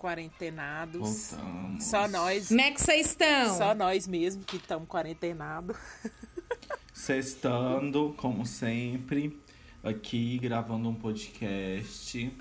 quarentenados. 0.00 1.30
Voltamos. 1.30 1.84
Só 1.84 2.08
nós, 2.08 2.48
Como 2.48 2.60
é 2.60 2.70
que 2.70 2.80
vocês 2.80 3.08
estão? 3.08 3.58
só 3.58 3.74
nós 3.74 4.08
mesmo 4.08 4.42
que 4.44 4.56
estamos 4.56 4.88
quarentenados. 4.88 5.76
Sextando, 6.94 8.14
como 8.16 8.46
sempre, 8.46 9.38
aqui 9.84 10.38
gravando 10.38 10.88
um 10.88 10.94
podcast. 10.94 12.34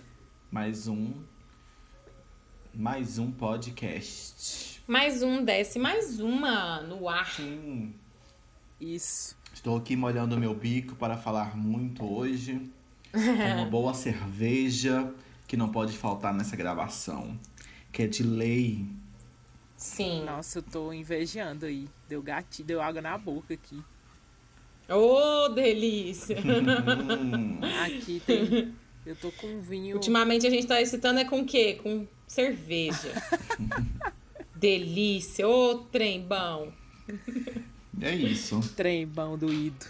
Mais 0.49 0.87
um. 0.87 1.11
Mais 2.73 3.17
um 3.19 3.29
podcast. 3.29 4.81
Mais 4.87 5.21
um, 5.21 5.43
desce 5.43 5.77
mais 5.77 6.19
uma 6.19 6.81
no 6.81 7.09
ar. 7.09 7.29
Sim. 7.35 7.93
Isso. 8.79 9.37
Estou 9.53 9.75
aqui 9.77 9.95
molhando 9.97 10.37
meu 10.37 10.53
bico 10.53 10.95
para 10.95 11.17
falar 11.17 11.57
muito 11.57 12.05
hoje. 12.05 12.71
Com 13.11 13.19
uma 13.19 13.65
boa 13.69 13.93
cerveja 13.93 15.13
que 15.47 15.57
não 15.57 15.69
pode 15.69 15.97
faltar 15.97 16.33
nessa 16.33 16.55
gravação. 16.55 17.37
Que 17.91 18.03
é 18.03 18.07
de 18.07 18.23
lei. 18.23 18.85
Sim. 19.75 20.23
Nossa, 20.25 20.59
eu 20.59 20.63
tô 20.63 20.93
invejando 20.93 21.65
aí. 21.65 21.87
Deu 22.07 22.21
gatilho, 22.21 22.67
deu 22.67 22.81
água 22.81 23.01
na 23.01 23.17
boca 23.17 23.53
aqui. 23.53 23.81
Ô, 24.89 25.49
delícia! 25.49 26.37
Hum, 26.39 27.59
Aqui 27.85 28.21
tem. 28.25 28.73
Eu 29.05 29.15
tô 29.15 29.31
com 29.31 29.61
vinho. 29.61 29.95
Ultimamente 29.95 30.45
a 30.47 30.49
gente 30.49 30.67
tá 30.67 30.81
excitando 30.81 31.19
é 31.19 31.25
com 31.25 31.41
o 31.41 31.45
quê? 31.45 31.79
Com 31.81 32.07
cerveja. 32.27 33.13
delícia! 34.55 35.47
Ô, 35.47 35.77
trem 35.91 36.21
bom! 36.21 36.71
é 38.01 38.15
isso. 38.15 38.59
Trem 38.75 39.07
bom 39.07 39.37
doído. 39.37 39.85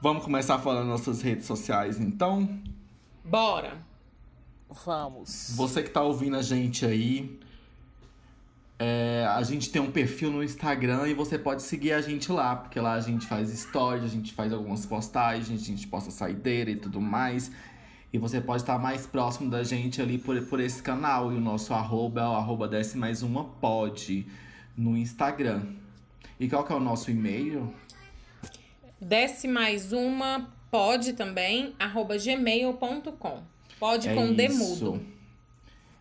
Vamos 0.00 0.24
começar 0.24 0.58
falando 0.58 0.88
nossas 0.88 1.20
redes 1.20 1.46
sociais, 1.46 1.98
então. 1.98 2.48
Bora! 3.24 3.89
Vamos. 4.84 5.52
Você 5.56 5.82
que 5.82 5.90
tá 5.90 6.02
ouvindo 6.02 6.36
a 6.36 6.42
gente 6.42 6.86
aí, 6.86 7.38
é, 8.78 9.26
a 9.28 9.42
gente 9.42 9.70
tem 9.70 9.82
um 9.82 9.90
perfil 9.90 10.30
no 10.30 10.42
Instagram 10.42 11.08
e 11.08 11.14
você 11.14 11.38
pode 11.38 11.62
seguir 11.62 11.92
a 11.92 12.00
gente 12.00 12.32
lá, 12.32 12.56
porque 12.56 12.80
lá 12.80 12.94
a 12.94 13.00
gente 13.00 13.26
faz 13.26 13.50
stories, 13.50 14.04
a 14.04 14.08
gente 14.08 14.32
faz 14.32 14.52
algumas 14.52 14.86
postagens, 14.86 15.60
a 15.60 15.64
gente 15.64 15.86
posta 15.86 16.10
saideira 16.10 16.70
e 16.70 16.76
tudo 16.76 17.00
mais. 17.00 17.50
E 18.12 18.18
você 18.18 18.40
pode 18.40 18.62
estar 18.62 18.78
mais 18.78 19.06
próximo 19.06 19.50
da 19.50 19.62
gente 19.62 20.00
ali 20.00 20.18
por, 20.18 20.40
por 20.46 20.60
esse 20.60 20.82
canal. 20.82 21.32
E 21.32 21.36
o 21.36 21.40
nosso 21.40 21.74
arroba 21.74 22.20
é 22.20 22.24
o 22.24 22.32
arroba 22.32 22.66
desce 22.66 22.96
mais 22.96 23.22
uma 23.22 23.44
pod 23.44 24.26
no 24.76 24.96
Instagram. 24.96 25.62
E 26.38 26.48
qual 26.48 26.64
que 26.64 26.72
é 26.72 26.76
o 26.76 26.80
nosso 26.80 27.10
e-mail? 27.10 27.72
Desce 28.98 29.46
mais 29.46 29.92
uma, 29.92 30.48
pode 30.70 31.12
também, 31.12 31.74
arroba 31.78 32.16
gmail.com. 32.16 33.49
Pode 33.80 34.08
É 34.08 34.14
com 34.14 34.32
D 34.32 34.46
isso. 34.46 34.58
mudo. 34.84 35.06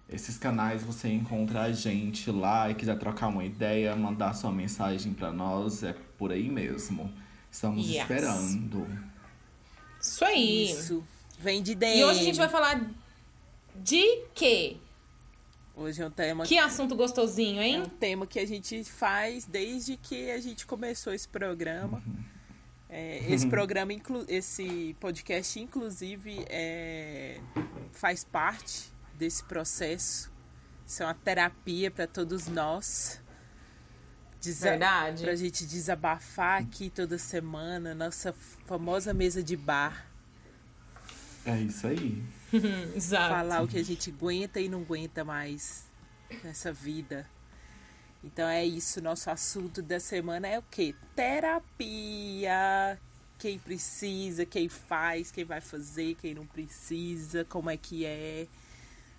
Esses 0.08 0.38
canais 0.38 0.84
você 0.84 1.08
encontra 1.08 1.62
a 1.64 1.72
gente 1.72 2.30
lá 2.32 2.70
e 2.70 2.76
quiser 2.76 2.98
trocar 3.00 3.28
uma 3.28 3.46
ideia, 3.46 3.96
mandar 3.96 4.34
sua 4.34 4.52
mensagem 4.52 5.14
pra 5.14 5.32
nós, 5.32 5.82
é 5.84 5.96
por 6.18 6.32
aí 6.32 6.50
mesmo. 6.50 7.12
Estamos 7.52 7.88
Yes. 7.88 7.98
esperando. 8.02 8.86
Isso 10.02 10.26
aí. 10.26 10.72
Isso. 10.72 11.04
Vem 11.40 11.62
de 11.64 11.74
dentro. 11.76 11.98
E 12.00 12.04
hoje 12.04 12.20
a 12.20 12.24
gente 12.24 12.38
vai 12.38 12.50
falar 12.50 12.86
de 13.76 14.24
quê? 14.36 14.78
Hoje 15.76 16.02
é 16.02 16.08
um 16.08 16.12
tema. 16.12 16.44
Que 16.46 16.58
assunto 16.58 16.96
gostosinho, 16.96 17.62
É 17.62 17.68
hein? 17.68 17.82
um 17.84 17.86
tema 17.90 18.28
que 18.28 18.38
a 18.40 18.46
gente 18.46 18.84
faz 18.84 19.46
desde 19.46 19.96
que 19.96 20.30
a 20.32 20.40
gente 20.42 20.66
começou 20.66 21.14
esse 21.14 21.28
programa. 21.28 22.04
É, 22.90 23.32
esse 23.32 23.48
programa, 23.48 23.94
inclu- 23.94 24.26
esse 24.28 24.96
podcast, 25.00 25.60
inclusive, 25.60 26.44
é, 26.50 27.40
faz 27.92 28.24
parte 28.24 28.92
desse 29.14 29.44
processo. 29.44 30.32
Isso 30.88 31.04
é 31.04 31.06
uma 31.06 31.14
terapia 31.14 31.92
para 31.92 32.08
todos 32.08 32.48
nós. 32.48 33.22
Desa 34.42 34.70
Verdade. 34.72 35.24
Pra 35.24 35.36
gente 35.36 35.66
desabafar 35.68 36.62
aqui 36.62 36.90
toda 36.90 37.18
semana, 37.20 37.94
nossa 37.94 38.34
famosa 38.66 39.14
mesa 39.14 39.44
de 39.44 39.56
bar. 39.56 40.08
É 41.46 41.58
isso 41.62 41.86
aí. 41.86 42.24
Exato. 42.96 43.30
falar 43.34 43.62
o 43.62 43.68
que 43.68 43.78
a 43.78 43.84
gente 43.84 44.10
aguenta 44.10 44.60
e 44.60 44.68
não 44.68 44.82
aguenta 44.82 45.24
mais 45.24 45.86
nessa 46.44 46.72
vida. 46.74 47.28
Então 48.24 48.48
é 48.48 48.66
isso, 48.66 49.02
nosso 49.02 49.30
assunto 49.30 49.82
da 49.82 50.00
semana 50.00 50.48
é 50.48 50.60
o 50.60 50.64
quê? 50.64 50.94
Terapia. 51.16 53.00
Quem 53.38 53.58
precisa, 53.58 54.46
quem 54.46 54.68
faz, 54.68 55.32
quem 55.32 55.46
vai 55.46 55.62
fazer, 55.62 56.16
quem 56.16 56.34
não 56.34 56.46
precisa, 56.46 57.46
como 57.46 57.70
é 57.70 57.78
que 57.78 58.06
é. 58.06 58.48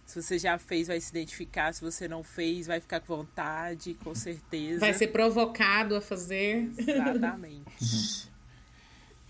Se 0.05 0.21
você 0.21 0.38
já 0.38 0.59
fez, 0.59 0.88
vai 0.88 1.00
se 1.00 1.11
identificar. 1.11 1.72
Se 1.72 1.81
você 1.81 2.06
não 2.06 2.22
fez, 2.22 2.66
vai 2.66 2.81
ficar 2.81 3.00
com 3.00 3.16
vontade, 3.16 3.94
com 3.94 4.15
certeza. 4.15 4.81
Vai 4.81 4.93
ser 4.93 5.09
provocado 5.09 5.94
a 5.97 6.00
fazer. 6.00 6.71
Exatamente. 6.77 8.28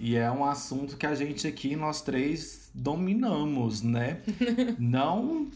E 0.02 0.16
é 0.16 0.30
um 0.30 0.46
assunto 0.46 0.96
que 0.96 1.04
a 1.04 1.14
gente 1.14 1.46
aqui, 1.46 1.76
nós 1.76 2.00
três, 2.00 2.70
dominamos, 2.74 3.82
né? 3.82 4.22
Não 4.80 5.50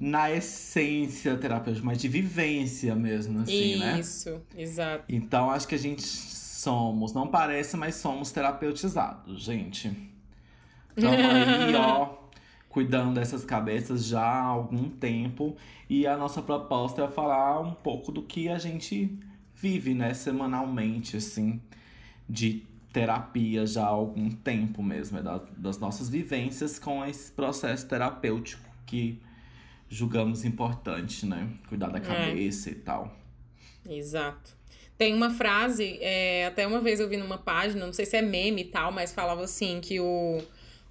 na 0.00 0.30
essência 0.30 1.36
terapêutica, 1.36 1.84
mas 1.84 1.98
de 1.98 2.08
vivência 2.08 2.94
mesmo, 2.94 3.40
assim, 3.42 3.76
né? 3.76 4.00
Isso, 4.00 4.40
exato. 4.56 5.04
Então 5.06 5.50
acho 5.50 5.68
que 5.68 5.74
a 5.74 5.78
gente 5.78 6.00
somos, 6.02 7.12
não 7.12 7.28
parece, 7.28 7.76
mas 7.76 7.96
somos 7.96 8.32
terapeutizados, 8.32 9.42
gente. 9.42 9.92
Estamos 10.96 11.24
aí, 11.34 11.74
ó, 11.76 12.14
cuidando 12.70 13.14
dessas 13.14 13.44
cabeças 13.44 14.06
já 14.06 14.22
há 14.22 14.40
algum 14.42 14.88
tempo. 14.88 15.54
E 15.88 16.06
a 16.06 16.16
nossa 16.16 16.40
proposta 16.40 17.02
é 17.04 17.08
falar 17.08 17.60
um 17.60 17.74
pouco 17.74 18.10
do 18.10 18.22
que 18.22 18.48
a 18.48 18.58
gente 18.58 19.18
vive, 19.54 19.92
né, 19.92 20.14
semanalmente, 20.14 21.18
assim, 21.18 21.60
de 22.26 22.64
terapia 22.90 23.66
já 23.66 23.84
há 23.84 23.88
algum 23.88 24.30
tempo 24.30 24.82
mesmo, 24.82 25.18
é 25.18 25.22
da- 25.22 25.42
das 25.58 25.78
nossas 25.78 26.08
vivências 26.08 26.78
com 26.78 27.04
esse 27.04 27.30
processo 27.32 27.86
terapêutico 27.86 28.68
que 28.86 29.20
julgamos 29.90 30.44
importante, 30.44 31.26
né? 31.26 31.50
Cuidar 31.68 31.88
da 31.88 32.00
cabeça 32.00 32.70
e 32.70 32.76
tal. 32.76 33.14
Exato. 33.86 34.56
Tem 34.96 35.12
uma 35.12 35.30
frase, 35.30 35.98
é, 36.00 36.46
até 36.46 36.66
uma 36.66 36.80
vez 36.80 37.00
eu 37.00 37.08
vi 37.08 37.16
numa 37.16 37.38
página, 37.38 37.84
não 37.84 37.92
sei 37.92 38.06
se 38.06 38.16
é 38.16 38.22
meme 38.22 38.62
e 38.62 38.66
tal, 38.66 38.92
mas 38.92 39.12
falava 39.12 39.42
assim 39.42 39.80
que 39.80 39.98
o, 39.98 40.40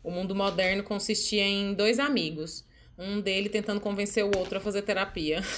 o 0.04 0.12
mundo 0.12 0.36
moderno 0.36 0.84
consistia 0.84 1.44
em 1.44 1.74
dois 1.74 2.00
amigos. 2.00 2.66
Um 2.98 3.22
dele 3.22 3.48
tentando 3.48 3.80
convencer 3.80 4.26
o 4.26 4.38
outro 4.38 4.58
a 4.58 4.62
fazer 4.62 4.82
terapia. 4.82 5.42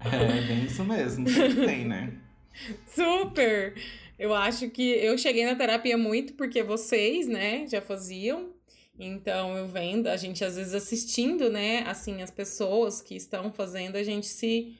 É 0.00 0.40
bem 0.42 0.64
isso 0.64 0.84
mesmo, 0.84 1.28
sempre 1.28 1.66
tem, 1.66 1.84
né? 1.84 2.12
Super! 2.86 3.74
Eu 4.18 4.34
acho 4.34 4.68
que 4.70 4.82
eu 4.82 5.16
cheguei 5.16 5.44
na 5.44 5.54
terapia 5.54 5.96
muito 5.96 6.34
porque 6.34 6.62
vocês, 6.62 7.26
né, 7.26 7.66
já 7.68 7.80
faziam. 7.80 8.52
Então 8.98 9.56
eu 9.56 9.68
vendo, 9.68 10.08
a 10.08 10.16
gente 10.16 10.44
às 10.44 10.56
vezes 10.56 10.74
assistindo, 10.74 11.50
né, 11.50 11.84
assim, 11.86 12.20
as 12.20 12.30
pessoas 12.30 13.00
que 13.00 13.14
estão 13.14 13.52
fazendo, 13.52 13.96
a 13.96 14.02
gente 14.02 14.26
se 14.26 14.76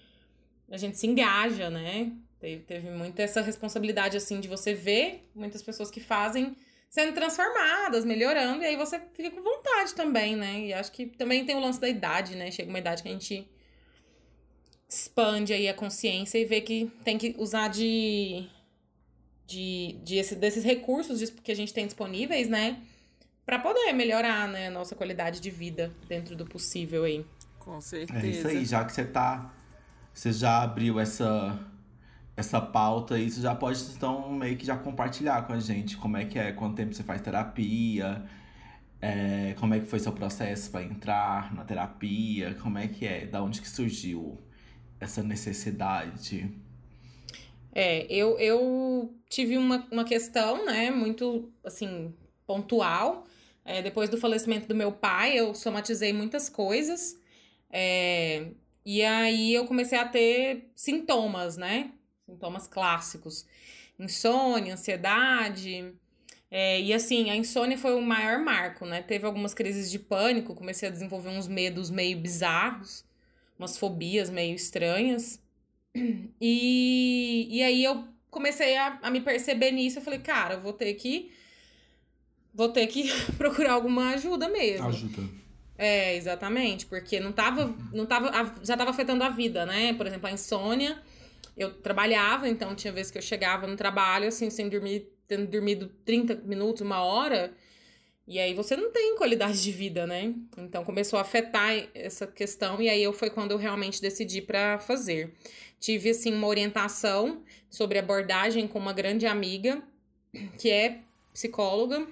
a 0.71 0.77
gente 0.77 0.99
se 0.99 1.07
engaja, 1.07 1.71
né? 1.71 2.13
Teve, 2.39 2.63
teve 2.65 2.91
muito 2.91 3.19
essa 3.21 3.41
responsabilidade 3.41 4.17
assim 4.17 4.39
de 4.41 4.49
você 4.49 4.75
ver 4.75 5.29
muitas 5.35 5.63
pessoas 5.63 5.91
que 5.91 6.01
fazem 6.01 6.55
sendo 6.91 7.13
transformadas, 7.13 8.05
melhorando, 8.05 8.63
e 8.63 8.67
aí 8.67 8.77
você 8.77 9.01
fica 9.13 9.31
com 9.31 9.43
vontade 9.43 9.95
também, 9.95 10.37
né? 10.37 10.61
E 10.67 10.73
acho 10.73 10.91
que 10.93 11.07
também 11.07 11.45
tem 11.45 11.55
o 11.55 11.61
lance 11.61 11.81
da 11.81 11.89
idade, 11.89 12.35
né? 12.35 12.51
Chega 12.51 12.69
uma 12.69 12.79
idade 12.79 13.03
que 13.03 13.09
a 13.09 13.13
gente 13.13 13.49
expande 14.89 15.53
aí 15.53 15.69
a 15.69 15.75
consciência 15.75 16.39
e 16.39 16.45
vê 16.45 16.61
que 16.61 16.91
tem 17.05 17.19
que 17.19 17.35
usar 17.39 17.69
de, 17.69 18.47
de, 19.47 19.99
de 20.03 20.17
esse, 20.17 20.35
desses 20.35 20.65
recursos 20.65 21.29
que 21.31 21.53
a 21.53 21.57
gente 21.57 21.75
tem 21.75 21.87
disponíveis, 21.87 22.49
né? 22.49 22.81
Pra 23.49 23.59
poder 23.59 23.95
melhorar, 23.95 24.47
né, 24.47 24.67
a 24.67 24.71
nossa 24.71 24.95
qualidade 24.95 25.41
de 25.41 25.51
vida 25.51 25.91
dentro 26.07 26.37
do 26.37 26.45
possível 26.45 27.05
aí. 27.05 27.25
Com 27.59 27.81
certeza. 27.81 28.27
É 28.27 28.31
isso 28.31 28.47
aí, 28.47 28.63
já 28.67 28.85
que 28.85 28.93
você 28.93 29.07
tá. 29.07 29.55
Você 30.13 30.35
já 30.35 30.63
abriu 30.63 31.01
essa, 31.01 31.59
essa 32.37 32.61
pauta 32.61 33.15
aí, 33.15 33.31
você 33.31 33.41
já 33.41 33.55
pode 33.55 33.83
então 33.97 34.31
meio 34.31 34.55
que 34.55 34.67
já 34.67 34.77
compartilhar 34.77 35.47
com 35.47 35.55
a 35.55 35.61
gente 35.61 35.97
como 35.97 36.19
é 36.19 36.27
que 36.27 36.39
é, 36.39 36.53
quanto 36.53 36.77
tempo 36.77 36.93
você 36.93 37.03
faz 37.03 37.23
terapia, 37.23 38.23
é, 39.01 39.55
como 39.59 39.73
é 39.73 39.81
que 39.81 39.87
foi 39.87 39.99
seu 39.99 40.13
processo 40.13 40.71
para 40.71 40.83
entrar 40.83 41.55
na 41.55 41.65
terapia, 41.65 42.55
como 42.61 42.77
é 42.77 42.87
que 42.87 43.07
é, 43.07 43.25
da 43.25 43.43
onde 43.43 43.63
que 43.63 43.69
surgiu 43.71 44.39
essa 45.01 45.23
necessidade? 45.23 46.55
É, 47.73 48.05
eu, 48.13 48.39
eu 48.39 49.11
tive 49.27 49.57
uma, 49.57 49.89
uma 49.91 50.05
questão, 50.05 50.67
né, 50.67 50.91
muito, 50.91 51.51
assim, 51.65 52.13
pontual. 52.47 53.25
É, 53.69 53.83
depois 53.83 54.09
do 54.09 54.17
falecimento 54.17 54.67
do 54.67 54.75
meu 54.75 54.91
pai, 54.91 55.39
eu 55.39 55.55
somatizei 55.55 56.11
muitas 56.11 56.49
coisas. 56.49 57.21
É, 57.71 58.47
e 58.83 59.05
aí 59.05 59.53
eu 59.53 59.67
comecei 59.67 59.99
a 59.99 60.09
ter 60.09 60.71
sintomas, 60.75 61.59
né? 61.59 61.93
Sintomas 62.25 62.67
clássicos. 62.67 63.47
Insônia, 63.99 64.73
ansiedade. 64.73 65.93
É, 66.51 66.81
e 66.81 66.95
assim, 66.95 67.29
a 67.29 67.37
insônia 67.37 67.77
foi 67.77 67.95
o 67.95 68.01
maior 68.01 68.39
marco, 68.39 68.87
né? 68.87 69.03
Teve 69.03 69.27
algumas 69.27 69.53
crises 69.53 69.91
de 69.91 69.99
pânico, 69.99 70.55
comecei 70.55 70.89
a 70.89 70.93
desenvolver 70.93 71.29
uns 71.29 71.47
medos 71.47 71.91
meio 71.91 72.19
bizarros, 72.19 73.05
umas 73.59 73.77
fobias 73.77 74.31
meio 74.31 74.55
estranhas. 74.55 75.43
E, 76.41 77.49
e 77.51 77.63
aí 77.63 77.85
eu 77.85 78.09
comecei 78.31 78.77
a, 78.77 78.99
a 79.03 79.11
me 79.11 79.21
perceber 79.21 79.73
nisso. 79.73 79.99
Eu 79.99 80.03
falei, 80.03 80.21
cara, 80.21 80.55
eu 80.55 80.61
vou 80.61 80.73
ter 80.73 80.95
que. 80.95 81.31
Vou 82.59 82.69
ter 82.69 82.89
que 82.89 83.09
procurar 83.39 83.75
alguma 83.75 84.11
ajuda 84.11 84.49
mesmo. 84.49 84.89
Ajuda. 84.89 85.23
É, 85.79 86.17
exatamente, 86.17 86.87
porque 86.87 87.21
não 87.21 87.31
tava, 87.31 87.73
não 87.93 88.05
tava, 88.05 88.33
já 88.65 88.77
tava 88.77 88.91
afetando 88.91 89.23
a 89.23 89.29
vida, 89.29 89.65
né? 89.65 89.95
Por 89.95 90.09
exemplo, 90.09 90.27
a 90.27 90.33
insônia. 90.33 91.01
Eu 91.57 91.73
trabalhava, 91.73 92.49
então 92.49 92.75
tinha 92.75 92.93
vezes 92.93 93.13
que 93.13 93.19
eu 93.19 93.23
chegava 93.23 93.65
no 93.69 93.77
trabalho, 93.77 94.27
assim, 94.27 94.51
sem 94.51 94.69
dormir, 94.69 95.09
tendo 95.29 95.47
dormido 95.47 95.89
30 96.05 96.35
minutos, 96.45 96.83
uma 96.83 97.01
hora. 97.01 97.53
E 98.27 98.41
aí 98.41 98.55
você 98.55 98.77
não 98.77 98.91
tem 98.91 99.17
qualidade 99.17 99.63
de 99.63 99.71
vida, 99.71 100.05
né? 100.05 100.35
Então 100.57 100.85
começou 100.85 101.17
a 101.17 101.23
afetar 101.23 101.73
essa 101.95 102.27
questão, 102.27 102.83
e 102.83 102.89
aí 102.89 103.03
eu 103.03 103.13
foi 103.13 103.31
quando 103.31 103.53
eu 103.53 103.57
realmente 103.57 104.03
decidi 104.03 104.43
para 104.43 104.81
fazer. 104.81 105.33
Tive, 105.79 106.11
assim, 106.11 106.35
uma 106.35 106.49
orientação 106.49 107.41
sobre 107.71 108.01
abordagem 108.01 108.67
com 108.67 108.81
uma 108.81 108.93
grande 108.93 109.27
amiga, 109.27 109.81
que 110.59 110.71
é 110.71 111.03
psicóloga, 111.33 112.05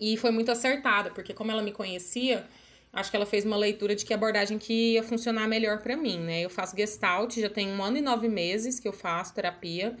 e 0.00 0.16
foi 0.16 0.30
muito 0.30 0.50
acertada, 0.50 1.10
porque 1.10 1.34
como 1.34 1.50
ela 1.50 1.62
me 1.62 1.72
conhecia, 1.72 2.44
acho 2.92 3.10
que 3.10 3.16
ela 3.16 3.26
fez 3.26 3.44
uma 3.44 3.56
leitura 3.56 3.94
de 3.94 4.04
que 4.04 4.14
abordagem 4.14 4.58
que 4.58 4.94
ia 4.94 5.02
funcionar 5.02 5.46
melhor 5.46 5.78
para 5.78 5.96
mim, 5.96 6.18
né? 6.18 6.40
Eu 6.40 6.50
faço 6.50 6.76
Gestalt, 6.76 7.36
já 7.38 7.50
tem 7.50 7.68
um 7.68 7.82
ano 7.82 7.98
e 7.98 8.00
nove 8.00 8.28
meses 8.28 8.80
que 8.80 8.88
eu 8.88 8.92
faço 8.92 9.34
terapia. 9.34 9.96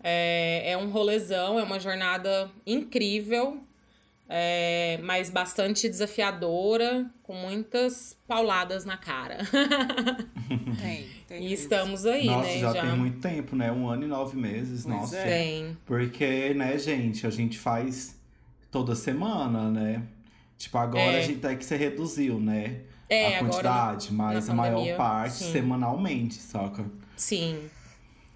É, 0.00 0.70
é 0.72 0.76
um 0.76 0.90
rolezão, 0.90 1.58
é 1.58 1.62
uma 1.64 1.80
jornada 1.80 2.48
incrível, 2.64 3.60
é, 4.28 5.00
mas 5.02 5.28
bastante 5.30 5.88
desafiadora, 5.88 7.10
com 7.24 7.34
muitas 7.34 8.16
pauladas 8.28 8.84
na 8.84 8.96
cara. 8.96 9.38
Tem, 10.80 11.08
tem 11.26 11.38
e 11.38 11.48
mesmo. 11.48 11.54
estamos 11.54 12.06
aí, 12.06 12.26
Nossa, 12.26 12.48
né? 12.48 12.58
já, 12.58 12.72
tem 12.72 12.96
muito 12.96 13.20
tempo, 13.20 13.56
né? 13.56 13.72
Um 13.72 13.88
ano 13.88 14.04
e 14.04 14.06
nove 14.06 14.36
meses, 14.36 14.84
Pois 14.84 14.94
nossa. 14.94 15.16
é. 15.16 15.24
Tem. 15.24 15.76
Porque, 15.84 16.54
né, 16.54 16.78
gente, 16.78 17.26
a 17.26 17.30
gente 17.30 17.58
faz 17.58 18.17
toda 18.70 18.94
semana, 18.94 19.70
né? 19.70 20.02
Tipo, 20.56 20.78
agora 20.78 21.12
É. 21.12 21.18
a 21.18 21.22
gente 21.22 21.44
até 21.44 21.54
que 21.56 21.64
se 21.64 21.76
reduziu, 21.76 22.38
né? 22.40 22.80
É, 23.08 23.26
a 23.36 23.38
agora 23.38 23.50
quantidade, 23.52 24.12
mas 24.12 24.46
na 24.48 24.52
a 24.52 24.56
maior 24.56 24.74
pandemia, 24.74 24.96
parte 24.96 25.34
sim. 25.34 25.52
semanalmente, 25.52 26.34
saca? 26.34 26.84
Sim. 27.16 27.70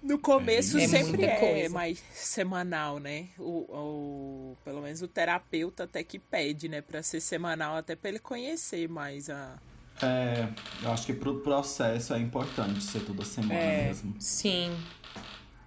No 0.01 0.17
começo 0.19 0.77
É 0.77 0.87
sempre 0.87 1.23
é 1.23 1.35
coisa. 1.39 1.69
mais 1.73 2.03
semanal, 2.11 2.99
né? 2.99 3.27
O, 3.37 3.65
o, 3.71 4.57
pelo 4.65 4.81
menos 4.81 5.01
o 5.01 5.07
terapeuta 5.07 5.83
até 5.85 6.03
que 6.03 6.19
pede, 6.19 6.67
né? 6.67 6.81
Pra 6.81 7.01
ser 7.03 7.21
semanal, 7.21 7.77
até 7.77 7.95
pra 7.95 8.09
ele 8.09 8.19
conhecer 8.19 8.89
mais 8.89 9.29
a. 9.29 9.57
É, 10.01 10.47
eu 10.81 10.91
acho 10.91 11.05
que 11.05 11.13
pro 11.13 11.39
processo 11.41 12.13
é 12.13 12.19
importante 12.19 12.83
ser 12.83 13.01
toda 13.05 13.23
semana 13.23 13.53
É. 13.53 13.87
mesmo. 13.87 14.15
Sim. 14.19 14.75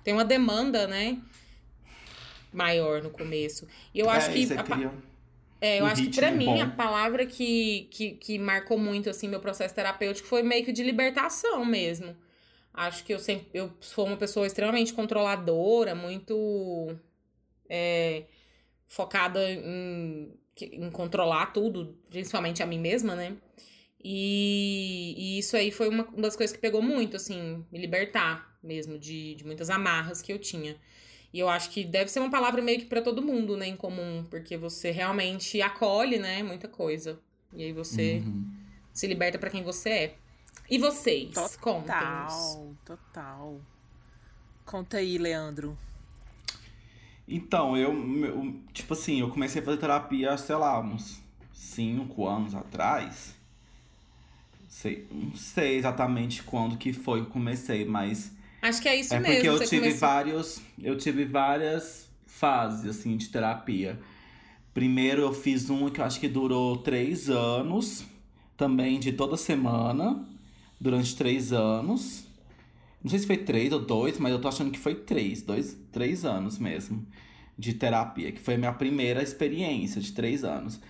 Tem 0.04 0.12
uma 0.12 0.24
demanda, 0.24 0.86
né? 0.86 1.18
Maior 2.56 3.02
no 3.02 3.10
começo. 3.10 3.66
E 3.94 4.00
eu 4.00 4.08
acho 4.10 4.30
é, 4.30 4.32
que. 4.32 4.46
você 4.46 4.54
a 4.56 4.64
pa- 4.64 4.76
cria 4.76 4.92
É, 5.60 5.80
eu 5.80 5.86
um 5.86 5.86
acho 5.86 6.04
que 6.04 6.10
pra 6.10 6.30
mim 6.32 6.44
bom. 6.44 6.60
a 6.60 6.68
palavra 6.70 7.26
que, 7.26 7.88
que, 7.90 8.12
que 8.12 8.38
marcou 8.38 8.78
muito 8.78 9.10
assim 9.10 9.28
meu 9.28 9.40
processo 9.40 9.74
terapêutico 9.74 10.28
foi 10.28 10.42
meio 10.42 10.64
que 10.64 10.72
de 10.72 10.82
libertação 10.84 11.64
mesmo. 11.64 12.16
Acho 12.74 13.04
que 13.04 13.14
eu 13.14 13.18
sempre 13.20 13.48
eu 13.54 13.72
sou 13.80 14.06
uma 14.06 14.16
pessoa 14.18 14.46
extremamente 14.46 14.92
controladora, 14.94 15.94
muito 15.94 16.96
é, 17.68 18.24
focada 18.86 19.50
em, 19.50 20.32
em 20.62 20.90
controlar 20.90 21.46
tudo, 21.48 21.96
principalmente 22.10 22.62
a 22.62 22.66
mim 22.66 22.78
mesma, 22.78 23.14
né? 23.14 23.36
E, 24.02 25.14
e 25.18 25.38
isso 25.38 25.56
aí 25.56 25.70
foi 25.72 25.88
uma, 25.88 26.04
uma 26.06 26.22
das 26.22 26.36
coisas 26.36 26.54
que 26.54 26.62
pegou 26.62 26.82
muito, 26.82 27.16
assim, 27.16 27.64
me 27.72 27.78
libertar 27.78 28.56
mesmo 28.62 28.98
de, 28.98 29.34
de 29.36 29.44
muitas 29.46 29.70
amarras 29.70 30.22
que 30.22 30.32
eu 30.32 30.38
tinha. 30.38 30.76
E 31.36 31.38
eu 31.38 31.50
acho 31.50 31.68
que 31.68 31.84
deve 31.84 32.10
ser 32.10 32.20
uma 32.20 32.30
palavra 32.30 32.62
meio 32.62 32.78
que 32.78 32.86
pra 32.86 33.02
todo 33.02 33.20
mundo, 33.20 33.58
né, 33.58 33.66
em 33.66 33.76
comum, 33.76 34.24
porque 34.30 34.56
você 34.56 34.90
realmente 34.90 35.60
acolhe, 35.60 36.18
né, 36.18 36.42
muita 36.42 36.66
coisa. 36.66 37.20
E 37.52 37.62
aí 37.62 37.72
você 37.74 38.22
Uhum. 38.24 38.46
se 38.90 39.06
liberta 39.06 39.38
pra 39.38 39.50
quem 39.50 39.62
você 39.62 39.90
é. 39.90 40.14
E 40.70 40.78
vocês? 40.78 41.34
Total, 41.34 42.74
total. 42.86 43.60
Conta 44.64 44.96
aí, 44.96 45.18
Leandro. 45.18 45.76
Então, 47.28 47.76
eu, 47.76 47.92
eu, 48.24 48.54
tipo 48.72 48.94
assim, 48.94 49.20
eu 49.20 49.28
comecei 49.28 49.60
a 49.60 49.64
fazer 49.64 49.76
terapia, 49.76 50.38
sei 50.38 50.56
lá, 50.56 50.80
uns 50.80 51.20
cinco 51.52 52.26
anos 52.26 52.54
atrás. 52.54 53.34
Sei, 54.68 55.06
não 55.10 55.34
sei 55.34 55.76
exatamente 55.76 56.42
quando 56.42 56.78
que 56.78 56.94
foi 56.94 57.20
que 57.20 57.26
eu 57.26 57.30
comecei, 57.32 57.84
mas 57.84 58.32
Acho 58.68 58.82
que 58.82 58.88
é 58.88 58.96
isso 58.96 59.14
é 59.14 59.20
mesmo. 59.20 59.34
porque 59.34 59.48
eu 59.48 59.58
tive 59.60 59.80
começou... 59.80 60.08
vários, 60.08 60.62
eu 60.82 60.96
tive 60.96 61.24
várias 61.24 62.08
fases 62.26 62.90
assim 62.90 63.16
de 63.16 63.28
terapia. 63.28 63.98
Primeiro 64.74 65.22
eu 65.22 65.32
fiz 65.32 65.70
uma 65.70 65.90
que 65.90 66.00
eu 66.00 66.04
acho 66.04 66.18
que 66.18 66.28
durou 66.28 66.76
três 66.76 67.30
anos, 67.30 68.04
também 68.56 68.98
de 68.98 69.12
toda 69.12 69.36
semana, 69.36 70.26
durante 70.80 71.14
três 71.16 71.52
anos. 71.52 72.26
Não 73.02 73.08
sei 73.08 73.20
se 73.20 73.26
foi 73.26 73.36
três 73.36 73.72
ou 73.72 73.78
dois, 73.78 74.18
mas 74.18 74.32
eu 74.32 74.40
tô 74.40 74.48
achando 74.48 74.70
que 74.70 74.78
foi 74.78 74.96
três, 74.96 75.42
dois, 75.42 75.78
três 75.92 76.24
anos 76.24 76.58
mesmo 76.58 77.06
de 77.58 77.72
terapia, 77.72 78.32
que 78.32 78.40
foi 78.40 78.54
a 78.54 78.58
minha 78.58 78.72
primeira 78.72 79.22
experiência 79.22 80.00
de 80.00 80.12
três 80.12 80.44
anos. 80.44 80.80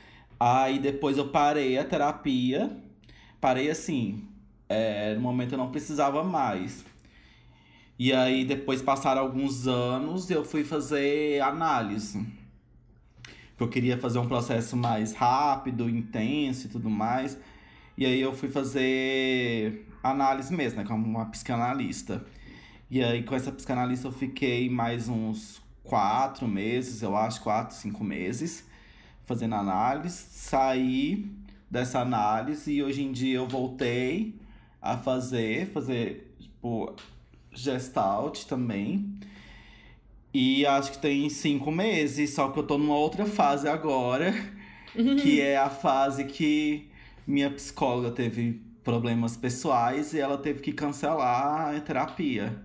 Aí 0.41 0.79
depois 0.79 1.17
eu 1.17 1.29
parei 1.29 1.79
a 1.79 1.85
terapia, 1.85 2.77
parei 3.41 3.71
assim, 3.71 4.25
é, 4.69 5.15
no 5.15 5.21
momento 5.21 5.53
eu 5.53 5.59
não 5.59 5.71
precisava 5.71 6.25
mais. 6.25 6.85
E 7.99 8.13
aí 8.13 8.45
depois 8.45 8.83
passaram 8.83 9.23
alguns 9.23 9.67
anos 9.67 10.31
eu 10.31 10.45
fui 10.45 10.65
fazer 10.65 11.41
análise. 11.41 12.27
Eu 13.59 13.69
queria 13.69 13.97
fazer 13.97 14.19
um 14.19 14.29
processo 14.29 14.77
mais 14.77 15.15
rápido, 15.15 15.89
intenso 15.89 16.67
e 16.67 16.71
tudo 16.71 16.91
mais. 16.91 17.39
E 17.97 18.05
aí 18.05 18.21
eu 18.21 18.35
fui 18.35 18.51
fazer 18.51 19.89
análise 20.03 20.55
mesmo, 20.55 20.79
né? 20.79 20.85
Com 20.85 20.95
uma 20.95 21.25
psicanalista. 21.27 22.25
E 22.91 23.03
aí 23.03 23.23
com 23.23 23.35
essa 23.35 23.51
psicanalista 23.51 24.09
eu 24.09 24.13
fiquei 24.13 24.69
mais 24.69 25.09
uns 25.09 25.63
quatro 25.83 26.47
meses, 26.47 27.01
eu 27.01 27.17
acho, 27.17 27.41
quatro, 27.41 27.75
cinco 27.75 28.05
meses, 28.05 28.67
fazendo 29.25 29.55
análise. 29.55 30.27
Saí 30.31 31.31
dessa 31.71 32.01
análise 32.01 32.71
e 32.73 32.83
hoje 32.83 33.03
em 33.03 33.11
dia 33.11 33.39
eu 33.39 33.49
voltei 33.49 34.39
a 34.83 34.99
fazer, 34.99 35.71
fazer, 35.73 36.35
tipo, 36.39 36.95
gestalt 37.61 38.45
também. 38.45 39.19
E 40.33 40.67
acho 40.67 40.93
que 40.93 40.99
tem 40.99 41.29
cinco 41.31 41.73
meses, 41.73 42.35
só 42.35 42.51
que 42.51 42.59
eu 42.59 42.63
tô 42.63 42.77
numa 42.77 42.97
outra 42.97 43.25
fase 43.25 43.67
agora, 43.67 44.35
que 45.23 45.41
é 45.41 45.57
a 45.57 45.71
fase 45.71 46.25
que 46.25 46.89
minha 47.27 47.51
psicóloga 47.51 48.11
teve 48.11 48.61
problemas 48.85 49.37
pessoais 49.37 50.13
e 50.13 50.21
ela 50.21 50.39
teve 50.39 50.61
que 50.61 50.73
cancelar 50.73 51.75
a 51.75 51.81
terapia. 51.81 52.63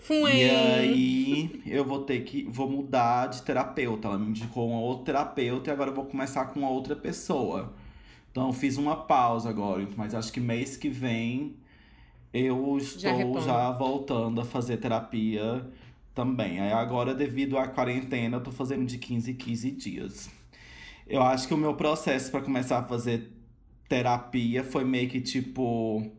Fui. 0.00 0.36
E 0.36 0.50
aí 0.50 1.62
eu 1.66 1.84
vou 1.84 2.02
ter 2.02 2.20
que. 2.24 2.44
vou 2.48 2.70
mudar 2.70 3.26
de 3.26 3.42
terapeuta. 3.42 4.08
Ela 4.08 4.18
me 4.18 4.28
indicou 4.28 4.70
um 4.70 4.74
outro 4.74 5.04
terapeuta 5.04 5.70
e 5.70 5.72
agora 5.72 5.90
eu 5.90 5.94
vou 5.94 6.04
começar 6.04 6.46
com 6.46 6.60
uma 6.60 6.70
outra 6.70 6.94
pessoa. 6.94 7.74
Então 8.30 8.46
eu 8.46 8.52
fiz 8.52 8.76
uma 8.76 8.94
pausa 8.94 9.48
agora, 9.48 9.86
mas 9.96 10.14
acho 10.14 10.32
que 10.32 10.40
mês 10.40 10.76
que 10.76 10.88
vem 10.88 11.56
eu 12.32 12.78
Já 12.80 13.10
estou 13.12 13.16
retoma. 13.16 13.40
já, 13.40 13.70
voltando 13.72 14.40
a 14.40 14.44
fazer 14.44 14.76
terapia 14.78 15.66
também. 16.14 16.60
Aí 16.60 16.72
agora, 16.72 17.14
devido 17.14 17.56
à 17.58 17.68
quarentena, 17.68 18.38
eu 18.38 18.42
tô 18.42 18.50
fazendo 18.50 18.84
de 18.84 18.98
15 18.98 19.30
em 19.32 19.34
15 19.34 19.70
dias. 19.72 20.30
Eu 21.06 21.22
acho 21.22 21.48
que 21.48 21.54
o 21.54 21.56
meu 21.56 21.74
processo 21.74 22.30
para 22.30 22.42
começar 22.42 22.78
a 22.80 22.84
fazer 22.84 23.32
terapia 23.88 24.62
foi 24.64 24.84
meio 24.84 25.08
que 25.08 25.20
tipo. 25.20 26.10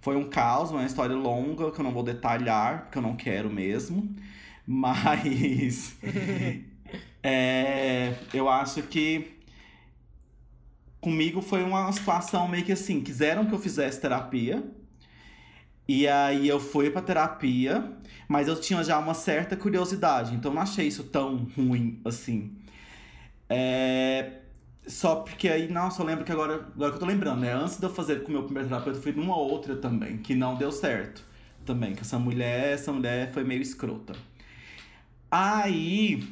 Foi 0.00 0.16
um 0.16 0.28
caos, 0.28 0.70
uma 0.70 0.84
história 0.84 1.16
longa 1.16 1.70
que 1.72 1.80
eu 1.80 1.84
não 1.84 1.92
vou 1.92 2.02
detalhar, 2.02 2.82
porque 2.84 2.98
eu 2.98 3.02
não 3.02 3.16
quero 3.16 3.50
mesmo. 3.50 4.14
Mas. 4.66 5.96
é, 7.22 8.14
eu 8.34 8.48
acho 8.48 8.82
que. 8.82 9.32
Comigo 11.00 11.40
foi 11.40 11.62
uma 11.62 11.90
situação 11.92 12.48
meio 12.48 12.64
que 12.64 12.72
assim: 12.72 13.00
quiseram 13.00 13.46
que 13.46 13.54
eu 13.54 13.58
fizesse 13.58 14.00
terapia. 14.00 14.62
E 15.88 16.08
aí 16.08 16.48
eu 16.48 16.58
fui 16.58 16.90
pra 16.90 17.00
terapia, 17.00 17.92
mas 18.28 18.48
eu 18.48 18.60
tinha 18.60 18.82
já 18.82 18.98
uma 18.98 19.14
certa 19.14 19.56
curiosidade, 19.56 20.34
então 20.34 20.52
não 20.52 20.62
achei 20.62 20.86
isso 20.88 21.04
tão 21.04 21.46
ruim 21.56 22.00
assim. 22.04 22.56
É... 23.48 24.40
Só 24.86 25.16
porque 25.16 25.48
aí, 25.48 25.68
nossa, 25.68 26.00
eu 26.02 26.06
lembro 26.06 26.24
que 26.24 26.30
agora, 26.30 26.54
agora 26.74 26.90
que 26.90 26.96
eu 26.96 27.00
tô 27.00 27.06
lembrando, 27.06 27.40
né? 27.40 27.52
Antes 27.52 27.78
de 27.78 27.84
eu 27.84 27.90
fazer 27.90 28.22
com 28.22 28.28
o 28.28 28.32
meu 28.32 28.44
primeiro 28.44 28.68
terapeuta, 28.68 28.98
eu 28.98 29.02
fui 29.02 29.12
numa 29.12 29.36
outra 29.36 29.76
também, 29.76 30.18
que 30.18 30.34
não 30.34 30.54
deu 30.54 30.70
certo. 30.70 31.24
Também, 31.64 31.94
que 31.94 32.02
essa 32.02 32.18
mulher, 32.18 32.74
essa 32.74 32.92
mulher 32.92 33.32
foi 33.32 33.42
meio 33.42 33.60
escrota. 33.60 34.14
Aí, 35.28 36.22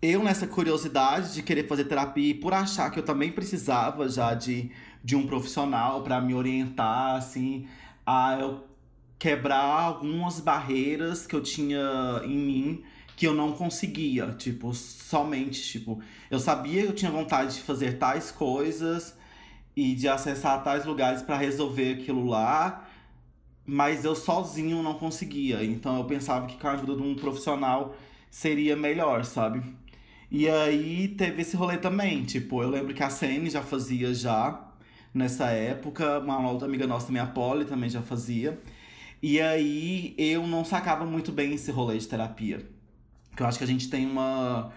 eu 0.00 0.22
nessa 0.22 0.46
curiosidade 0.46 1.34
de 1.34 1.42
querer 1.42 1.68
fazer 1.68 1.84
terapia 1.84 2.30
e 2.30 2.34
por 2.34 2.54
achar 2.54 2.90
que 2.90 2.98
eu 2.98 3.02
também 3.02 3.30
precisava 3.30 4.08
já 4.08 4.32
de, 4.34 4.70
de 5.02 5.14
um 5.14 5.26
profissional 5.26 6.02
para 6.02 6.20
me 6.22 6.34
orientar, 6.34 7.16
assim, 7.16 7.66
a 8.06 8.36
eu 8.40 8.64
quebrar 9.18 9.62
algumas 9.62 10.40
barreiras 10.40 11.26
que 11.26 11.34
eu 11.34 11.42
tinha 11.42 12.20
em 12.24 12.36
mim 12.36 12.84
que 13.16 13.26
eu 13.26 13.34
não 13.34 13.52
conseguia, 13.52 14.32
tipo, 14.32 14.74
somente, 14.74 15.62
tipo, 15.62 16.00
eu 16.30 16.38
sabia 16.38 16.82
que 16.82 16.88
eu 16.88 16.94
tinha 16.94 17.10
vontade 17.10 17.54
de 17.54 17.60
fazer 17.60 17.96
tais 17.98 18.30
coisas 18.30 19.16
e 19.76 19.94
de 19.94 20.08
acessar 20.08 20.62
tais 20.62 20.84
lugares 20.84 21.22
para 21.22 21.36
resolver 21.36 21.94
aquilo 21.94 22.26
lá, 22.26 22.88
mas 23.64 24.04
eu 24.04 24.14
sozinho 24.14 24.82
não 24.82 24.94
conseguia. 24.94 25.64
Então 25.64 25.96
eu 25.96 26.04
pensava 26.04 26.46
que 26.46 26.58
com 26.58 26.66
a 26.66 26.72
ajuda 26.72 26.96
de 26.96 27.02
um 27.02 27.14
profissional 27.14 27.94
seria 28.30 28.76
melhor, 28.76 29.24
sabe? 29.24 29.62
E 30.30 30.48
aí 30.48 31.08
teve 31.08 31.42
esse 31.42 31.56
rolê 31.56 31.78
também, 31.78 32.24
tipo, 32.24 32.62
eu 32.62 32.68
lembro 32.68 32.92
que 32.94 33.02
a 33.02 33.10
Sene 33.10 33.48
já 33.48 33.62
fazia 33.62 34.12
já 34.12 34.73
nessa 35.14 35.46
época, 35.50 36.18
uma 36.18 36.50
outra 36.50 36.66
amiga 36.66 36.86
nossa 36.86 37.06
também, 37.06 37.22
a 37.22 37.26
Polly, 37.26 37.64
também 37.64 37.88
já 37.88 38.02
fazia. 38.02 38.60
E 39.22 39.40
aí 39.40 40.14
eu 40.18 40.46
não 40.46 40.64
sacava 40.64 41.06
muito 41.06 41.30
bem 41.30 41.54
esse 41.54 41.70
rolê 41.70 41.96
de 41.96 42.08
terapia. 42.08 42.68
Porque 43.30 43.42
eu 43.42 43.46
acho 43.46 43.58
que 43.58 43.64
a 43.64 43.66
gente 43.66 43.88
tem 43.88 44.04
uma, 44.04 44.72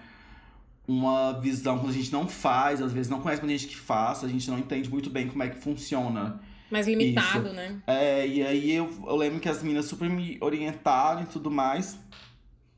uma 0.88 1.34
visão 1.34 1.80
quando 1.80 1.90
a 1.90 1.94
gente 1.94 2.12
não 2.12 2.28
faz, 2.28 2.82
às 2.82 2.94
vezes 2.94 3.10
não 3.10 3.20
conhece 3.20 3.42
muita 3.42 3.58
gente 3.58 3.70
que 3.70 3.78
faça, 3.78 4.26
a 4.26 4.30
gente 4.30 4.50
não 4.50 4.60
entende 4.60 4.90
muito 4.90 5.10
bem 5.10 5.28
como 5.28 5.44
é 5.44 5.50
que 5.50 5.58
funciona. 5.58 6.40
Mais 6.70 6.88
limitado, 6.88 7.48
isso. 7.48 7.56
né? 7.56 7.82
É, 7.88 8.28
e 8.28 8.44
aí 8.44 8.72
eu, 8.72 8.90
eu 9.06 9.16
lembro 9.16 9.40
que 9.40 9.50
as 9.50 9.62
meninas 9.62 9.86
super 9.86 10.10
me 10.10 10.38
orientaram 10.40 11.24
e 11.24 11.26
tudo 11.26 11.50
mais, 11.50 12.00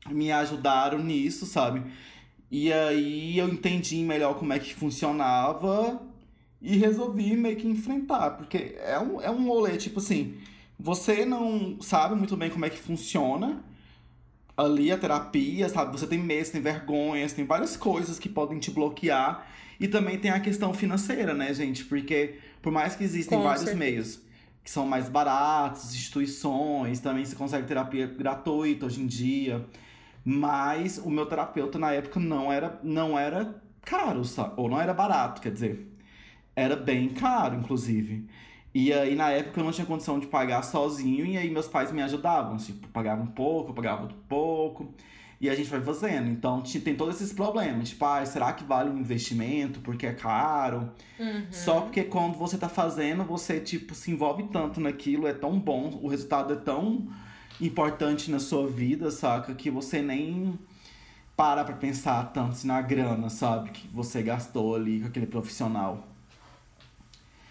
me 0.08 0.32
ajudaram 0.32 0.98
nisso, 0.98 1.44
sabe? 1.44 1.82
E 2.50 2.72
aí 2.72 3.38
eu 3.38 3.48
entendi 3.48 4.02
melhor 4.02 4.34
como 4.34 4.52
é 4.52 4.58
que 4.58 4.74
funcionava 4.74 6.09
e 6.60 6.76
resolvi 6.76 7.36
meio 7.36 7.56
que 7.56 7.66
enfrentar, 7.66 8.32
porque 8.32 8.76
é 8.78 8.98
um, 8.98 9.20
é 9.20 9.30
um 9.30 9.46
rolê, 9.46 9.76
tipo 9.76 9.98
assim, 9.98 10.34
você 10.78 11.24
não 11.24 11.80
sabe 11.80 12.14
muito 12.14 12.36
bem 12.36 12.50
como 12.50 12.64
é 12.64 12.70
que 12.70 12.78
funciona, 12.78 13.64
ali 14.56 14.92
a 14.92 14.98
terapia, 14.98 15.68
sabe? 15.68 15.98
Você 15.98 16.06
tem 16.06 16.18
medo, 16.18 16.50
tem 16.50 16.60
vergonhas, 16.60 17.32
tem 17.32 17.44
várias 17.44 17.76
coisas 17.76 18.18
que 18.18 18.28
podem 18.28 18.58
te 18.58 18.70
bloquear. 18.70 19.46
E 19.78 19.88
também 19.88 20.18
tem 20.18 20.30
a 20.30 20.40
questão 20.40 20.74
financeira, 20.74 21.32
né, 21.32 21.52
gente? 21.54 21.84
Porque 21.84 22.34
por 22.60 22.70
mais 22.70 22.94
que 22.94 23.02
existem 23.02 23.38
Com 23.38 23.44
vários 23.44 23.64
certeza. 23.64 23.78
meios 23.78 24.20
que 24.62 24.70
são 24.70 24.86
mais 24.86 25.08
baratos, 25.08 25.94
instituições, 25.94 27.00
também 27.00 27.24
se 27.24 27.34
consegue 27.34 27.66
terapia 27.66 28.06
gratuita 28.06 28.84
hoje 28.84 29.00
em 29.00 29.06
dia. 29.06 29.64
Mas 30.22 30.98
o 30.98 31.08
meu 31.10 31.24
terapeuta 31.24 31.78
na 31.78 31.92
época 31.92 32.20
não 32.20 32.52
era, 32.52 32.78
não 32.82 33.18
era 33.18 33.54
caro, 33.82 34.22
sabe? 34.24 34.52
Ou 34.58 34.68
não 34.68 34.78
era 34.78 34.92
barato, 34.92 35.40
quer 35.40 35.50
dizer. 35.50 35.89
Era 36.60 36.76
bem 36.76 37.08
caro, 37.08 37.56
inclusive. 37.56 38.26
E 38.74 38.92
aí, 38.92 39.14
na 39.14 39.30
época, 39.30 39.60
eu 39.60 39.64
não 39.64 39.72
tinha 39.72 39.86
condição 39.86 40.20
de 40.20 40.26
pagar 40.26 40.62
sozinho, 40.62 41.26
e 41.26 41.36
aí 41.36 41.50
meus 41.50 41.66
pais 41.66 41.90
me 41.90 42.02
ajudavam. 42.02 42.56
Tipo, 42.56 42.86
pagavam 42.88 43.24
um 43.24 43.28
pouco, 43.28 43.70
eu 43.70 43.74
pagava 43.74 44.02
outro 44.02 44.18
pouco. 44.28 44.94
E 45.40 45.48
a 45.48 45.54
gente 45.54 45.70
vai 45.70 45.80
fazendo. 45.80 46.28
Então, 46.28 46.60
tem 46.60 46.94
todos 46.94 47.16
esses 47.16 47.32
problemas. 47.32 47.88
Tipo, 47.88 48.04
ah, 48.04 48.24
será 48.26 48.52
que 48.52 48.62
vale 48.62 48.90
um 48.90 48.98
investimento 48.98 49.80
porque 49.80 50.06
é 50.06 50.12
caro? 50.12 50.90
Uhum. 51.18 51.46
Só 51.50 51.80
porque 51.80 52.04
quando 52.04 52.36
você 52.36 52.58
tá 52.58 52.68
fazendo, 52.68 53.24
você, 53.24 53.58
tipo, 53.58 53.94
se 53.94 54.10
envolve 54.10 54.44
tanto 54.52 54.80
naquilo, 54.80 55.26
é 55.26 55.32
tão 55.32 55.58
bom, 55.58 55.98
o 56.02 56.08
resultado 56.08 56.52
é 56.52 56.56
tão 56.56 57.08
importante 57.58 58.30
na 58.30 58.38
sua 58.38 58.68
vida, 58.68 59.10
saca? 59.10 59.54
Que 59.54 59.70
você 59.70 60.02
nem 60.02 60.58
para 61.36 61.64
pra 61.64 61.74
pensar 61.74 62.22
tanto 62.34 62.52
assim, 62.52 62.68
na 62.68 62.82
grana, 62.82 63.30
sabe? 63.30 63.70
Que 63.70 63.88
você 63.88 64.22
gastou 64.22 64.76
ali 64.76 65.00
com 65.00 65.06
aquele 65.06 65.26
profissional. 65.26 66.09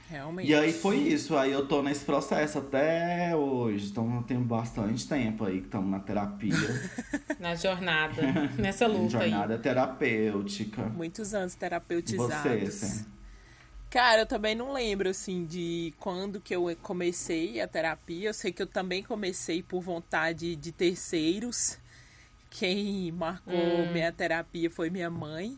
Realmente. 0.10 0.50
E 0.50 0.56
aí 0.56 0.74
foi 0.74 0.98
isso, 0.98 1.38
aí 1.38 1.52
eu 1.52 1.68
tô 1.68 1.84
nesse 1.84 2.04
processo 2.04 2.58
até 2.58 3.36
hoje. 3.36 3.90
Então 3.92 4.16
eu 4.16 4.24
tenho 4.24 4.42
bastante 4.42 5.08
tempo 5.08 5.46
aí 5.46 5.60
que 5.60 5.66
estamos 5.68 5.92
na 5.92 6.00
terapia. 6.00 6.56
Na 7.40 7.54
jornada, 7.56 8.22
nessa 8.58 8.86
luta 8.88 9.20
aí. 9.20 9.30
jornada 9.30 9.58
terapêutica. 9.58 10.84
Muitos 10.84 11.34
anos 11.34 11.54
terapeutizados. 11.56 12.74
você? 12.74 13.06
Cara, 13.90 14.22
eu 14.22 14.26
também 14.26 14.56
não 14.56 14.74
lembro, 14.74 15.10
assim, 15.10 15.46
de 15.46 15.94
quando 16.00 16.40
que 16.42 16.56
eu 16.56 16.76
comecei 16.82 17.62
a 17.62 17.68
terapia. 17.68 18.30
Eu 18.30 18.34
sei 18.34 18.52
que 18.52 18.62
eu 18.62 18.68
também 18.68 19.02
comecei 19.04 19.64
por 19.64 19.82
vontade 19.82 20.56
de 20.56 20.72
terceiros. 20.72 21.78
Quem 22.50 23.12
marcou 23.12 23.54
Hum. 23.56 23.92
minha 23.92 24.12
terapia 24.12 24.70
foi 24.70 24.90
minha 24.90 25.10
mãe. 25.10 25.58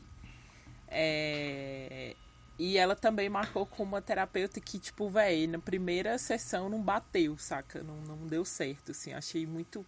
É, 0.88 2.16
E 2.64 2.78
ela 2.78 2.96
também 2.96 3.28
marcou 3.28 3.66
com 3.66 3.82
uma 3.82 4.04
terapeuta 4.04 4.62
que, 4.62 4.78
tipo, 4.78 5.10
véi, 5.10 5.48
na 5.48 5.58
primeira 5.58 6.16
sessão 6.20 6.70
não 6.70 6.80
bateu, 6.80 7.36
saca? 7.36 7.82
Não, 7.82 7.96
não 8.02 8.28
deu 8.28 8.46
certo, 8.46 8.92
assim. 8.92 9.14
Achei 9.14 9.48
muito. 9.48 9.84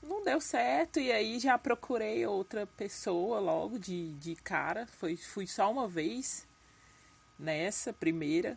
Não 0.00 0.22
deu 0.22 0.40
certo, 0.40 1.00
e 1.00 1.10
aí 1.10 1.40
já 1.40 1.58
procurei 1.58 2.24
outra 2.24 2.68
pessoa 2.68 3.40
logo 3.40 3.80
de, 3.80 4.12
de 4.12 4.36
cara. 4.36 4.86
Foi, 4.86 5.16
fui 5.16 5.44
só 5.44 5.72
uma 5.72 5.88
vez 5.88 6.46
nessa 7.36 7.92
primeira 7.92 8.56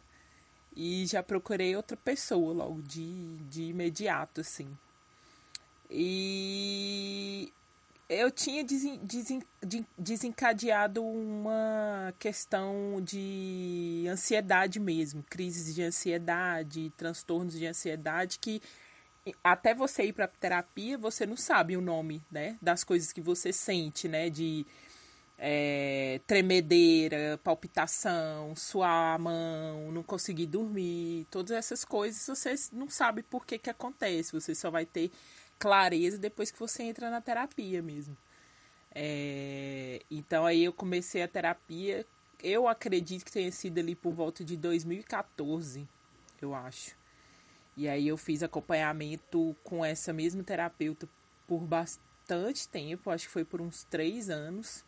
e 0.76 1.08
já 1.08 1.24
procurei 1.24 1.76
outra 1.76 1.98
pessoa 1.98 2.54
logo 2.54 2.84
de, 2.84 3.38
de 3.50 3.64
imediato, 3.64 4.42
assim. 4.42 4.78
E 5.90 7.52
eu 8.10 8.30
tinha 8.32 8.64
desen- 8.64 9.00
desen- 9.04 9.44
de- 9.66 9.86
desencadeado 9.98 11.04
uma 11.04 12.14
questão 12.20 13.02
de 13.02 14.06
ansiedade 14.10 14.80
mesmo, 14.80 15.24
crises 15.30 15.74
de 15.74 15.82
ansiedade, 15.84 16.92
transtornos 16.98 17.54
de 17.58 17.66
ansiedade 17.66 18.38
que 18.40 18.62
até 19.44 19.74
você 19.74 20.04
ir 20.06 20.14
para 20.14 20.28
terapia, 20.28 20.98
você 20.98 21.26
não 21.26 21.36
sabe 21.38 21.76
o 21.76 21.82
nome, 21.82 22.22
né, 22.32 22.58
das 22.62 22.84
coisas 22.84 23.12
que 23.12 23.22
você 23.22 23.52
sente, 23.52 24.08
né, 24.08 24.30
de 24.30 24.66
é, 25.38 26.22
tremedeira, 26.28 27.40
palpitação, 27.44 28.56
suar 28.56 29.16
a 29.16 29.18
mão, 29.20 29.92
não 29.92 30.04
conseguir 30.04 30.46
dormir, 30.46 31.28
todas 31.32 31.52
essas 31.52 31.84
coisas 31.84 32.26
você 32.26 32.56
não 32.72 32.90
sabe 32.90 33.24
por 33.24 33.46
que 33.46 33.58
que 33.60 33.70
acontece, 33.70 34.32
você 34.32 34.56
só 34.56 34.72
vai 34.72 34.86
ter 34.86 35.12
clareza 35.60 36.18
depois 36.18 36.52
que 36.52 36.60
você 36.60 36.84
entra 36.84 37.10
na 37.10 37.22
terapia 37.22 37.82
mesmo. 37.82 38.16
É, 38.94 40.02
então 40.10 40.46
aí 40.46 40.64
eu 40.64 40.72
comecei 40.72 41.22
a 41.22 41.28
terapia, 41.28 42.06
eu 42.42 42.68
acredito 42.68 43.26
que 43.26 43.32
tenha 43.32 43.52
sido 43.52 43.80
ali 43.80 43.96
por 43.96 44.14
volta 44.14 44.44
de 44.44 44.56
2014, 44.56 45.88
eu 46.42 46.56
acho. 46.56 46.96
E 47.76 47.90
aí 47.90 48.08
eu 48.08 48.16
fiz 48.16 48.42
acompanhamento 48.42 49.56
com 49.64 49.84
essa 49.84 50.14
mesma 50.14 50.44
terapeuta 50.44 51.10
por 51.46 51.62
bastante 51.62 52.68
tempo, 52.70 53.10
acho 53.10 53.26
que 53.28 53.34
foi 53.34 53.44
por 53.44 53.60
uns 53.60 53.84
três 53.84 54.30
anos. 54.30 54.86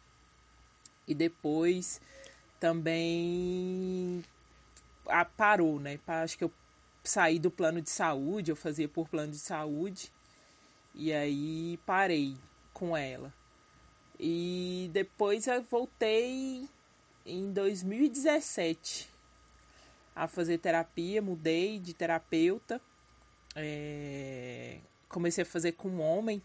E 1.06 1.14
depois 1.14 2.02
também 2.60 4.24
ah, 5.08 5.26
parou, 5.26 5.80
né? 5.80 6.00
Acho 6.08 6.38
que 6.38 6.44
eu 6.44 6.52
saí 7.04 7.40
do 7.40 7.52
plano 7.52 7.82
de 7.82 7.90
saúde, 7.90 8.52
eu 8.52 8.56
fazia 8.56 8.88
por 8.88 9.08
plano 9.08 9.32
de 9.32 9.40
saúde. 9.40 10.12
E 10.98 11.13
aí 11.13 11.77
parei 11.86 12.36
com 12.74 12.98
ela. 12.98 13.32
E 14.20 14.89
depois 14.92 15.46
eu 15.46 15.62
voltei 15.62 16.68
em 17.24 17.51
2017 17.54 19.08
a 20.16 20.27
fazer 20.27 20.58
terapia, 20.58 21.22
mudei 21.22 21.77
de 21.80 21.94
terapeuta. 21.94 22.82
É, 23.56 24.77
Comecei 25.08 25.44
a 25.44 25.46
fazer 25.46 25.74
com 25.74 25.88
um 25.89 26.01
homem. 26.01 26.42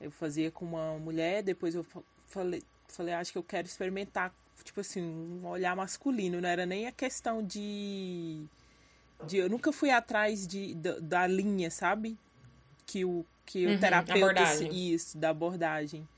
Eu 0.00 0.10
fazia 0.10 0.50
com 0.50 0.64
uma 0.64 0.98
mulher, 0.98 1.42
depois 1.42 1.74
eu 1.74 1.84
fa- 1.84 2.02
falei, 2.26 2.62
falei, 2.88 3.14
acho 3.14 3.32
que 3.32 3.38
eu 3.38 3.42
quero 3.42 3.66
experimentar, 3.66 4.34
tipo 4.64 4.80
assim, 4.80 5.02
um 5.02 5.46
olhar 5.46 5.74
masculino, 5.76 6.40
não 6.40 6.48
era 6.48 6.66
nem 6.66 6.86
a 6.86 6.92
questão 6.92 7.42
de. 7.42 8.42
de 9.26 9.36
eu 9.38 9.48
nunca 9.48 9.72
fui 9.72 9.90
atrás 9.90 10.46
de, 10.46 10.74
da, 10.74 10.98
da 10.98 11.26
linha, 11.26 11.70
sabe? 11.70 12.18
Que 12.86 13.04
o, 13.04 13.24
que 13.46 13.68
o 13.68 13.74
Uhum, 13.74 13.80
terapeuta. 13.80 14.12
abordagem. 14.12 14.70
Isso, 14.70 15.18
da 15.18 15.30
abordagem. 15.30 16.08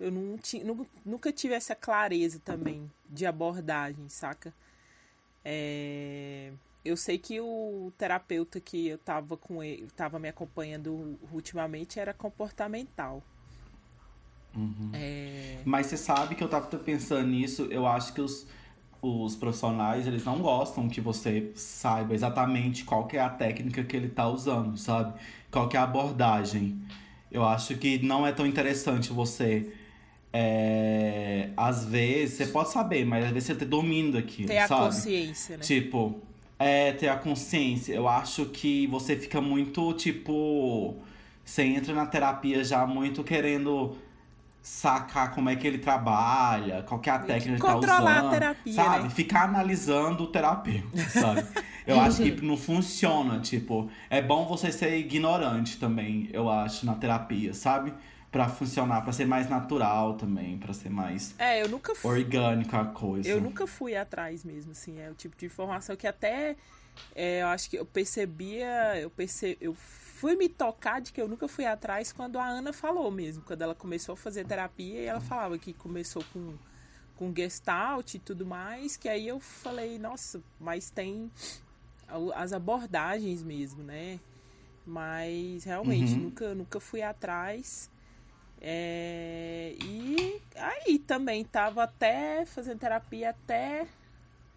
Eu 0.00 0.10
não 0.12 0.38
ti, 0.38 0.64
nu- 0.64 0.86
nunca 1.04 1.32
tive 1.32 1.54
essa 1.54 1.74
clareza 1.76 2.40
também 2.40 2.90
de 3.10 3.26
abordagem, 3.26 4.08
saca? 4.08 4.54
É, 5.44 6.52
eu 6.84 6.96
sei 6.96 7.18
que 7.18 7.40
o 7.40 7.92
terapeuta 7.98 8.60
que 8.60 8.88
eu 8.88 8.98
tava 8.98 9.36
com 9.36 9.62
ele, 9.62 9.88
tava 9.96 10.18
me 10.18 10.28
acompanhando 10.28 11.18
ultimamente 11.32 12.00
era 12.00 12.14
comportamental. 12.14 13.22
Uhum. 14.54 14.92
É, 14.92 15.64
Mas 15.64 15.86
você 15.86 15.96
sabe 15.96 16.34
que 16.34 16.44
eu 16.44 16.48
tava 16.48 16.66
pensando 16.78 17.28
nisso, 17.28 17.64
eu 17.70 17.86
acho 17.86 18.12
que 18.14 18.20
os, 18.20 18.46
os 19.02 19.34
profissionais, 19.34 20.06
eles 20.06 20.24
não 20.24 20.38
gostam 20.38 20.88
que 20.88 21.00
você 21.00 21.50
saiba 21.56 22.14
exatamente 22.14 22.84
qual 22.84 23.06
que 23.08 23.16
é 23.16 23.20
a 23.20 23.28
técnica 23.28 23.82
que 23.82 23.96
ele 23.96 24.08
tá 24.08 24.28
usando, 24.28 24.76
sabe? 24.78 25.12
Qual 25.50 25.68
que 25.68 25.76
é 25.76 25.80
a 25.80 25.82
abordagem. 25.82 26.80
Eu 27.30 27.44
acho 27.44 27.76
que 27.76 27.98
não 28.04 28.24
é 28.26 28.30
tão 28.32 28.46
interessante 28.46 29.12
você. 29.12 29.72
é, 30.32 31.50
às 31.56 31.84
vezes, 31.84 32.36
você 32.36 32.46
pode 32.46 32.70
saber, 32.70 33.04
mas 33.04 33.24
às 33.24 33.32
vezes 33.32 33.48
você 33.48 33.54
ter 33.56 33.64
domínio 33.66 34.12
daquilo, 34.12 34.48
ter 34.48 34.58
a 34.58 34.68
sabe? 34.68 34.84
consciência, 34.86 35.56
né? 35.56 35.62
Tipo, 35.62 36.20
é 36.58 36.92
ter 36.92 37.08
a 37.08 37.16
consciência. 37.16 37.94
Eu 37.94 38.08
acho 38.08 38.46
que 38.46 38.86
você 38.86 39.16
fica 39.16 39.40
muito, 39.40 39.92
tipo. 39.94 40.96
Você 41.44 41.64
entra 41.64 41.92
na 41.92 42.06
terapia 42.06 42.62
já 42.62 42.86
muito 42.86 43.24
querendo 43.24 43.96
sacar 44.62 45.34
como 45.34 45.50
é 45.50 45.56
que 45.56 45.66
ele 45.66 45.78
trabalha, 45.78 46.84
qual 46.84 47.00
que 47.00 47.10
é 47.10 47.12
a 47.12 47.18
técnica 47.18 47.42
que 47.42 47.48
ele 47.50 47.58
tá 47.60 47.72
controlar 47.74 48.16
a 48.16 48.20
usando. 48.20 48.30
terapia, 48.30 48.72
sabe? 48.74 49.02
né? 49.04 49.10
Ficar 49.10 49.42
analisando 49.44 50.22
o 50.22 50.26
terapeuta, 50.28 50.98
sabe? 51.10 51.44
Eu 51.84 52.00
acho 52.00 52.22
que 52.22 52.30
não 52.40 52.56
funciona, 52.56 53.40
tipo, 53.40 53.90
é 54.08 54.22
bom 54.22 54.46
você 54.46 54.70
ser 54.70 54.96
ignorante 54.96 55.78
também, 55.78 56.30
eu 56.32 56.48
acho, 56.48 56.86
na 56.86 56.94
terapia, 56.94 57.52
sabe? 57.52 57.92
Pra 58.30 58.48
funcionar, 58.48 59.02
pra 59.02 59.12
ser 59.12 59.26
mais 59.26 59.50
natural 59.50 60.14
também, 60.14 60.56
pra 60.58 60.72
ser 60.72 60.88
mais 60.90 61.34
É, 61.38 61.60
eu 61.60 61.68
nunca 61.68 61.94
fui. 61.94 62.20
orgânica 62.20 62.80
a 62.80 62.84
coisa. 62.84 63.28
Eu 63.28 63.40
nunca 63.40 63.66
fui 63.66 63.96
atrás 63.96 64.44
mesmo, 64.44 64.72
assim, 64.72 65.00
é 65.00 65.10
o 65.10 65.14
tipo 65.14 65.36
de 65.36 65.44
informação 65.44 65.96
que 65.96 66.06
até 66.06 66.56
é, 67.14 67.42
eu 67.42 67.48
acho 67.48 67.68
que 67.68 67.76
eu 67.76 67.84
percebia, 67.84 68.98
eu 69.00 69.10
perce, 69.10 69.58
eu 69.60 69.74
fui 70.22 70.36
me 70.36 70.48
tocar 70.48 71.00
de 71.00 71.12
que 71.12 71.20
eu 71.20 71.26
nunca 71.26 71.48
fui 71.48 71.66
atrás 71.66 72.12
quando 72.12 72.38
a 72.38 72.46
Ana 72.46 72.72
falou 72.72 73.10
mesmo, 73.10 73.42
quando 73.42 73.62
ela 73.62 73.74
começou 73.74 74.12
a 74.12 74.16
fazer 74.16 74.46
terapia 74.46 75.00
e 75.00 75.04
ela 75.06 75.20
falava 75.20 75.58
que 75.58 75.72
começou 75.72 76.22
com 76.32 76.54
com 77.16 77.34
gestalt 77.34 78.14
e 78.14 78.18
tudo 78.20 78.46
mais, 78.46 78.96
que 78.96 79.08
aí 79.08 79.26
eu 79.26 79.40
falei, 79.40 79.98
nossa, 79.98 80.40
mas 80.60 80.90
tem 80.90 81.28
as 82.36 82.52
abordagens 82.52 83.42
mesmo, 83.42 83.82
né? 83.82 84.20
Mas 84.86 85.64
realmente 85.64 86.14
Uhum. 86.14 86.20
nunca 86.20 86.54
nunca 86.54 86.78
fui 86.78 87.02
atrás. 87.02 87.90
É, 88.60 89.74
e 89.84 90.40
aí 90.54 91.00
também 91.00 91.44
tava 91.44 91.82
até 91.82 92.46
fazendo 92.46 92.78
terapia 92.78 93.30
até 93.30 93.88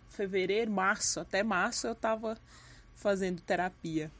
fevereiro, 0.09 0.69
março, 0.69 1.19
até 1.19 1.41
março 1.41 1.87
eu 1.87 1.95
tava 1.95 2.37
fazendo 2.93 3.41
terapia. 3.41 4.11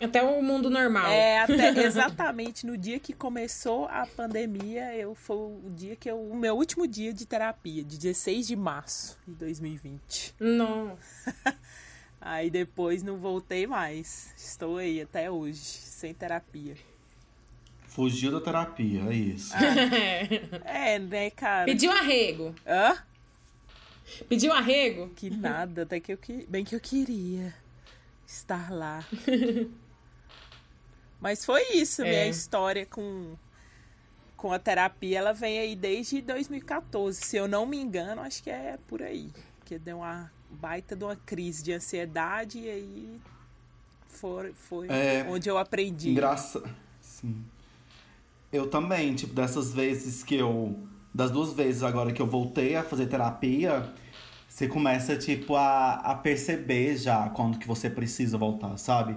Até 0.00 0.22
o 0.22 0.42
mundo 0.42 0.68
normal. 0.68 1.06
É, 1.10 1.38
até 1.44 1.84
exatamente 1.84 2.66
no 2.66 2.76
dia 2.76 2.98
que 2.98 3.12
começou 3.12 3.86
a 3.86 4.06
pandemia, 4.06 4.94
eu 4.96 5.14
foi 5.14 5.36
o 5.36 5.70
dia 5.70 5.96
que 5.96 6.10
eu, 6.10 6.20
o 6.20 6.36
meu 6.36 6.56
último 6.56 6.86
dia 6.86 7.12
de 7.12 7.24
terapia, 7.26 7.84
de 7.84 7.98
16 7.98 8.46
de 8.46 8.56
março 8.56 9.18
de 9.26 9.34
2020. 9.34 10.34
Não. 10.40 10.96
Aí 12.20 12.50
depois 12.50 13.02
não 13.02 13.18
voltei 13.18 13.66
mais. 13.66 14.32
Estou 14.34 14.78
aí 14.78 15.02
até 15.02 15.30
hoje, 15.30 15.58
sem 15.58 16.14
terapia. 16.14 16.74
Fugiu 17.86 18.32
da 18.32 18.40
terapia, 18.40 19.02
é 19.10 19.14
isso. 19.14 19.52
É, 20.64 20.98
né, 20.98 21.28
cara? 21.28 21.66
Pediu 21.66 21.92
arrego. 21.92 22.54
Hã? 22.66 22.96
Pediu 24.26 24.54
arrego? 24.54 25.10
Que 25.10 25.28
nada, 25.28 25.82
até 25.82 26.00
que 26.00 26.14
eu 26.14 26.16
que... 26.16 26.46
bem 26.48 26.64
que 26.64 26.74
eu 26.74 26.80
queria 26.80 27.54
estar 28.26 28.72
lá. 28.72 29.04
Mas 31.24 31.42
foi 31.42 31.62
isso, 31.72 32.02
É. 32.02 32.04
minha 32.04 32.26
história 32.28 32.84
com 32.86 33.34
com 34.36 34.52
a 34.52 34.58
terapia, 34.58 35.20
ela 35.20 35.32
vem 35.32 35.58
aí 35.58 35.74
desde 35.74 36.20
2014, 36.20 37.18
se 37.22 37.34
eu 37.34 37.48
não 37.48 37.64
me 37.64 37.78
engano, 37.78 38.20
acho 38.20 38.42
que 38.42 38.50
é 38.50 38.78
por 38.86 39.00
aí, 39.02 39.30
que 39.64 39.78
deu 39.78 39.96
uma 39.98 40.30
baita 40.50 40.94
de 40.94 41.02
uma 41.02 41.16
crise 41.16 41.62
de 41.64 41.72
ansiedade 41.72 42.58
e 42.58 42.68
aí 42.68 43.20
foi, 44.06 44.52
foi 44.52 44.86
É. 44.90 45.24
onde 45.30 45.48
eu 45.48 45.56
aprendi. 45.56 46.10
Engraça... 46.10 46.62
Sim. 47.00 47.42
Eu 48.52 48.68
também, 48.68 49.14
tipo, 49.14 49.32
dessas 49.32 49.72
vezes 49.72 50.22
que 50.22 50.34
eu. 50.34 50.78
Das 51.14 51.30
duas 51.30 51.54
vezes 51.54 51.82
agora 51.82 52.12
que 52.12 52.20
eu 52.20 52.26
voltei 52.26 52.76
a 52.76 52.82
fazer 52.82 53.06
terapia, 53.06 53.88
você 54.46 54.68
começa, 54.68 55.16
tipo, 55.16 55.56
a, 55.56 55.94
a 55.94 56.14
perceber 56.16 56.98
já 56.98 57.30
quando 57.30 57.58
que 57.58 57.66
você 57.66 57.88
precisa 57.88 58.36
voltar, 58.36 58.76
sabe? 58.76 59.16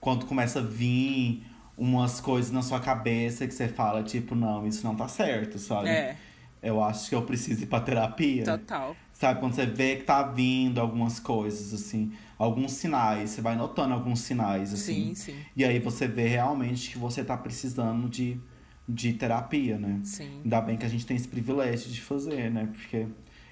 Quando 0.00 0.26
começa 0.26 0.60
a 0.60 0.62
vir 0.62 1.42
umas 1.76 2.20
coisas 2.20 2.50
na 2.50 2.62
sua 2.62 2.80
cabeça 2.80 3.46
que 3.46 3.52
você 3.54 3.68
fala, 3.68 4.02
tipo, 4.02 4.34
não, 4.34 4.66
isso 4.66 4.84
não 4.86 4.94
tá 4.94 5.08
certo, 5.08 5.58
sabe? 5.58 5.88
É, 5.88 6.16
Eu 6.62 6.82
acho 6.82 7.08
que 7.08 7.14
eu 7.14 7.22
preciso 7.22 7.62
ir 7.62 7.66
pra 7.66 7.80
terapia. 7.80 8.44
total. 8.44 8.96
Sabe, 9.12 9.40
quando 9.40 9.54
você 9.54 9.64
vê 9.66 9.96
que 9.96 10.02
tá 10.04 10.22
vindo 10.22 10.78
algumas 10.80 11.18
coisas, 11.18 11.72
assim, 11.72 12.12
alguns 12.38 12.72
sinais, 12.72 13.30
você 13.30 13.40
vai 13.40 13.56
notando 13.56 13.94
alguns 13.94 14.20
sinais, 14.20 14.74
assim. 14.74 15.08
Sim, 15.08 15.14
sim. 15.14 15.36
E 15.56 15.64
aí 15.64 15.78
você 15.78 16.06
vê 16.06 16.28
realmente 16.28 16.90
que 16.90 16.98
você 16.98 17.24
tá 17.24 17.34
precisando 17.36 18.08
de, 18.10 18.38
de 18.86 19.14
terapia, 19.14 19.78
né? 19.78 20.00
Sim. 20.04 20.40
Ainda 20.44 20.60
bem 20.60 20.76
que 20.76 20.84
a 20.84 20.88
gente 20.88 21.06
tem 21.06 21.16
esse 21.16 21.28
privilégio 21.28 21.90
de 21.90 22.00
fazer, 22.00 22.50
né? 22.50 22.68
Porque 22.72 23.06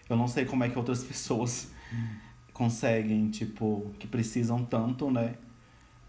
eu 0.09 0.17
não 0.19 0.29
sei 0.29 0.45
como 0.45 0.65
é 0.65 0.69
que 0.69 0.77
outras 0.79 1.03
pessoas 1.05 1.69
conseguem, 2.53 3.31
tipo, 3.31 3.91
que 3.99 4.07
precisam 4.07 4.65
tanto, 4.65 5.11
né? 5.11 5.35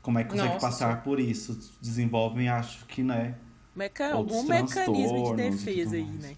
Como 0.06 0.20
é 0.20 0.24
que 0.24 0.30
conseguem 0.30 0.54
Nossa. 0.54 0.68
passar 0.68 1.04
por 1.04 1.20
isso? 1.20 1.60
Desenvolvem, 1.82 2.48
acho 2.48 2.86
que, 2.86 3.02
né? 3.02 3.34
Meca... 3.76 4.14
Algum 4.14 4.44
mecanismo 4.44 5.36
de 5.36 5.50
defesa 5.50 5.96
aí, 5.96 6.04
né? 6.04 6.38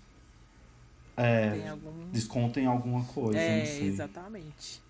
É, 1.18 1.52
Tem 1.52 1.68
algum 1.68 2.10
descontem 2.10 2.66
alguma 2.66 3.04
coisa, 3.04 3.38
É, 3.38 3.82
exatamente. 3.82 4.82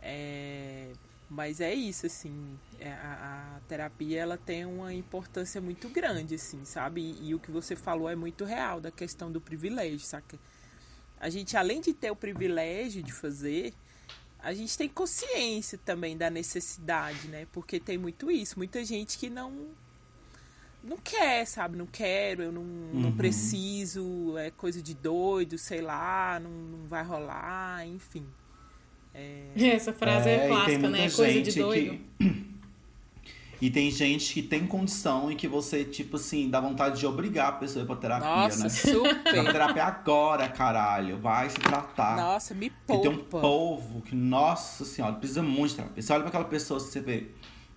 É, 0.00 0.88
mas 1.28 1.60
é 1.60 1.74
isso, 1.74 2.06
assim, 2.06 2.58
é, 2.80 2.92
a, 2.92 3.56
a 3.56 3.60
terapia 3.68 4.22
ela 4.22 4.38
tem 4.38 4.64
uma 4.64 4.94
importância 4.94 5.60
muito 5.60 5.90
grande, 5.90 6.36
assim, 6.36 6.64
sabe? 6.64 7.02
E, 7.02 7.28
e 7.28 7.34
o 7.34 7.38
que 7.38 7.50
você 7.50 7.76
falou 7.76 8.08
é 8.08 8.16
muito 8.16 8.46
real 8.46 8.80
da 8.80 8.90
questão 8.90 9.30
do 9.30 9.38
privilégio, 9.38 10.00
saca? 10.00 10.38
A 11.20 11.28
gente, 11.28 11.58
além 11.58 11.82
de 11.82 11.92
ter 11.92 12.10
o 12.10 12.16
privilégio 12.16 13.02
de 13.02 13.12
fazer, 13.12 13.74
a 14.40 14.54
gente 14.54 14.76
tem 14.78 14.88
consciência 14.88 15.78
também 15.84 16.16
da 16.16 16.30
necessidade, 16.30 17.28
né? 17.28 17.46
Porque 17.52 17.78
tem 17.80 17.98
muito 17.98 18.30
isso, 18.30 18.58
muita 18.58 18.84
gente 18.84 19.18
que 19.18 19.28
não 19.30 19.68
não 20.82 20.96
quer, 20.96 21.44
sabe? 21.46 21.76
Não 21.76 21.86
quero, 21.86 22.42
eu 22.42 22.52
não, 22.52 22.62
não 22.62 23.08
Uhum. 23.10 23.16
preciso, 23.16 24.38
é 24.38 24.50
coisa 24.50 24.80
de 24.80 24.94
doido, 24.94 25.58
sei 25.58 25.80
lá, 25.80 26.38
não, 26.40 26.50
não 26.50 26.86
vai 26.86 27.02
rolar, 27.04 27.84
enfim. 27.86 28.24
Essa 29.56 29.92
frase 29.92 30.28
é, 30.28 30.38
tem 30.38 30.48
clássica, 30.48 30.88
né? 30.88 31.10
Coisa 31.10 31.42
de 31.42 31.52
doido. 31.52 31.98
que- 32.18 32.24
E 33.60 33.70
tem 33.70 33.90
gente 33.90 34.32
que 34.34 34.42
tem 34.42 34.66
condição 34.66 35.32
e 35.32 35.34
que 35.34 35.48
você, 35.48 35.84
tipo 35.84 36.16
assim, 36.16 36.48
dá 36.48 36.60
vontade 36.60 36.98
de 37.00 37.06
obrigar 37.06 37.48
a 37.48 37.52
pessoa 37.52 37.82
a 37.82 37.84
ir 37.84 37.86
pra 37.86 37.96
terapia, 37.96 38.28
Nossa, 38.28 38.64
né? 38.64 38.68
Vai 38.68 38.82
pra 39.22 39.42
super. 39.42 39.52
terapia 39.52 39.84
agora, 39.84 40.48
caralho. 40.48 41.18
Vai 41.18 41.50
se 41.50 41.56
tratar. 41.58 42.16
Nossa, 42.16 42.54
me 42.54 42.66
E 42.66 42.70
tem 42.98 43.08
um 43.08 43.16
poupa. 43.16 43.40
povo 43.40 44.00
que, 44.02 44.14
nossa 44.14 44.84
senhora, 44.84 45.14
precisa 45.14 45.42
muito 45.42 45.70
de 45.70 45.76
terapia. 45.76 46.02
Você 46.02 46.12
olha 46.12 46.20
pra 46.20 46.28
aquela 46.28 46.44
pessoa, 46.44 46.78
você 46.78 47.00
vê, 47.00 47.26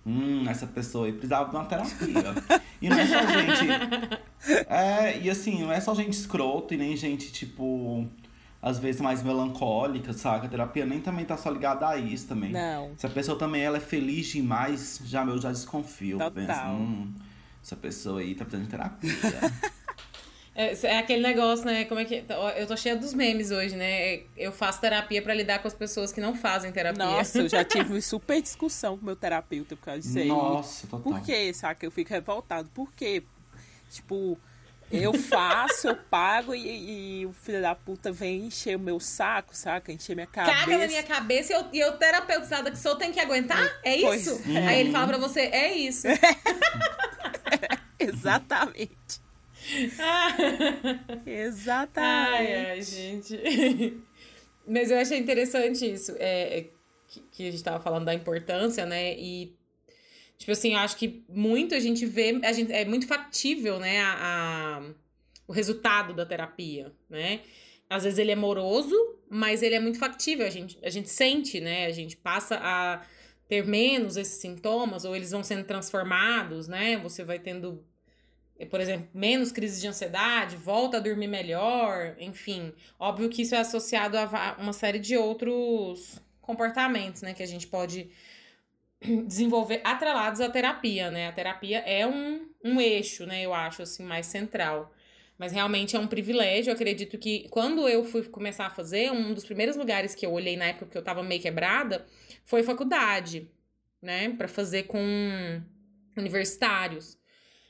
hum, 0.06 0.44
essa 0.48 0.66
pessoa 0.68 1.06
aí 1.06 1.12
precisava 1.12 1.50
de 1.50 1.56
uma 1.56 1.64
terapia. 1.64 2.34
e 2.80 2.88
não 2.88 2.98
é 2.98 3.06
só 3.06 3.26
gente. 3.26 4.22
É, 4.68 5.20
e 5.20 5.30
assim, 5.30 5.62
não 5.62 5.70
é 5.72 5.80
só 5.80 5.94
gente 5.94 6.14
escroto 6.14 6.74
e 6.74 6.76
nem 6.76 6.96
gente, 6.96 7.30
tipo, 7.30 8.08
às 8.62 8.78
vezes 8.78 9.00
mais 9.00 9.22
melancólica, 9.24 10.12
saca? 10.12 10.46
A 10.46 10.48
terapia 10.48 10.86
nem 10.86 11.00
também 11.00 11.24
tá 11.24 11.36
só 11.36 11.50
ligada 11.50 11.88
a 11.88 11.98
isso 11.98 12.28
também. 12.28 12.52
Não. 12.52 12.92
Se 12.96 13.04
a 13.04 13.10
pessoa 13.10 13.36
também 13.36 13.62
ela 13.62 13.78
é 13.78 13.80
feliz 13.80 14.28
demais, 14.28 15.00
já 15.04 15.24
meu 15.24 15.36
já 15.36 15.50
desconfio. 15.50 16.16
Total. 16.16 16.30
Penso, 16.30 16.60
hum, 16.70 17.12
essa 17.60 17.74
pessoa 17.74 18.20
aí 18.20 18.36
tá 18.36 18.44
precisando 18.44 18.66
de 18.66 18.70
terapia. 18.70 19.10
É, 20.54 20.74
é 20.86 20.98
aquele 20.98 21.22
negócio, 21.22 21.64
né? 21.64 21.86
Como 21.86 21.98
é 21.98 22.04
que. 22.04 22.24
Eu 22.56 22.66
tô 22.66 22.76
cheia 22.76 22.94
dos 22.94 23.14
memes 23.14 23.50
hoje, 23.50 23.74
né? 23.74 24.24
Eu 24.36 24.52
faço 24.52 24.82
terapia 24.82 25.22
pra 25.22 25.32
lidar 25.32 25.60
com 25.60 25.66
as 25.66 25.72
pessoas 25.72 26.12
que 26.12 26.20
não 26.20 26.34
fazem 26.34 26.70
terapia. 26.70 27.02
Nossa, 27.02 27.38
eu 27.38 27.48
já 27.48 27.64
tive 27.64 27.90
uma 27.90 28.00
super 28.02 28.40
discussão 28.42 28.98
com 28.98 29.06
meu 29.06 29.16
terapeuta 29.16 29.74
por 29.74 29.86
causa 29.86 30.02
disso 30.02 30.18
aí. 30.18 30.28
Nossa, 30.28 30.86
total. 30.86 31.00
Por 31.00 31.22
quê, 31.22 31.54
saca? 31.54 31.86
Eu 31.86 31.90
fico 31.90 32.10
revoltado. 32.10 32.68
Por 32.74 32.92
quê? 32.92 33.22
Tipo, 33.90 34.38
eu 34.92 35.14
faço, 35.14 35.88
eu 35.88 35.96
pago 35.96 36.54
e, 36.54 37.20
e 37.22 37.26
o 37.26 37.32
filho 37.32 37.60
da 37.62 37.74
puta 37.74 38.12
vem 38.12 38.46
encher 38.46 38.76
o 38.76 38.80
meu 38.80 39.00
saco, 39.00 39.56
saca? 39.56 39.92
Encher 39.92 40.14
minha 40.14 40.26
cabeça. 40.26 40.58
Caga 40.58 40.78
na 40.78 40.86
minha 40.86 41.02
cabeça 41.02 41.52
e 41.52 41.56
eu, 41.56 41.66
e 41.72 41.80
eu 41.80 41.92
terapeutizada 41.96 42.70
que 42.70 42.78
só 42.78 42.94
tem 42.94 43.12
que 43.12 43.20
aguentar? 43.20 43.80
É 43.82 44.00
Pois 44.00 44.26
isso? 44.26 44.42
é. 44.50 44.66
Aí 44.66 44.80
ele 44.80 44.92
fala 44.92 45.06
pra 45.06 45.18
você, 45.18 45.40
é 45.40 45.74
isso. 45.76 46.06
Exatamente. 47.98 49.22
Exatamente. 51.24 52.34
Ai, 52.34 52.70
ai, 52.70 52.82
gente. 52.82 54.02
Mas 54.66 54.90
eu 54.90 54.98
achei 54.98 55.18
interessante 55.18 55.90
isso. 55.90 56.14
É, 56.18 56.58
é 56.58 56.66
que, 57.08 57.20
que 57.30 57.48
a 57.48 57.50
gente 57.50 57.62
tava 57.62 57.82
falando 57.82 58.04
da 58.04 58.14
importância, 58.14 58.86
né? 58.86 59.14
E, 59.14 59.54
tipo 60.38 60.52
assim, 60.52 60.74
eu 60.74 60.78
acho 60.80 60.96
que 60.96 61.24
muito 61.28 61.74
a 61.74 61.80
gente 61.80 62.04
vê, 62.06 62.40
a 62.42 62.52
gente, 62.52 62.72
é 62.72 62.84
muito 62.84 63.06
factível, 63.06 63.78
né, 63.78 64.00
a, 64.00 64.80
a 64.80 64.92
o 65.46 65.52
resultado 65.52 66.14
da 66.14 66.24
terapia, 66.24 66.92
né? 67.10 67.40
Às 67.88 68.04
vezes 68.04 68.18
ele 68.18 68.30
é 68.30 68.36
moroso, 68.36 68.96
mas 69.28 69.62
ele 69.62 69.74
é 69.74 69.80
muito 69.80 69.98
factível, 69.98 70.46
a 70.46 70.50
gente, 70.50 70.78
a 70.82 70.88
gente 70.88 71.10
sente, 71.10 71.60
né? 71.60 71.84
A 71.86 71.90
gente 71.90 72.16
passa 72.16 72.58
a 72.60 73.02
ter 73.48 73.66
menos 73.66 74.16
esses 74.16 74.40
sintomas, 74.40 75.04
ou 75.04 75.14
eles 75.14 75.30
vão 75.30 75.44
sendo 75.44 75.64
transformados, 75.64 76.68
né? 76.68 76.96
Você 76.98 77.22
vai 77.22 77.38
tendo, 77.38 77.84
por 78.70 78.80
exemplo, 78.80 79.08
menos 79.12 79.52
crises 79.52 79.78
de 79.78 79.88
ansiedade, 79.88 80.56
volta 80.56 80.96
a 80.96 81.00
dormir 81.00 81.28
melhor, 81.28 82.16
enfim. 82.18 82.72
Óbvio 82.98 83.28
que 83.28 83.42
isso 83.42 83.54
é 83.54 83.58
associado 83.58 84.16
a 84.16 84.56
uma 84.58 84.72
série 84.72 84.98
de 84.98 85.18
outros 85.18 86.18
comportamentos, 86.40 87.20
né? 87.20 87.34
Que 87.34 87.42
a 87.42 87.46
gente 87.46 87.66
pode 87.66 88.10
desenvolver 89.26 89.80
atrelados 89.84 90.40
à 90.40 90.48
terapia, 90.48 91.10
né? 91.10 91.28
A 91.28 91.32
terapia 91.32 91.78
é 91.78 92.06
um, 92.06 92.48
um 92.64 92.80
eixo, 92.80 93.26
né? 93.26 93.42
Eu 93.42 93.52
acho, 93.52 93.82
assim, 93.82 94.04
mais 94.04 94.26
central. 94.26 94.92
Mas 95.38 95.52
realmente 95.52 95.96
é 95.96 95.98
um 95.98 96.06
privilégio. 96.06 96.70
Eu 96.70 96.74
acredito 96.74 97.18
que 97.18 97.48
quando 97.50 97.88
eu 97.88 98.04
fui 98.04 98.22
começar 98.24 98.66
a 98.66 98.70
fazer, 98.70 99.10
um 99.10 99.34
dos 99.34 99.44
primeiros 99.44 99.76
lugares 99.76 100.14
que 100.14 100.24
eu 100.24 100.32
olhei 100.32 100.56
na 100.56 100.66
época 100.66 100.86
que 100.86 100.98
eu 100.98 101.02
tava 101.02 101.22
meio 101.22 101.40
quebrada 101.40 102.06
foi 102.44 102.62
faculdade, 102.62 103.50
né? 104.00 104.30
Para 104.30 104.48
fazer 104.48 104.84
com 104.84 105.62
universitários. 106.16 107.18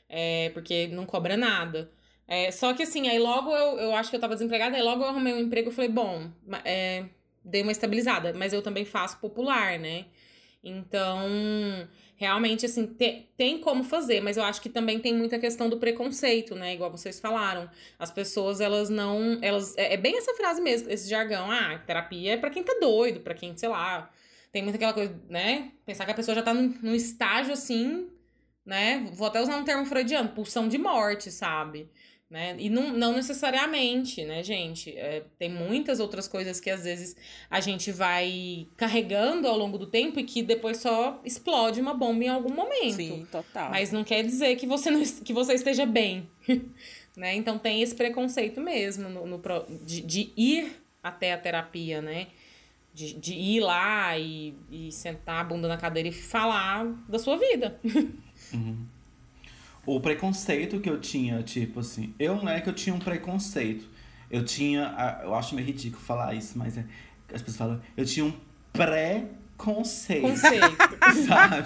É, 0.09 0.49
porque 0.53 0.87
não 0.87 1.05
cobra 1.05 1.35
nada. 1.35 1.91
É, 2.27 2.51
só 2.51 2.73
que 2.73 2.83
assim, 2.83 3.09
aí 3.09 3.19
logo 3.19 3.55
eu, 3.55 3.79
eu 3.79 3.95
acho 3.95 4.09
que 4.09 4.15
eu 4.15 4.19
tava 4.19 4.35
desempregada, 4.35 4.75
aí 4.75 4.81
logo 4.81 5.03
eu 5.03 5.07
arrumei 5.07 5.33
um 5.33 5.39
emprego 5.39 5.69
e 5.69 5.73
falei, 5.73 5.89
bom, 5.89 6.31
é, 6.63 7.05
dei 7.43 7.61
uma 7.61 7.71
estabilizada, 7.71 8.33
mas 8.33 8.53
eu 8.53 8.61
também 8.61 8.85
faço 8.85 9.19
popular, 9.19 9.77
né? 9.79 10.05
Então, 10.63 11.27
realmente, 12.15 12.65
assim, 12.65 12.87
te, 12.87 13.29
tem 13.35 13.59
como 13.59 13.83
fazer, 13.83 14.21
mas 14.21 14.37
eu 14.37 14.43
acho 14.43 14.61
que 14.61 14.69
também 14.69 14.99
tem 14.99 15.13
muita 15.13 15.37
questão 15.37 15.69
do 15.69 15.77
preconceito, 15.77 16.55
né? 16.55 16.73
Igual 16.73 16.89
vocês 16.89 17.19
falaram. 17.19 17.69
As 17.99 18.09
pessoas, 18.09 18.61
elas 18.61 18.89
não. 18.89 19.37
elas 19.41 19.75
É, 19.77 19.95
é 19.95 19.97
bem 19.97 20.17
essa 20.17 20.33
frase 20.35 20.61
mesmo, 20.61 20.89
esse 20.89 21.09
jargão. 21.09 21.51
Ah, 21.51 21.77
terapia 21.85 22.33
é 22.33 22.37
pra 22.37 22.49
quem 22.49 22.63
tá 22.63 22.77
doido, 22.79 23.19
pra 23.19 23.33
quem, 23.33 23.55
sei 23.57 23.67
lá. 23.69 24.09
Tem 24.51 24.61
muita 24.61 24.77
aquela 24.77 24.93
coisa, 24.93 25.19
né? 25.29 25.71
Pensar 25.85 26.05
que 26.05 26.11
a 26.11 26.15
pessoa 26.15 26.35
já 26.35 26.43
tá 26.43 26.53
num, 26.53 26.73
num 26.81 26.95
estágio 26.95 27.53
assim, 27.53 28.09
né? 28.65 29.09
Vou 29.13 29.27
até 29.27 29.41
usar 29.41 29.57
um 29.57 29.63
termo 29.65 29.85
freudiano, 29.85 30.29
pulsão 30.29 30.69
de 30.69 30.77
morte, 30.77 31.31
sabe? 31.31 31.89
Né? 32.33 32.55
E 32.57 32.67
não, 32.67 32.91
não 32.91 33.13
necessariamente, 33.13 34.25
né, 34.25 34.41
gente? 34.41 34.89
É, 34.97 35.23
tem 35.37 35.51
muitas 35.51 35.99
outras 35.99 36.27
coisas 36.27 36.59
que 36.59 36.67
às 36.67 36.83
vezes 36.83 37.15
a 37.47 37.59
gente 37.59 37.91
vai 37.91 38.65
carregando 38.75 39.47
ao 39.47 39.55
longo 39.55 39.77
do 39.77 39.85
tempo 39.85 40.19
e 40.19 40.23
que 40.23 40.41
depois 40.41 40.77
só 40.77 41.21
explode 41.23 41.79
uma 41.79 41.93
bomba 41.93 42.23
em 42.23 42.29
algum 42.29 42.51
momento. 42.51 42.95
Sim, 42.95 43.27
total. 43.31 43.69
Mas 43.69 43.91
não 43.91 44.03
quer 44.03 44.23
dizer 44.23 44.55
que 44.55 44.65
você, 44.65 44.89
não, 44.89 45.03
que 45.03 45.31
você 45.31 45.53
esteja 45.53 45.85
bem. 45.85 46.27
né? 47.15 47.35
Então 47.35 47.59
tem 47.59 47.83
esse 47.83 47.93
preconceito 47.93 48.59
mesmo 48.59 49.09
no, 49.09 49.27
no 49.27 49.39
de, 49.85 50.01
de 50.01 50.33
ir 50.35 50.75
até 51.03 51.33
a 51.33 51.37
terapia, 51.37 52.01
né? 52.01 52.29
De, 52.91 53.13
de 53.13 53.35
ir 53.35 53.59
lá 53.59 54.17
e, 54.17 54.55
e 54.71 54.91
sentar 54.91 55.39
a 55.39 55.43
bunda 55.43 55.67
na 55.67 55.77
cadeira 55.77 56.09
e 56.09 56.11
falar 56.11 56.83
da 57.07 57.19
sua 57.19 57.37
vida. 57.37 57.79
Uhum 58.51 58.92
o 59.85 59.99
preconceito 59.99 60.79
que 60.79 60.89
eu 60.89 60.99
tinha, 60.99 61.43
tipo 61.43 61.81
assim, 61.81 62.15
eu 62.17 62.37
não 62.37 62.49
é 62.49 62.61
que 62.61 62.69
eu 62.69 62.73
tinha 62.73 62.95
um 62.95 62.99
preconceito. 62.99 63.91
Eu 64.29 64.43
tinha, 64.43 65.19
eu 65.23 65.35
acho 65.35 65.53
meio 65.53 65.67
ridículo 65.67 66.03
falar 66.03 66.33
isso, 66.33 66.57
mas 66.57 66.77
é, 66.77 66.85
as 67.31 67.41
pessoas 67.41 67.57
falam, 67.57 67.81
eu 67.95 68.05
tinha 68.05 68.25
um 68.25 68.33
pré-conceito. 68.71 70.27
Conceito. 70.27 70.77
Sabe? 71.27 71.65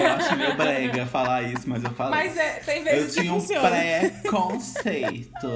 Eu 0.00 0.12
acho 0.12 0.36
meio 0.36 0.56
brega 0.56 1.06
falar 1.06 1.44
isso, 1.44 1.68
mas 1.68 1.82
eu 1.82 1.90
falo. 1.92 2.10
Mas 2.10 2.36
é, 2.36 2.60
tem 2.60 2.84
vezes 2.84 3.16
Eu 3.16 3.22
tinha 3.22 3.32
um 3.32 3.46
pré-conceito. 3.46 5.48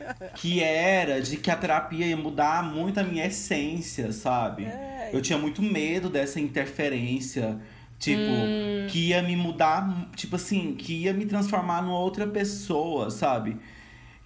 que 0.36 0.62
era 0.62 1.20
de 1.20 1.36
que 1.36 1.50
a 1.50 1.56
terapia 1.56 2.06
ia 2.06 2.16
mudar 2.16 2.62
muito 2.62 3.00
a 3.00 3.02
minha 3.02 3.26
essência, 3.26 4.12
sabe? 4.12 4.64
É. 4.64 5.10
Eu 5.12 5.20
tinha 5.20 5.38
muito 5.38 5.62
medo 5.62 6.08
dessa 6.08 6.40
interferência 6.40 7.60
Tipo, 7.98 8.20
hum. 8.20 8.86
que 8.88 9.08
ia 9.08 9.22
me 9.22 9.36
mudar, 9.36 10.08
tipo 10.14 10.36
assim, 10.36 10.74
que 10.74 11.04
ia 11.04 11.12
me 11.12 11.24
transformar 11.26 11.82
numa 11.82 11.98
outra 11.98 12.26
pessoa, 12.26 13.10
sabe? 13.10 13.56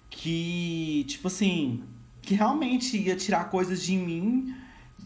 Que, 0.09 1.05
tipo 1.07 1.27
assim, 1.27 1.83
que 2.21 2.33
realmente 2.35 2.97
ia 2.97 3.15
tirar 3.15 3.49
coisas 3.49 3.81
de 3.81 3.95
mim 3.95 4.53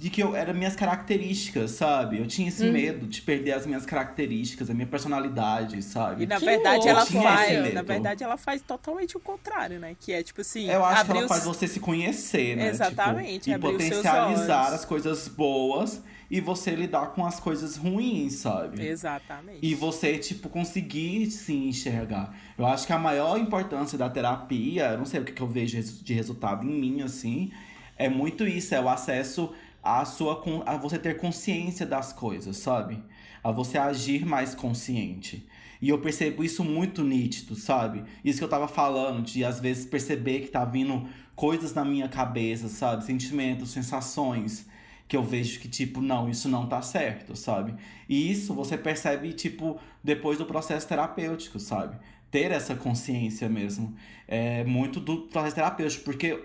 de 0.04 0.10
que 0.10 0.22
eu 0.22 0.36
era 0.36 0.54
minhas 0.54 0.76
características, 0.76 1.72
sabe? 1.72 2.18
Eu 2.18 2.28
tinha 2.28 2.50
esse 2.50 2.66
hum. 2.66 2.72
medo 2.72 3.06
de 3.06 3.22
perder 3.22 3.54
as 3.54 3.66
minhas 3.66 3.86
características, 3.86 4.70
a 4.70 4.74
minha 4.74 4.88
personalidade, 4.88 5.82
sabe? 5.82 6.24
E 6.24 6.26
na 6.28 6.40
que 6.40 6.46
verdade 6.46 6.88
ela 6.88 7.06
faz, 7.06 7.74
na 7.74 7.82
verdade 7.82 8.24
ela 8.24 8.38
faz 8.38 8.62
totalmente 8.62 9.16
o 9.16 9.20
contrário, 9.20 9.80
né? 9.80 9.96
Que 10.00 10.12
é 10.12 10.24
tipo 10.24 10.42
assim, 10.42 10.70
eu 10.70 10.84
acho 10.84 11.06
que 11.06 11.12
ela 11.12 11.22
os... 11.22 11.28
faz 11.28 11.46
você 11.46 11.68
se 11.68 11.80
conhecer, 11.80 12.58
né? 12.58 12.68
Exatamente, 12.68 13.52
tipo, 13.52 13.70
e 13.70 13.72
potencializar 13.72 14.74
as 14.74 14.84
coisas 14.84 15.28
boas 15.28 16.02
e 16.34 16.42
você 16.42 16.72
lidar 16.72 17.12
com 17.12 17.24
as 17.24 17.40
coisas 17.40 17.78
ruins, 17.78 18.38
sabe? 18.38 18.84
Exatamente. 18.84 19.60
E 19.62 19.76
você, 19.76 20.18
tipo, 20.18 20.50
conseguir 20.50 21.30
se 21.30 21.54
enxergar. 21.54 22.36
Eu 22.58 22.66
acho 22.66 22.88
que 22.88 22.92
a 22.92 22.98
maior 22.98 23.38
importância 23.38 24.00
da 24.00 24.10
terapia, 24.10 24.98
não 24.98 25.06
sei 25.06 25.20
o 25.20 25.26
que, 25.26 25.32
que 25.32 25.42
eu 25.44 25.48
vejo 25.48 25.80
de 25.80 26.12
resultado 26.12 26.66
em 26.66 26.74
mim, 26.74 27.04
assim, 27.04 27.52
é 27.96 28.10
muito 28.10 28.48
isso, 28.48 28.74
é 28.74 28.82
o 28.82 28.90
acesso 28.90 29.54
a 29.84 30.04
sua 30.06 30.42
a 30.66 30.76
você 30.76 30.98
ter 30.98 31.18
consciência 31.18 31.86
das 31.86 32.12
coisas, 32.12 32.58
sabe? 32.58 33.00
A 33.44 33.52
você 33.52 33.78
agir 33.78 34.26
mais 34.26 34.56
consciente. 34.56 35.48
E 35.80 35.90
eu 35.90 36.00
percebo 36.02 36.44
isso 36.44 36.64
muito 36.64 37.04
nítido, 37.04 37.54
sabe? 37.54 38.06
Isso 38.26 38.40
que 38.40 38.44
eu 38.44 38.50
tava 38.50 38.68
falando, 38.68 39.22
de 39.22 39.46
às 39.46 39.60
vezes 39.60 39.86
perceber 39.86 40.40
que 40.40 40.48
tá 40.48 40.66
vindo 40.66 41.08
coisas 41.36 41.76
na 41.76 41.86
minha 41.86 42.10
cabeça, 42.10 42.70
sabe? 42.70 43.06
Sentimentos, 43.06 43.70
sensações 43.70 44.73
que 45.14 45.18
eu 45.18 45.22
vejo 45.22 45.60
que, 45.60 45.68
tipo, 45.68 46.02
não, 46.02 46.28
isso 46.28 46.50
não 46.50 46.66
tá 46.66 46.82
certo, 46.82 47.36
sabe? 47.36 47.76
E 48.10 48.32
isso 48.32 48.52
você 48.52 48.76
percebe, 48.76 49.32
tipo, 49.32 49.80
depois 50.04 50.40
do 50.40 50.46
processo 50.48 50.88
terapêutico, 50.88 51.60
sabe? 51.60 52.00
Ter 52.32 52.50
essa 52.50 52.74
consciência 52.74 53.48
mesmo. 53.48 53.96
É 54.28 54.64
muito 54.64 55.00
do 55.00 55.28
processo 55.28 55.54
terapêutico, 55.54 56.04
porque 56.04 56.44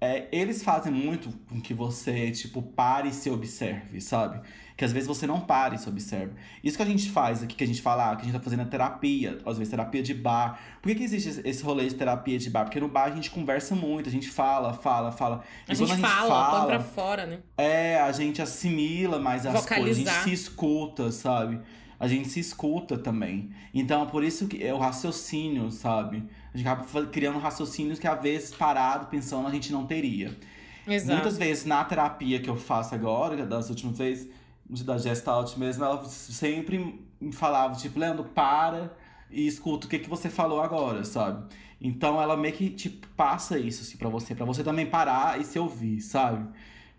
é, 0.00 0.26
eles 0.32 0.62
fazem 0.62 0.90
muito 0.90 1.28
com 1.50 1.60
que 1.60 1.74
você, 1.74 2.30
tipo, 2.30 2.62
pare 2.62 3.10
e 3.10 3.12
se 3.12 3.28
observe, 3.28 4.00
sabe? 4.00 4.40
Que 4.78 4.84
às 4.84 4.92
vezes 4.92 5.08
você 5.08 5.26
não 5.26 5.40
para 5.40 5.74
e 5.74 5.78
se 5.78 5.88
observa. 5.88 6.32
Isso 6.62 6.76
que 6.76 6.82
a 6.84 6.86
gente 6.86 7.10
faz 7.10 7.42
aqui, 7.42 7.56
que 7.56 7.64
a 7.64 7.66
gente 7.66 7.82
fala, 7.82 8.12
ah, 8.12 8.14
que 8.14 8.22
a 8.22 8.24
gente 8.26 8.34
tá 8.34 8.40
fazendo 8.40 8.62
a 8.62 8.64
terapia, 8.64 9.36
às 9.44 9.58
vezes 9.58 9.72
terapia 9.72 10.00
de 10.00 10.14
bar. 10.14 10.56
Por 10.80 10.92
que, 10.92 10.94
que 10.94 11.02
existe 11.02 11.42
esse 11.44 11.64
rolê 11.64 11.88
de 11.88 11.96
terapia 11.96 12.38
de 12.38 12.48
bar? 12.48 12.62
Porque 12.62 12.78
no 12.78 12.86
bar 12.86 13.06
a 13.06 13.10
gente 13.10 13.28
conversa 13.28 13.74
muito, 13.74 14.08
a 14.08 14.12
gente 14.12 14.30
fala, 14.30 14.72
fala, 14.72 15.10
fala. 15.10 15.42
A, 15.66 15.74
gente, 15.74 15.90
a 15.90 15.96
gente 15.96 16.00
fala, 16.00 16.28
fala, 16.28 16.66
pra 16.66 16.78
fora, 16.78 17.26
né? 17.26 17.40
É, 17.56 17.98
a 17.98 18.12
gente 18.12 18.40
assimila 18.40 19.18
mais 19.18 19.44
as 19.44 19.52
Vocalizar. 19.52 19.84
coisas, 19.84 20.06
a 20.06 20.12
gente 20.12 20.22
se 20.22 20.32
escuta, 20.32 21.10
sabe? 21.10 21.60
A 21.98 22.06
gente 22.06 22.28
se 22.28 22.38
escuta 22.38 22.96
também. 22.96 23.50
Então, 23.74 24.06
por 24.06 24.22
isso 24.22 24.46
que 24.46 24.62
é 24.62 24.72
o 24.72 24.78
raciocínio, 24.78 25.72
sabe? 25.72 26.22
A 26.54 26.56
gente 26.56 26.68
acaba 26.68 27.06
criando 27.08 27.40
raciocínios 27.40 27.98
que 27.98 28.06
às 28.06 28.22
vezes 28.22 28.54
parado, 28.54 29.06
pensando, 29.06 29.48
a 29.48 29.50
gente 29.50 29.72
não 29.72 29.86
teria. 29.86 30.38
Exato. 30.86 31.14
Muitas 31.14 31.36
vezes 31.36 31.64
na 31.64 31.84
terapia 31.84 32.40
que 32.40 32.48
eu 32.48 32.56
faço 32.56 32.94
agora, 32.94 33.44
das 33.44 33.68
últimas 33.68 33.98
vezes, 33.98 34.37
da 34.68 34.98
Gestalt 34.98 35.56
mesmo, 35.56 35.84
ela 35.84 36.04
sempre 36.04 37.02
me 37.20 37.32
falava, 37.32 37.74
tipo, 37.74 37.98
Leandro, 37.98 38.24
para 38.24 38.92
e 39.30 39.46
escuta 39.46 39.86
o 39.86 39.90
que, 39.90 39.98
que 39.98 40.08
você 40.08 40.28
falou 40.28 40.60
agora, 40.60 41.04
sabe? 41.04 41.44
Então 41.80 42.20
ela 42.20 42.36
meio 42.36 42.54
que, 42.54 42.70
tipo, 42.70 43.06
passa 43.16 43.58
isso, 43.58 43.82
assim, 43.82 43.96
pra 43.96 44.08
você, 44.08 44.34
pra 44.34 44.44
você 44.44 44.64
também 44.64 44.86
parar 44.86 45.40
e 45.40 45.44
se 45.44 45.58
ouvir, 45.58 46.00
sabe? 46.00 46.46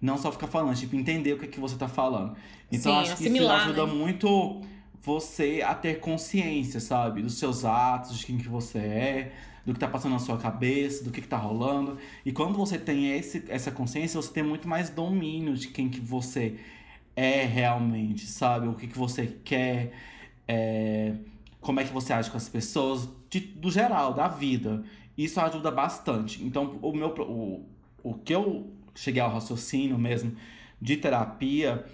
Não 0.02 0.18
só 0.18 0.32
ficar 0.32 0.48
falando, 0.48 0.76
tipo, 0.76 0.96
entender 0.96 1.34
o 1.34 1.38
que, 1.38 1.48
que 1.48 1.60
você 1.60 1.76
tá 1.76 1.88
falando. 1.88 2.36
Então 2.72 2.94
Sim, 2.94 3.00
acho 3.00 3.18
que 3.18 3.28
isso 3.28 3.50
ajuda 3.50 3.86
né? 3.86 3.94
muito 3.94 4.62
você 5.02 5.62
a 5.66 5.76
ter 5.76 6.00
consciência, 6.00 6.80
sabe? 6.80 7.22
Dos 7.22 7.38
seus 7.38 7.66
atos, 7.66 8.18
de 8.18 8.26
quem 8.26 8.38
que 8.38 8.48
você 8.48 8.78
é, 8.78 9.34
do 9.66 9.74
que 9.74 9.80
tá 9.80 9.88
passando 9.88 10.14
na 10.14 10.20
sua 10.20 10.38
cabeça, 10.38 11.04
do 11.04 11.12
que, 11.12 11.22
que 11.22 11.28
tá 11.28 11.38
rolando. 11.38 11.98
E 12.26 12.32
quando 12.32 12.58
você 12.58 12.78
tem 12.78 13.12
esse, 13.12 13.44
essa 13.50 13.72
consciência, 13.72 14.22
você 14.22 14.32
tem 14.32 14.44
muito 14.44 14.68
mais 14.68 14.90
domínio 14.90 15.56
de 15.56 15.68
quem 15.68 15.90
que 15.90 16.00
você 16.00 16.56
é 16.56 16.79
realmente, 17.46 18.26
sabe? 18.28 18.68
O 18.68 18.74
que, 18.74 18.88
que 18.88 18.98
você 18.98 19.28
quer, 19.44 19.94
é, 20.48 21.14
como 21.60 21.80
é 21.80 21.84
que 21.84 21.92
você 21.92 22.14
age 22.14 22.32
com 22.32 22.38
as 22.38 22.50
pessoas, 22.50 23.10
de, 23.30 23.40
do 23.40 23.70
geral, 23.70 24.14
da 24.14 24.28
vida. 24.28 24.84
Isso 25.18 25.40
ajuda 25.40 25.70
bastante. 25.70 26.44
Então, 26.44 26.80
o 26.82 26.94
meu 26.94 27.10
o, 27.10 27.66
o 28.04 28.14
que 28.14 28.34
eu 28.34 28.72
cheguei 28.96 29.22
ao 29.22 29.32
raciocínio 29.32 29.98
mesmo 29.98 30.36
de 30.82 30.98
terapia 30.98 31.86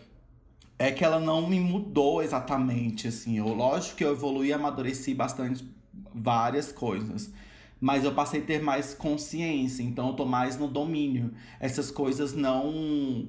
é 0.78 0.92
que 0.92 1.04
ela 1.04 1.20
não 1.20 1.48
me 1.48 1.60
mudou 1.60 2.22
exatamente, 2.22 3.08
assim. 3.08 3.38
Eu, 3.38 3.48
lógico 3.54 3.98
que 3.98 4.04
eu 4.04 4.12
evolui 4.12 4.48
e 4.48 4.54
amadureci 4.54 5.14
bastante 5.14 5.66
várias 6.14 6.72
coisas. 6.72 7.32
Mas 7.80 8.04
eu 8.04 8.14
passei 8.14 8.42
a 8.42 8.44
ter 8.44 8.62
mais 8.62 8.94
consciência, 8.94 9.84
então 9.84 10.08
eu 10.10 10.14
tô 10.14 10.26
mais 10.26 10.58
no 10.58 10.68
domínio. 10.68 11.32
Essas 11.60 11.92
coisas 11.92 12.34
não 12.34 13.28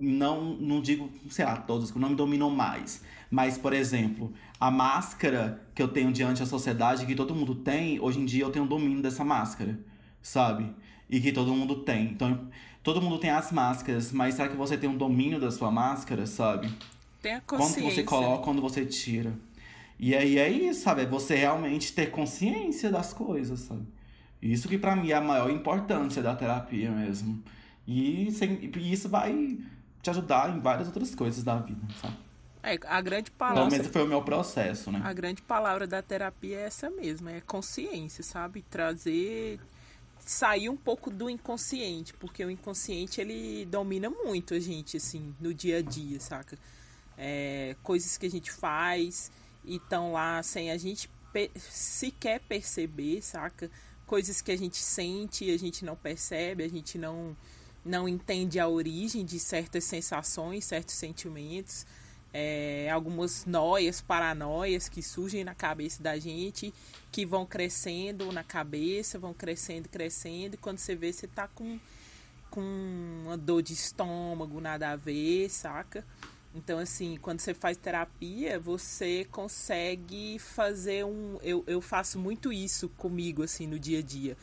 não, 0.00 0.54
não 0.56 0.80
digo, 0.80 1.10
sei 1.28 1.44
lá, 1.44 1.56
todos, 1.56 1.90
que 1.90 1.98
não 1.98 2.10
me 2.10 2.14
dominam 2.16 2.50
mais. 2.50 3.02
Mas, 3.30 3.56
por 3.58 3.72
exemplo, 3.72 4.32
a 4.58 4.70
máscara 4.70 5.62
que 5.74 5.82
eu 5.82 5.88
tenho 5.88 6.10
diante 6.12 6.40
da 6.40 6.46
sociedade, 6.46 7.06
que 7.06 7.14
todo 7.14 7.34
mundo 7.34 7.54
tem, 7.54 8.00
hoje 8.00 8.18
em 8.18 8.24
dia 8.24 8.42
eu 8.44 8.50
tenho 8.50 8.66
domínio 8.66 9.00
dessa 9.02 9.24
máscara, 9.24 9.78
sabe? 10.20 10.72
E 11.08 11.20
que 11.20 11.30
todo 11.32 11.54
mundo 11.54 11.76
tem. 11.76 12.06
Então, 12.06 12.48
todo 12.82 13.00
mundo 13.00 13.18
tem 13.18 13.30
as 13.30 13.52
máscaras, 13.52 14.10
mas 14.12 14.34
será 14.34 14.48
que 14.48 14.56
você 14.56 14.76
tem 14.76 14.88
um 14.90 14.96
domínio 14.96 15.38
da 15.40 15.50
sua 15.50 15.70
máscara, 15.70 16.26
sabe? 16.26 16.68
Tem 17.22 17.34
a 17.34 17.40
Quando 17.40 17.60
consciência. 17.60 17.94
você 17.94 18.02
coloca, 18.02 18.42
quando 18.44 18.60
você 18.62 18.84
tira. 18.86 19.32
E 19.98 20.14
aí 20.14 20.38
é 20.38 20.48
isso, 20.48 20.80
sabe? 20.82 21.02
É 21.02 21.06
você 21.06 21.34
realmente 21.36 21.92
ter 21.92 22.10
consciência 22.10 22.90
das 22.90 23.12
coisas, 23.12 23.60
sabe? 23.60 23.82
Isso 24.42 24.66
que 24.68 24.78
pra 24.78 24.96
mim 24.96 25.10
é 25.10 25.14
a 25.14 25.20
maior 25.20 25.50
importância 25.50 26.22
da 26.22 26.34
terapia 26.34 26.90
mesmo. 26.90 27.42
E, 27.86 28.30
sem- 28.32 28.70
e 28.74 28.92
isso 28.92 29.08
vai 29.10 29.58
te 30.02 30.10
ajudar 30.10 30.50
em 30.56 30.60
várias 30.60 30.88
outras 30.88 31.14
coisas 31.14 31.42
da 31.44 31.56
vida, 31.58 31.80
sabe? 32.00 32.16
É, 32.62 32.78
a 32.86 33.00
grande 33.00 33.30
Pelo 33.46 33.66
palavra. 33.66 33.70
menos 33.70 33.88
foi 33.88 34.02
o 34.02 34.06
meu 34.06 34.22
processo, 34.22 34.90
né? 34.90 35.02
A 35.02 35.12
grande 35.14 35.40
palavra 35.42 35.86
da 35.86 36.02
terapia 36.02 36.58
é 36.58 36.62
essa 36.66 36.90
mesma, 36.90 37.32
é 37.32 37.40
consciência, 37.40 38.22
sabe? 38.22 38.62
Trazer 38.62 39.58
sair 40.18 40.68
um 40.68 40.76
pouco 40.76 41.10
do 41.10 41.30
inconsciente, 41.30 42.14
porque 42.14 42.44
o 42.44 42.50
inconsciente 42.50 43.20
ele 43.20 43.64
domina 43.66 44.10
muito 44.10 44.54
a 44.54 44.60
gente 44.60 44.96
assim 44.98 45.34
no 45.40 45.54
dia 45.54 45.78
a 45.78 45.82
dia, 45.82 46.20
saca? 46.20 46.58
É, 47.18 47.76
coisas 47.82 48.18
que 48.18 48.26
a 48.26 48.30
gente 48.30 48.52
faz 48.52 49.30
e 49.64 49.76
estão 49.76 50.12
lá 50.12 50.42
sem 50.42 50.70
a 50.70 50.78
gente 50.78 51.08
pe- 51.32 51.50
sequer 51.58 52.40
perceber, 52.40 53.22
saca? 53.22 53.70
Coisas 54.06 54.42
que 54.42 54.52
a 54.52 54.58
gente 54.58 54.78
sente 54.78 55.44
e 55.46 55.52
a 55.54 55.58
gente 55.58 55.84
não 55.84 55.96
percebe, 55.96 56.64
a 56.64 56.68
gente 56.68 56.98
não 56.98 57.36
não 57.84 58.08
entende 58.08 58.58
a 58.58 58.68
origem 58.68 59.24
de 59.24 59.38
certas 59.38 59.84
sensações, 59.84 60.64
certos 60.64 60.94
sentimentos 60.94 61.86
é, 62.32 62.88
algumas 62.90 63.44
noias, 63.44 64.00
paranoias 64.00 64.88
que 64.88 65.02
surgem 65.02 65.44
na 65.44 65.54
cabeça 65.54 66.02
da 66.02 66.18
gente, 66.18 66.72
que 67.10 67.26
vão 67.26 67.44
crescendo 67.44 68.30
na 68.32 68.44
cabeça, 68.44 69.18
vão 69.18 69.34
crescendo, 69.34 69.88
crescendo, 69.88 70.54
e 70.54 70.56
quando 70.56 70.78
você 70.78 70.94
vê, 70.94 71.12
você 71.12 71.26
tá 71.26 71.48
com, 71.48 71.78
com 72.50 72.60
uma 73.24 73.36
dor 73.36 73.62
de 73.62 73.72
estômago, 73.72 74.60
nada 74.60 74.90
a 74.90 74.96
ver, 74.96 75.50
saca? 75.50 76.04
Então, 76.54 76.78
assim, 76.78 77.16
quando 77.20 77.40
você 77.40 77.54
faz 77.54 77.76
terapia, 77.76 78.58
você 78.58 79.24
consegue 79.30 80.36
fazer 80.40 81.04
um. 81.04 81.38
Eu, 81.42 81.62
eu 81.64 81.80
faço 81.80 82.18
muito 82.18 82.52
isso 82.52 82.88
comigo, 82.90 83.44
assim, 83.44 83.68
no 83.68 83.78
dia 83.78 84.00
a 84.00 84.02
dia. 84.02 84.36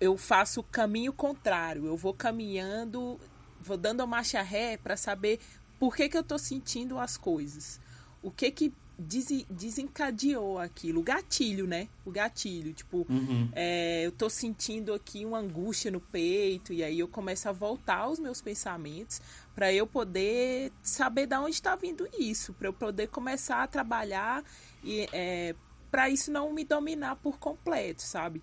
Eu 0.00 0.16
faço 0.18 0.60
o 0.60 0.64
caminho 0.64 1.12
contrário. 1.12 1.86
Eu 1.86 1.96
vou 1.96 2.12
caminhando, 2.14 3.18
vou 3.60 3.76
dando 3.76 4.02
a 4.02 4.06
marcha 4.06 4.42
ré 4.42 4.76
para 4.76 4.96
saber 4.96 5.38
por 5.78 5.94
que, 5.96 6.08
que 6.08 6.16
eu 6.16 6.22
tô 6.24 6.38
sentindo 6.38 6.98
as 6.98 7.16
coisas. 7.16 7.80
O 8.22 8.30
que 8.30 8.50
que 8.50 8.72
desen- 8.98 9.46
desencadeou 9.50 10.58
aquilo? 10.58 11.00
O 11.00 11.02
gatilho, 11.02 11.66
né? 11.66 11.88
O 12.04 12.10
gatilho. 12.10 12.72
Tipo, 12.72 13.06
Uhum. 13.08 13.48
é, 13.52 14.06
eu 14.06 14.12
tô 14.12 14.28
sentindo 14.30 14.92
aqui 14.94 15.24
uma 15.24 15.38
angústia 15.38 15.90
no 15.90 16.00
peito, 16.00 16.72
e 16.72 16.82
aí 16.82 16.98
eu 16.98 17.08
começo 17.08 17.48
a 17.48 17.52
voltar 17.52 17.98
aos 17.98 18.18
meus 18.18 18.40
pensamentos 18.40 19.20
para 19.54 19.72
eu 19.72 19.86
poder 19.86 20.72
saber 20.82 21.26
de 21.26 21.36
onde 21.36 21.50
está 21.54 21.76
vindo 21.76 22.08
isso, 22.18 22.52
para 22.54 22.68
eu 22.68 22.72
poder 22.72 23.08
começar 23.08 23.62
a 23.62 23.66
trabalhar 23.66 24.42
e 24.82 25.08
é, 25.12 25.54
para 25.90 26.08
isso 26.10 26.30
não 26.32 26.52
me 26.52 26.64
dominar 26.64 27.16
por 27.16 27.38
completo, 27.38 28.02
sabe? 28.02 28.42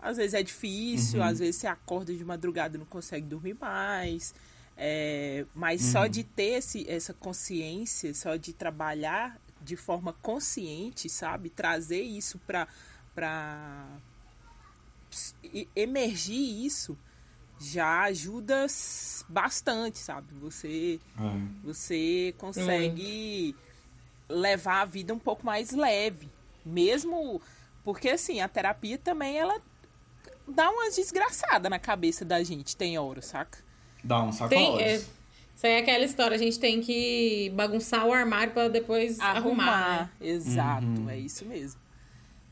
Às 0.00 0.16
vezes 0.16 0.34
é 0.34 0.42
difícil, 0.42 1.20
Uhum. 1.20 1.26
às 1.26 1.38
vezes 1.40 1.56
você 1.56 1.66
acorda 1.66 2.14
de 2.14 2.24
madrugada 2.24 2.76
e 2.76 2.78
não 2.78 2.86
consegue 2.86 3.26
dormir 3.26 3.56
mais. 3.60 4.34
é, 4.80 5.44
mas 5.56 5.82
só 5.82 6.02
Uhum. 6.04 6.08
de 6.08 6.22
ter 6.22 6.58
esse, 6.58 6.88
essa 6.88 7.12
consciência, 7.12 8.14
só 8.14 8.36
de 8.36 8.52
trabalhar 8.52 9.36
de 9.60 9.74
forma 9.74 10.12
consciente, 10.22 11.08
sabe? 11.08 11.50
Trazer 11.50 12.00
isso 12.02 12.38
para 12.46 12.68
para 13.12 13.88
emergir 15.74 16.64
isso 16.64 16.96
já 17.60 18.02
ajuda 18.04 18.66
bastante, 19.28 19.98
sabe? 19.98 20.32
Você 20.34 21.00
É. 21.18 21.48
você 21.64 22.32
consegue 22.38 23.56
levar 24.28 24.82
a 24.82 24.84
vida 24.84 25.12
um 25.12 25.18
pouco 25.18 25.44
mais 25.44 25.72
leve, 25.72 26.28
mesmo 26.64 27.42
porque 27.82 28.10
assim, 28.10 28.40
a 28.40 28.48
terapia 28.48 28.96
também 28.96 29.36
ela 29.38 29.60
dá 30.48 30.70
uma 30.70 30.90
desgraçada 30.90 31.68
na 31.70 31.78
cabeça 31.78 32.24
da 32.24 32.42
gente, 32.42 32.76
tem 32.76 32.98
hora, 32.98 33.20
saca? 33.22 33.58
Dá 34.02 34.20
um 34.22 34.30
Tem, 34.30 34.32
sacode. 34.32 34.82
é, 34.82 34.94
isso 34.96 35.66
aí 35.66 35.72
é 35.72 35.78
aquela 35.78 36.04
história, 36.04 36.34
a 36.34 36.38
gente 36.38 36.58
tem 36.58 36.80
que 36.80 37.50
bagunçar 37.54 38.06
o 38.06 38.12
armário 38.12 38.52
pra 38.52 38.68
depois 38.68 39.18
arrumar, 39.20 40.02
né? 40.20 40.28
Exato, 40.28 40.86
Uhum. 40.86 41.10
é 41.10 41.18
isso 41.18 41.44
mesmo. 41.44 41.80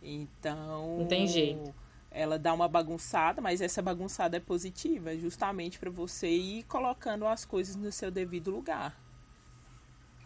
Então. 0.02 0.98
Não 1.00 1.06
tem 1.06 1.26
jeito. 1.26 1.74
Ela 2.10 2.38
dá 2.38 2.54
uma 2.54 2.66
bagunçada, 2.66 3.42
mas 3.42 3.60
essa 3.60 3.82
bagunçada 3.82 4.36
é 4.38 4.40
positiva, 4.40 5.12
é 5.12 5.16
justamente 5.16 5.78
para 5.78 5.90
você 5.90 6.28
ir 6.28 6.62
colocando 6.64 7.26
as 7.26 7.44
coisas 7.44 7.76
no 7.76 7.92
seu 7.92 8.10
devido 8.10 8.50
lugar. 8.50 8.98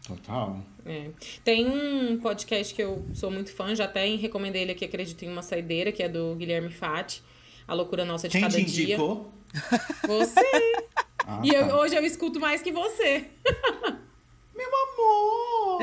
Total. 0.07 0.59
É. 0.87 1.11
Tem 1.45 1.67
um 1.69 2.19
podcast 2.21 2.75
que 2.75 2.83
eu 2.83 3.05
sou 3.15 3.31
muito 3.31 3.53
fã, 3.53 3.75
já 3.75 3.85
até 3.85 4.07
recomendei 4.17 4.63
ele 4.63 4.73
aqui, 4.73 4.85
Acredito 4.85 5.23
em 5.25 5.29
uma 5.31 5.43
Saideira, 5.43 5.93
que 5.93 6.03
é 6.03 6.09
do 6.09 6.35
Guilherme 6.37 6.71
Fati. 6.71 7.23
A 7.67 7.75
loucura 7.75 8.05
nossa 8.05 8.29
de 8.29 8.33
Quem 8.33 8.41
cada 8.43 8.57
te 8.57 8.65
dia. 8.65 8.85
indicou? 8.95 9.31
Você! 10.07 10.41
Ah, 11.27 11.41
e 11.45 11.51
eu- 11.55 11.69
tá. 11.69 11.77
hoje 11.79 11.95
eu 11.97 12.05
escuto 12.05 12.41
mais 12.41 12.63
que 12.63 12.73
você. 12.73 13.25
Meu 14.57 14.69
amor! 14.69 15.81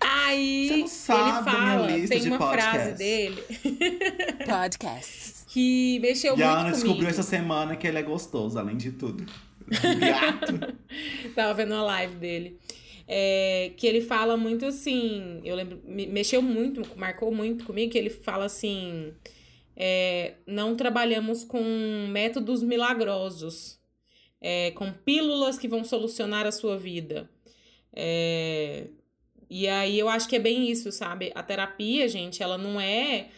Aí 0.00 0.68
Você 0.68 0.76
não 0.78 0.86
sabe 0.86 1.30
ele 1.30 1.44
fala, 1.56 1.86
minha 1.86 1.96
lista 1.98 2.14
tem 2.14 2.22
de 2.22 2.28
uma 2.28 2.38
frase 2.38 2.60
podcasts. 2.90 2.98
dele 2.98 3.42
Podcasts. 4.46 5.44
que 5.48 5.98
mexeu 6.00 6.36
e 6.38 6.42
a 6.42 6.46
muito 6.46 6.58
Ana 6.58 6.70
comigo. 6.70 6.76
descobriu 6.84 7.08
essa 7.08 7.22
semana 7.22 7.76
que 7.76 7.86
ele 7.86 7.98
é 7.98 8.02
gostoso, 8.02 8.58
além 8.58 8.76
de 8.76 8.92
tudo. 8.92 9.24
Gato. 9.68 10.74
Tava 11.34 11.54
vendo 11.54 11.74
a 11.74 11.82
live 11.82 12.14
dele. 12.16 12.58
É, 13.06 13.72
que 13.76 13.86
ele 13.86 14.00
fala 14.00 14.36
muito 14.36 14.64
assim, 14.64 15.40
eu 15.44 15.54
lembro, 15.56 15.78
me- 15.84 16.06
mexeu 16.06 16.40
muito, 16.40 16.82
marcou 16.96 17.34
muito 17.34 17.64
comigo, 17.64 17.92
que 17.92 17.98
ele 17.98 18.08
fala 18.10 18.46
assim: 18.46 19.12
é, 19.76 20.34
não 20.46 20.74
trabalhamos 20.76 21.44
com 21.44 21.62
métodos 22.08 22.62
milagrosos, 22.62 23.78
é, 24.40 24.70
com 24.72 24.92
pílulas 24.92 25.58
que 25.58 25.66
vão 25.68 25.82
solucionar 25.84 26.46
a 26.46 26.52
sua 26.52 26.76
vida. 26.76 27.28
É, 27.92 28.86
e 29.48 29.68
aí 29.68 29.98
eu 29.98 30.08
acho 30.08 30.28
que 30.28 30.36
é 30.36 30.38
bem 30.38 30.70
isso, 30.70 30.90
sabe? 30.90 31.30
A 31.34 31.42
terapia, 31.42 32.08
gente, 32.08 32.42
ela 32.42 32.58
não 32.58 32.80
é, 32.80 33.28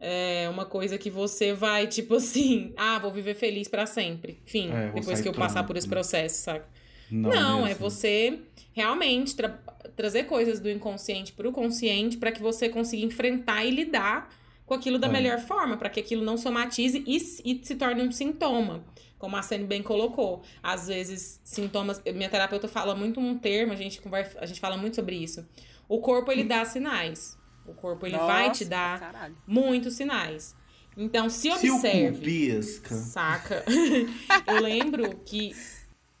é, 0.00 0.48
uma 0.50 0.64
coisa 0.64 0.96
que 0.98 1.10
você 1.10 1.52
vai, 1.52 1.86
tipo 1.86 2.14
assim, 2.14 2.72
ah, 2.78 2.98
vou 2.98 3.10
viver 3.10 3.34
feliz 3.34 3.68
pra 3.68 3.86
sempre. 3.86 4.40
Enfim, 4.46 4.70
É, 4.72 4.90
depois 4.92 5.20
que 5.20 5.28
eu 5.28 5.32
passar 5.34 5.64
por 5.64 5.76
esse 5.76 5.88
processo, 5.88 6.42
sabe? 6.42 6.64
Não, 7.10 7.30
Não, 7.30 7.60
é 7.66 7.68
mesmo. 7.68 7.80
você 7.90 8.38
realmente 8.72 9.36
tra- 9.36 9.60
trazer 9.94 10.24
coisas 10.24 10.58
do 10.60 10.68
inconsciente 10.70 11.32
para 11.32 11.48
o 11.48 11.52
consciente 11.52 12.16
para 12.16 12.32
que 12.32 12.42
você 12.42 12.68
consiga 12.68 13.04
enfrentar 13.04 13.64
e 13.64 13.70
lidar 13.70 14.28
com 14.66 14.74
aquilo 14.74 14.98
da 14.98 15.06
É. 15.06 15.10
melhor 15.12 15.38
forma, 15.38 15.76
para 15.76 15.88
que 15.88 16.00
aquilo 16.00 16.24
não 16.24 16.36
somatize 16.36 17.02
e, 17.06 17.16
e 17.16 17.64
se 17.64 17.74
torne 17.76 18.02
um 18.02 18.10
sintoma. 18.12 18.84
Como 19.18 19.34
a 19.36 19.40
Sene 19.42 19.64
bem 19.64 19.82
colocou. 19.82 20.42
Às 20.62 20.88
vezes, 20.88 21.40
sintomas. 21.42 22.02
Minha 22.14 22.28
terapeuta 22.28 22.68
fala 22.68 22.94
muito 22.94 23.18
um 23.18 23.38
termo, 23.38 23.72
a 23.72 23.76
gente, 23.76 24.00
conversa, 24.02 24.38
a 24.40 24.44
gente 24.44 24.60
fala 24.60 24.76
muito 24.76 24.96
sobre 24.96 25.16
isso. 25.16 25.46
O 25.88 26.00
corpo, 26.00 26.30
ele 26.30 26.44
dá 26.44 26.64
sinais. 26.66 27.38
O 27.64 27.72
corpo, 27.72 28.04
ele 28.06 28.18
vai 28.18 28.44
te 28.50 28.64
Nossa, 28.64 28.64
dar 28.66 29.00
Caralho. 29.00 29.36
muitos 29.46 29.94
sinais. 29.94 30.54
Então, 30.96 31.28
se 31.30 31.50
Se 31.52 31.70
o 31.70 31.74
observe. 31.76 32.18
cu 32.18 32.24
pisca. 32.24 32.94
Saca? 32.94 33.64
eu 34.46 34.60
lembro 34.62 35.16
que, 35.24 35.52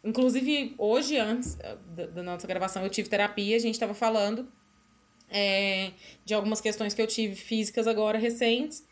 inclusive, 0.04 0.74
hoje, 0.78 1.16
antes 1.18 1.58
eh, 1.60 1.76
da, 1.94 2.06
da 2.06 2.22
nossa 2.22 2.46
gravação, 2.46 2.82
eu 2.82 2.90
tive 2.90 3.08
terapia, 3.08 3.56
a 3.56 3.60
gente 3.60 3.78
tava 3.78 3.94
falando 3.94 4.48
é, 5.30 5.92
de 6.24 6.34
algumas 6.34 6.60
questões 6.60 6.94
que 6.94 7.02
eu 7.02 7.06
tive 7.06 7.34
físicas 7.34 7.86
agora, 7.86 8.18
recentes. 8.18 8.84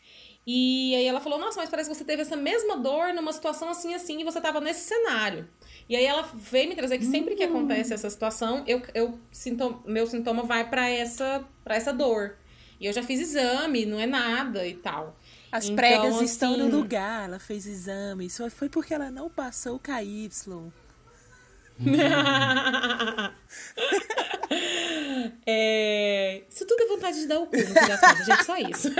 E 0.47 0.94
aí 0.94 1.07
ela 1.07 1.20
falou, 1.20 1.38
nossa, 1.38 1.59
mas 1.59 1.70
parece 1.70 1.88
que 1.88 1.97
você 1.97 2.05
teve 2.05 2.20
essa 2.20 2.37
mesma 2.37 2.77
dor 2.77 3.14
numa 3.14 3.33
situação 3.33 3.70
assim, 3.70 3.94
assim, 3.94 4.20
e 4.20 4.25
você 4.25 4.40
tava 4.42 4.61
nesse 4.61 4.81
cenário. 4.88 5.49
E 5.88 5.97
aí 5.97 6.05
ela 6.05 6.23
veio 6.35 6.68
me 6.68 6.77
trazer 6.77 6.99
que 6.99 7.07
sempre 7.07 7.35
que 7.35 7.42
acontece 7.42 7.94
essa 7.94 8.11
situação, 8.11 8.62
eu, 8.66 8.83
eu 8.94 9.18
sinto, 9.33 9.83
meu 9.87 10.07
sintoma 10.07 10.42
vai 10.42 10.68
pra 10.68 10.88
essa, 10.88 11.42
pra 11.62 11.77
essa 11.77 11.92
dor. 11.94 12.37
E 12.79 12.85
eu 12.87 12.92
já 12.92 13.03
fiz 13.03 13.20
exame, 13.20 13.87
não 13.87 13.99
é 13.99 14.05
nada 14.07 14.66
e 14.66 14.75
tal. 14.75 15.18
As 15.51 15.64
Então, 15.64 15.77
pregas 15.77 16.20
estão 16.20 16.57
no 16.59 16.64
assim- 16.66 16.77
lugar, 16.77 17.25
ela 17.25 17.38
fez 17.38 17.64
exame. 17.66 18.29
Só 18.29 18.51
foi 18.51 18.68
porque 18.68 18.92
ela 18.92 19.11
não 19.11 19.31
passou 19.31 19.77
o 19.77 19.79
KY. 19.81 20.29
É, 25.46 26.42
Isso 26.48 26.66
tudo 26.66 26.82
é 26.82 26.87
vontade 26.87 27.20
de 27.20 27.26
dar 27.26 27.40
o 27.40 27.46
cu, 27.46 27.56
no 27.56 27.66
fim 27.66 27.74
das 27.74 28.00
contas, 28.00 28.26
gente, 28.26 28.44
só 28.44 28.56
isso. 28.56 28.88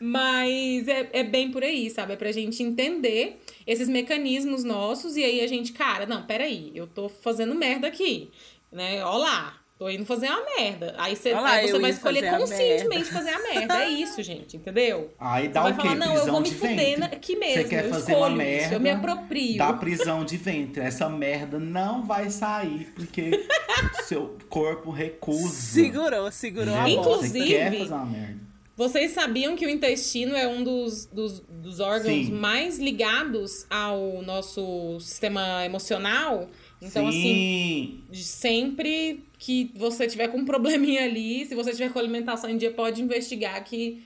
Mas 0.00 0.88
é, 0.88 1.08
é 1.12 1.22
bem 1.24 1.50
por 1.50 1.62
aí, 1.62 1.90
sabe? 1.90 2.14
É 2.14 2.16
pra 2.16 2.32
gente 2.32 2.62
entender 2.62 3.40
esses 3.66 3.88
mecanismos 3.88 4.64
nossos 4.64 5.16
e 5.16 5.24
aí 5.24 5.40
a 5.40 5.46
gente, 5.46 5.72
cara, 5.72 6.06
não, 6.06 6.26
peraí, 6.26 6.72
eu 6.74 6.86
tô 6.86 7.08
fazendo 7.08 7.54
merda 7.54 7.88
aqui, 7.88 8.30
né? 8.72 9.04
Ó 9.04 9.16
lá, 9.18 9.57
tô 9.78 9.88
indo 9.88 10.04
fazer 10.04 10.26
uma 10.28 10.44
merda. 10.56 10.94
Aí 10.98 11.14
você, 11.14 11.30
Olha 11.32 11.40
lá, 11.40 11.50
aí 11.52 11.68
você 11.70 11.78
vai 11.78 11.90
escolher 11.90 12.20
fazer 12.22 12.34
a 12.34 12.38
conscientemente 12.38 13.04
fazer 13.12 13.30
a 13.30 13.38
merda. 13.38 13.82
É 13.84 13.88
isso, 13.88 14.22
gente, 14.22 14.56
entendeu? 14.56 15.12
Aí 15.18 15.48
dá 15.48 15.62
Você 15.62 15.68
o 15.70 15.74
vai 15.74 15.82
quê? 15.82 15.88
falar, 15.88 15.94
não, 15.94 16.06
eu 16.06 16.12
prisão 16.14 16.32
vou 16.32 16.40
me 16.42 16.48
de 16.50 16.54
fuder 16.56 17.04
aqui 17.04 17.36
mesmo. 17.36 17.62
Você 17.62 17.68
quer 17.68 17.84
eu 17.84 17.90
fazer 17.90 18.12
escolho 18.12 18.34
uma 18.34 18.44
isso, 18.44 18.50
merda? 18.60 18.74
eu 18.74 18.80
me 18.80 18.90
aproprio. 18.90 19.58
Dá 19.58 19.72
prisão 19.74 20.24
de 20.24 20.36
ventre. 20.36 20.82
Essa 20.82 21.08
merda 21.08 21.58
não 21.58 22.04
vai 22.04 22.28
sair, 22.30 22.92
porque 22.96 23.46
seu 24.06 24.36
corpo 24.48 24.90
recusa. 24.90 25.48
Segurou, 25.48 26.30
segurou 26.32 26.74
a 26.74 26.80
Entendeu? 26.88 27.02
bola. 27.04 27.16
Inclusive- 27.16 27.38
Você 27.46 27.54
quer 27.54 27.78
fazer 27.78 27.94
uma 27.94 28.06
merda. 28.06 28.48
Vocês 28.76 29.10
sabiam 29.10 29.56
que 29.56 29.66
o 29.66 29.68
intestino 29.68 30.36
é 30.36 30.46
um 30.46 30.62
dos, 30.62 31.06
dos, 31.06 31.40
dos 31.40 31.80
órgãos 31.80 32.26
Sim. 32.26 32.30
mais 32.32 32.78
ligados 32.78 33.66
ao 33.68 34.22
nosso 34.22 35.00
sistema 35.00 35.64
emocional? 35.64 36.48
Então, 36.80 37.08
assim, 37.08 37.20
Sim. 37.20 38.04
de 38.10 38.22
sempre 38.22 39.24
que 39.38 39.72
você 39.74 40.06
tiver 40.06 40.28
com 40.28 40.38
um 40.38 40.44
probleminha 40.44 41.04
ali, 41.04 41.44
se 41.44 41.54
você 41.54 41.72
tiver 41.72 41.92
com 41.92 41.98
alimentação 41.98 42.48
em 42.48 42.56
dia, 42.56 42.70
pode 42.70 43.02
investigar 43.02 43.62
que 43.64 44.02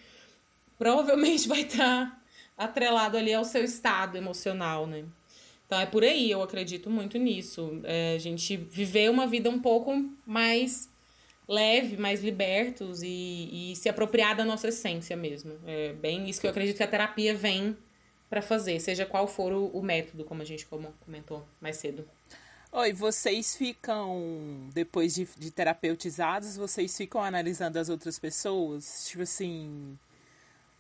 provavelmente 0.79 1.47
vai 1.49 1.63
estar 1.63 2.23
atrelado 2.57 3.17
ali 3.17 3.33
ao 3.33 3.45
seu 3.45 3.63
estado 3.65 4.17
emocional, 4.17 4.87
né? 4.87 5.05
Então 5.67 5.81
é 5.81 5.87
por 5.87 6.05
aí, 6.05 6.31
eu 6.31 6.43
acredito 6.43 6.91
muito 6.91 7.19
nisso. 7.19 7.81
É, 7.85 8.15
a 8.15 8.19
gente 8.19 8.57
viver 8.57 9.11
uma 9.11 9.27
vida 9.27 9.49
um 9.49 9.59
pouco 9.59 10.05
mais 10.27 10.91
leve, 11.49 11.97
mais 11.97 12.23
libertos 12.23 13.03
e, 13.03 13.73
e 13.73 13.77
se 13.77 13.89
apropriar 13.89 14.37
da 14.37 14.45
nossa 14.45 14.69
essência 14.69 15.17
mesmo. 15.17 15.55
É 15.67 15.93
bem 15.95 16.29
isso 16.29 16.41
que 16.41 16.47
eu 16.47 16.51
acredito 16.51 16.77
que 16.77 16.83
a 16.83 16.89
terapia 16.89 17.35
vem 17.35 17.77
para 18.29 18.41
fazer, 18.41 18.81
seja 18.81 19.05
qual 19.05 19.27
for 19.27 19.53
o, 19.53 19.67
o 19.69 19.83
método, 19.83 20.25
como 20.25 20.41
a 20.41 20.45
gente 20.45 20.67
comentou 21.01 21.47
mais 21.61 21.77
cedo. 21.77 22.07
Oi, 22.75 22.91
vocês 22.95 23.55
ficam, 23.55 24.71
depois 24.73 25.15
de, 25.15 25.29
de 25.37 25.51
terapeutizados, 25.51 26.57
vocês 26.57 26.97
ficam 26.97 27.23
analisando 27.23 27.79
as 27.79 27.91
outras 27.91 28.19
pessoas? 28.19 29.07
Tipo 29.09 29.25
assim, 29.25 29.99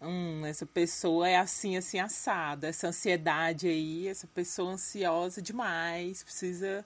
hum, 0.00 0.40
essa 0.46 0.64
pessoa 0.64 1.28
é 1.28 1.36
assim, 1.36 1.76
assim, 1.76 1.98
assada. 2.00 2.66
Essa 2.68 2.88
ansiedade 2.88 3.68
aí, 3.68 4.08
essa 4.08 4.26
pessoa 4.26 4.72
ansiosa 4.72 5.42
demais, 5.42 6.22
precisa 6.22 6.82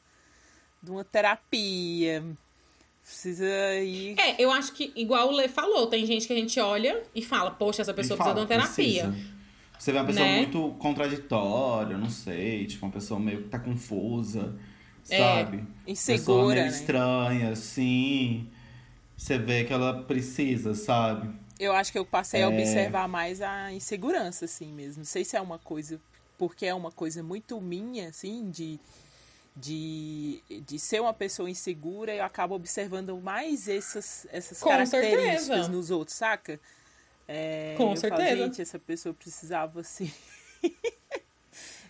de 0.82 0.90
uma 0.90 1.04
terapia. 1.04 2.24
Precisa 3.04 3.46
ir. 3.76 4.18
É, 4.18 4.42
eu 4.42 4.50
acho 4.50 4.72
que, 4.72 4.92
igual 4.96 5.28
o 5.28 5.36
Lê 5.36 5.46
falou, 5.46 5.86
tem 5.86 6.04
gente 6.04 6.26
que 6.26 6.32
a 6.32 6.36
gente 6.36 6.58
olha 6.58 7.00
e 7.14 7.22
fala, 7.22 7.52
poxa, 7.52 7.80
essa 7.82 7.94
pessoa 7.94 8.18
fala, 8.18 8.34
precisa 8.34 8.46
de 8.48 8.52
uma 8.52 8.66
terapia. 8.66 9.04
precisa. 9.12 9.36
Você 9.78 9.92
vê 9.92 9.98
uma 9.98 10.06
pessoa 10.06 10.26
Né? 10.26 10.36
muito 10.38 10.74
contraditória, 10.80 11.96
não 11.96 12.10
sei, 12.10 12.66
tipo, 12.66 12.84
uma 12.84 12.90
pessoa 12.90 13.20
meio 13.20 13.44
que 13.44 13.48
tá 13.50 13.60
confusa, 13.60 14.58
É, 15.08 15.44
sabe? 15.44 15.64
pessoa 15.84 15.92
insegura, 15.92 16.54
meio 16.54 16.66
né? 16.66 16.68
estranha, 16.68 17.50
assim. 17.50 18.48
Você 19.16 19.38
vê 19.38 19.64
que 19.64 19.72
ela 19.72 20.02
precisa, 20.04 20.74
sabe? 20.74 21.28
Eu 21.58 21.72
acho 21.72 21.90
que 21.90 21.98
eu 21.98 22.04
passei 22.04 22.42
a 22.42 22.46
É. 22.46 22.48
observar 22.48 23.08
mais 23.08 23.40
a 23.40 23.72
insegurança, 23.72 24.44
assim 24.44 24.72
mesmo. 24.72 24.98
Não 24.98 25.04
sei 25.06 25.24
se 25.24 25.36
é 25.36 25.40
uma 25.40 25.58
coisa, 25.58 26.00
porque 26.38 26.66
é 26.66 26.74
uma 26.74 26.92
coisa 26.92 27.22
muito 27.22 27.60
minha, 27.60 28.08
assim, 28.10 28.50
de, 28.50 28.78
de, 29.56 30.42
de 30.66 30.78
ser 30.78 31.00
uma 31.00 31.14
pessoa 31.14 31.48
insegura, 31.48 32.14
eu 32.14 32.24
acabo 32.24 32.54
observando 32.54 33.16
mais 33.20 33.68
essas, 33.68 34.26
essas 34.30 34.60
Com 34.60 34.68
características 34.68 35.68
certeza. 35.68 35.68
nos 35.68 35.90
outros, 35.90 36.16
saca? 36.16 36.60
É, 37.28 37.74
Com 37.76 37.96
eu 37.96 38.02
Falo, 38.02 38.22
certeza. 38.22 38.36
gente, 38.44 38.62
essa 38.62 38.78
pessoa 38.78 39.14
precisava, 39.14 39.80
assim, 39.80 40.10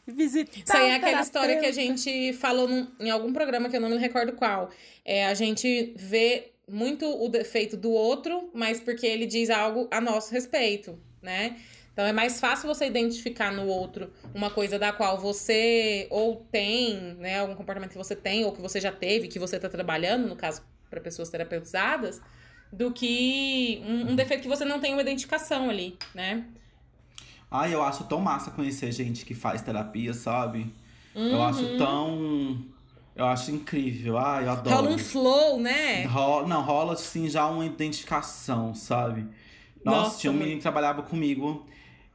visitar. 0.06 0.58
Isso 0.64 0.76
aí 0.76 0.90
é 0.90 0.94
aquela 0.94 1.20
história 1.20 1.58
que 1.60 1.66
a 1.66 1.72
gente 1.72 2.32
falou 2.34 2.68
num- 2.68 2.86
em 3.00 3.10
algum 3.10 3.32
programa 3.32 3.68
que 3.68 3.76
eu 3.76 3.80
não 3.80 3.90
me 3.90 3.98
recordo 3.98 4.32
qual. 4.32 4.70
É, 5.04 5.26
a 5.26 5.34
gente 5.34 5.92
vê 5.96 6.52
muito 6.68 7.06
o 7.06 7.28
defeito 7.28 7.76
do 7.76 7.90
outro, 7.90 8.50
mas 8.52 8.80
porque 8.80 9.06
ele 9.06 9.26
diz 9.26 9.50
algo 9.50 9.88
a 9.90 10.00
nosso 10.00 10.32
respeito, 10.32 10.98
né? 11.22 11.56
Então 11.92 12.04
é 12.04 12.12
mais 12.12 12.38
fácil 12.38 12.66
você 12.68 12.86
identificar 12.86 13.50
no 13.50 13.66
outro 13.68 14.12
uma 14.34 14.50
coisa 14.50 14.78
da 14.78 14.92
qual 14.92 15.18
você 15.18 16.06
ou 16.10 16.44
tem, 16.52 17.14
né, 17.18 17.38
algum 17.38 17.54
comportamento 17.54 17.92
que 17.92 17.96
você 17.96 18.14
tem 18.14 18.44
ou 18.44 18.52
que 18.52 18.60
você 18.60 18.78
já 18.78 18.92
teve, 18.92 19.28
que 19.28 19.38
você 19.38 19.58
tá 19.58 19.68
trabalhando, 19.68 20.28
no 20.28 20.36
caso 20.36 20.62
para 20.90 21.00
pessoas 21.00 21.30
terapeutizadas, 21.30 22.20
do 22.70 22.92
que 22.92 23.80
um, 23.86 24.10
um 24.10 24.14
defeito 24.16 24.42
que 24.42 24.48
você 24.48 24.64
não 24.64 24.78
tem 24.78 24.92
uma 24.92 25.00
identificação 25.00 25.70
ali, 25.70 25.96
né? 26.14 26.44
Ai, 27.50 27.74
eu 27.74 27.82
acho 27.82 28.04
tão 28.04 28.20
massa 28.20 28.50
conhecer 28.50 28.90
gente 28.92 29.24
que 29.24 29.34
faz 29.34 29.62
terapia, 29.62 30.12
sabe? 30.12 30.72
Eu 31.14 31.22
Uhum. 31.22 31.42
acho 31.44 31.66
tão. 31.76 32.58
Eu 33.14 33.24
acho 33.26 33.50
incrível. 33.50 34.18
Ai, 34.18 34.44
eu 34.44 34.50
adoro. 34.50 34.76
Rola 34.76 34.90
um 34.90 34.98
flow, 34.98 35.60
né? 35.60 36.04
Ro- 36.06 36.46
Não, 36.46 36.62
rola 36.62 36.92
assim 36.92 37.28
já 37.28 37.46
uma 37.46 37.64
identificação, 37.64 38.74
sabe? 38.74 39.26
Nossa, 39.84 40.02
Nossa, 40.02 40.18
tinha 40.20 40.30
um 40.32 40.36
menino 40.36 40.56
que 40.56 40.62
trabalhava 40.62 41.02
comigo 41.02 41.66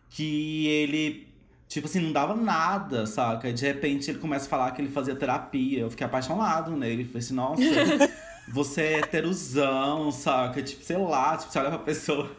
que 0.10 0.68
ele, 0.68 1.28
tipo 1.68 1.88
assim, 1.88 2.00
não 2.02 2.12
dava 2.12 2.36
nada, 2.36 3.06
saca? 3.08 3.50
E 3.50 3.54
de 3.54 3.66
repente 3.66 4.12
ele 4.12 4.20
começa 4.20 4.46
a 4.46 4.50
falar 4.50 4.72
que 4.72 4.82
ele 4.82 4.92
fazia 4.92 5.16
terapia. 5.16 5.82
Eu 5.82 5.90
fiquei 5.92 6.06
apaixonado 6.06 6.72
nele. 6.76 7.06
Falei 7.06 7.20
assim, 7.20 7.34
nossa, 7.34 7.96
você 8.48 8.82
é 8.84 9.00
heterosão, 9.00 10.12
saca? 10.12 10.62
Tipo, 10.62 10.84
sei 10.84 10.98
lá, 10.98 11.38
tipo, 11.38 11.52
você 11.52 11.60
olha 11.60 11.70
pra 11.70 11.80
pessoa. 11.80 12.30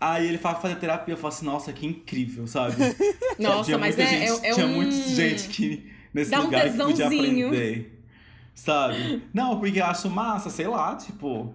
Aí 0.00 0.28
ele 0.28 0.38
fala 0.38 0.60
fazer 0.60 0.76
terapia, 0.76 1.14
eu 1.14 1.18
falo 1.18 1.34
assim, 1.34 1.44
nossa, 1.44 1.72
que 1.72 1.84
incrível, 1.84 2.46
sabe? 2.46 2.76
Nossa, 3.38 3.64
tinha 3.64 3.78
mas 3.78 3.96
muita 3.96 4.10
é, 4.10 4.26
gente, 4.26 4.46
é, 4.46 4.50
é 4.50 4.54
tinha 4.54 4.66
um... 4.66 4.74
muita 4.74 4.92
gente 4.92 5.48
que 5.48 5.92
nesse 6.14 6.30
Dá 6.30 6.40
um 6.40 6.44
lugar 6.44 6.70
que 6.70 6.78
podia 6.78 7.06
aprender. 7.06 8.04
Sabe? 8.54 9.22
Não, 9.34 9.58
porque 9.58 9.80
eu 9.80 9.86
acho 9.86 10.08
massa, 10.08 10.50
sei 10.50 10.68
lá, 10.68 10.94
tipo. 10.94 11.52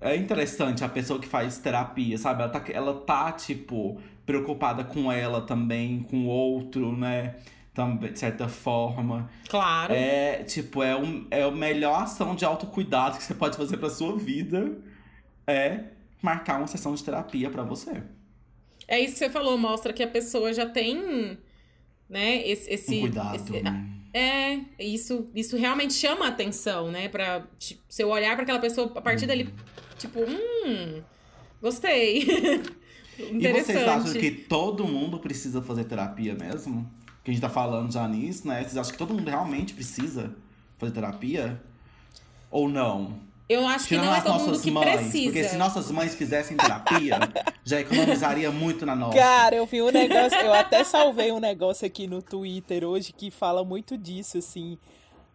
É 0.00 0.14
interessante 0.14 0.84
a 0.84 0.88
pessoa 0.88 1.18
que 1.18 1.26
faz 1.26 1.58
terapia, 1.58 2.18
sabe? 2.18 2.42
Ela 2.42 2.50
tá, 2.50 2.64
ela 2.68 2.94
tá 2.94 3.32
tipo, 3.32 3.98
preocupada 4.26 4.84
com 4.84 5.10
ela 5.10 5.40
também, 5.40 6.00
com 6.02 6.24
o 6.24 6.26
outro, 6.26 6.94
né? 6.94 7.36
Também, 7.72 8.12
de 8.12 8.18
certa 8.18 8.46
forma. 8.46 9.30
Claro. 9.48 9.94
É, 9.94 10.44
tipo, 10.44 10.82
é, 10.82 10.94
um, 10.94 11.26
é 11.30 11.42
a 11.42 11.50
melhor 11.50 12.02
ação 12.02 12.34
de 12.34 12.44
autocuidado 12.44 13.16
que 13.16 13.24
você 13.24 13.34
pode 13.34 13.56
fazer 13.56 13.78
pra 13.78 13.88
sua 13.88 14.16
vida. 14.16 14.76
É 15.46 15.93
marcar 16.24 16.56
uma 16.58 16.66
sessão 16.66 16.94
de 16.94 17.04
terapia 17.04 17.50
pra 17.50 17.62
você. 17.62 18.02
É 18.88 18.98
isso 18.98 19.12
que 19.12 19.18
você 19.18 19.28
falou, 19.30 19.58
mostra 19.58 19.92
que 19.92 20.02
a 20.02 20.08
pessoa 20.08 20.52
já 20.54 20.64
tem, 20.66 21.38
né, 22.08 22.46
esse... 22.48 22.70
esse 22.70 22.96
Um 22.96 23.00
cuidado. 23.02 23.36
esse- 23.36 23.60
né? 23.62 23.90
é, 24.12 24.60
isso, 24.82 25.28
isso 25.34 25.56
realmente 25.56 25.92
chama 25.92 26.24
a 26.24 26.28
atenção, 26.28 26.90
né, 26.90 27.08
pra 27.08 27.46
tipo, 27.58 27.82
você 27.88 28.02
olhar 28.04 28.34
pra 28.36 28.42
aquela 28.44 28.58
pessoa, 28.58 28.90
a 28.94 29.00
partir 29.02 29.26
dali, 29.26 29.52
tipo, 29.98 30.20
hum, 30.20 31.02
gostei. 31.60 32.26
E 33.16 33.46
vocês 33.52 33.86
acham 33.86 34.12
que 34.14 34.28
todo 34.32 34.84
mundo 34.88 35.20
precisa 35.20 35.62
fazer 35.62 35.84
terapia 35.84 36.34
mesmo? 36.34 36.90
Que 37.22 37.30
a 37.30 37.32
gente 37.34 37.40
tá 37.40 37.48
falando 37.48 37.92
já 37.92 38.08
nisso, 38.08 38.44
né? 38.48 38.60
Vocês 38.60 38.76
acham 38.76 38.90
que 38.90 38.98
todo 38.98 39.14
mundo 39.14 39.28
realmente 39.28 39.72
precisa 39.72 40.34
fazer 40.78 40.90
terapia? 40.90 41.62
Ou 42.50 42.68
não? 42.68 43.20
Eu 43.48 43.66
acho 43.66 43.84
que 43.84 43.88
Tirando 43.88 44.06
não 44.06 44.14
é 44.14 44.18
as 44.18 44.24
todo 44.24 44.32
mundo 44.34 44.46
nossas 44.46 44.62
que 44.62 44.70
mães. 44.70 45.00
precisa. 45.00 45.24
Porque 45.24 45.44
se 45.48 45.56
nossas 45.56 45.90
mães 45.90 46.14
fizessem 46.14 46.56
terapia, 46.56 47.18
já 47.64 47.80
economizaria 47.80 48.50
muito 48.50 48.86
na 48.86 48.96
nossa. 48.96 49.18
Cara, 49.18 49.56
eu 49.56 49.66
vi 49.66 49.82
um 49.82 49.90
negócio, 49.90 50.38
eu 50.38 50.54
até 50.54 50.82
salvei 50.82 51.30
um 51.30 51.40
negócio 51.40 51.86
aqui 51.86 52.06
no 52.06 52.22
Twitter 52.22 52.84
hoje 52.84 53.12
que 53.12 53.30
fala 53.30 53.62
muito 53.62 53.98
disso, 53.98 54.38
assim. 54.38 54.78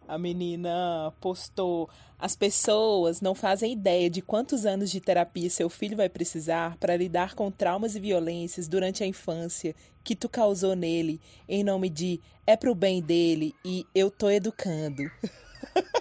A 0.08 0.18
menina 0.18 1.12
postou: 1.20 1.88
as 2.18 2.34
pessoas 2.34 3.20
não 3.20 3.32
fazem 3.32 3.72
ideia 3.72 4.10
de 4.10 4.20
quantos 4.20 4.66
anos 4.66 4.90
de 4.90 5.00
terapia 5.00 5.48
seu 5.48 5.70
filho 5.70 5.96
vai 5.96 6.08
precisar 6.08 6.76
para 6.78 6.96
lidar 6.96 7.34
com 7.34 7.48
traumas 7.48 7.94
e 7.94 8.00
violências 8.00 8.66
durante 8.66 9.04
a 9.04 9.06
infância 9.06 9.72
que 10.02 10.16
tu 10.16 10.28
causou 10.28 10.74
nele, 10.74 11.20
em 11.48 11.62
nome 11.62 11.88
de 11.88 12.20
é 12.44 12.56
pro 12.56 12.74
bem 12.74 13.00
dele 13.00 13.54
e 13.64 13.86
eu 13.94 14.10
tô 14.10 14.28
educando. 14.28 15.08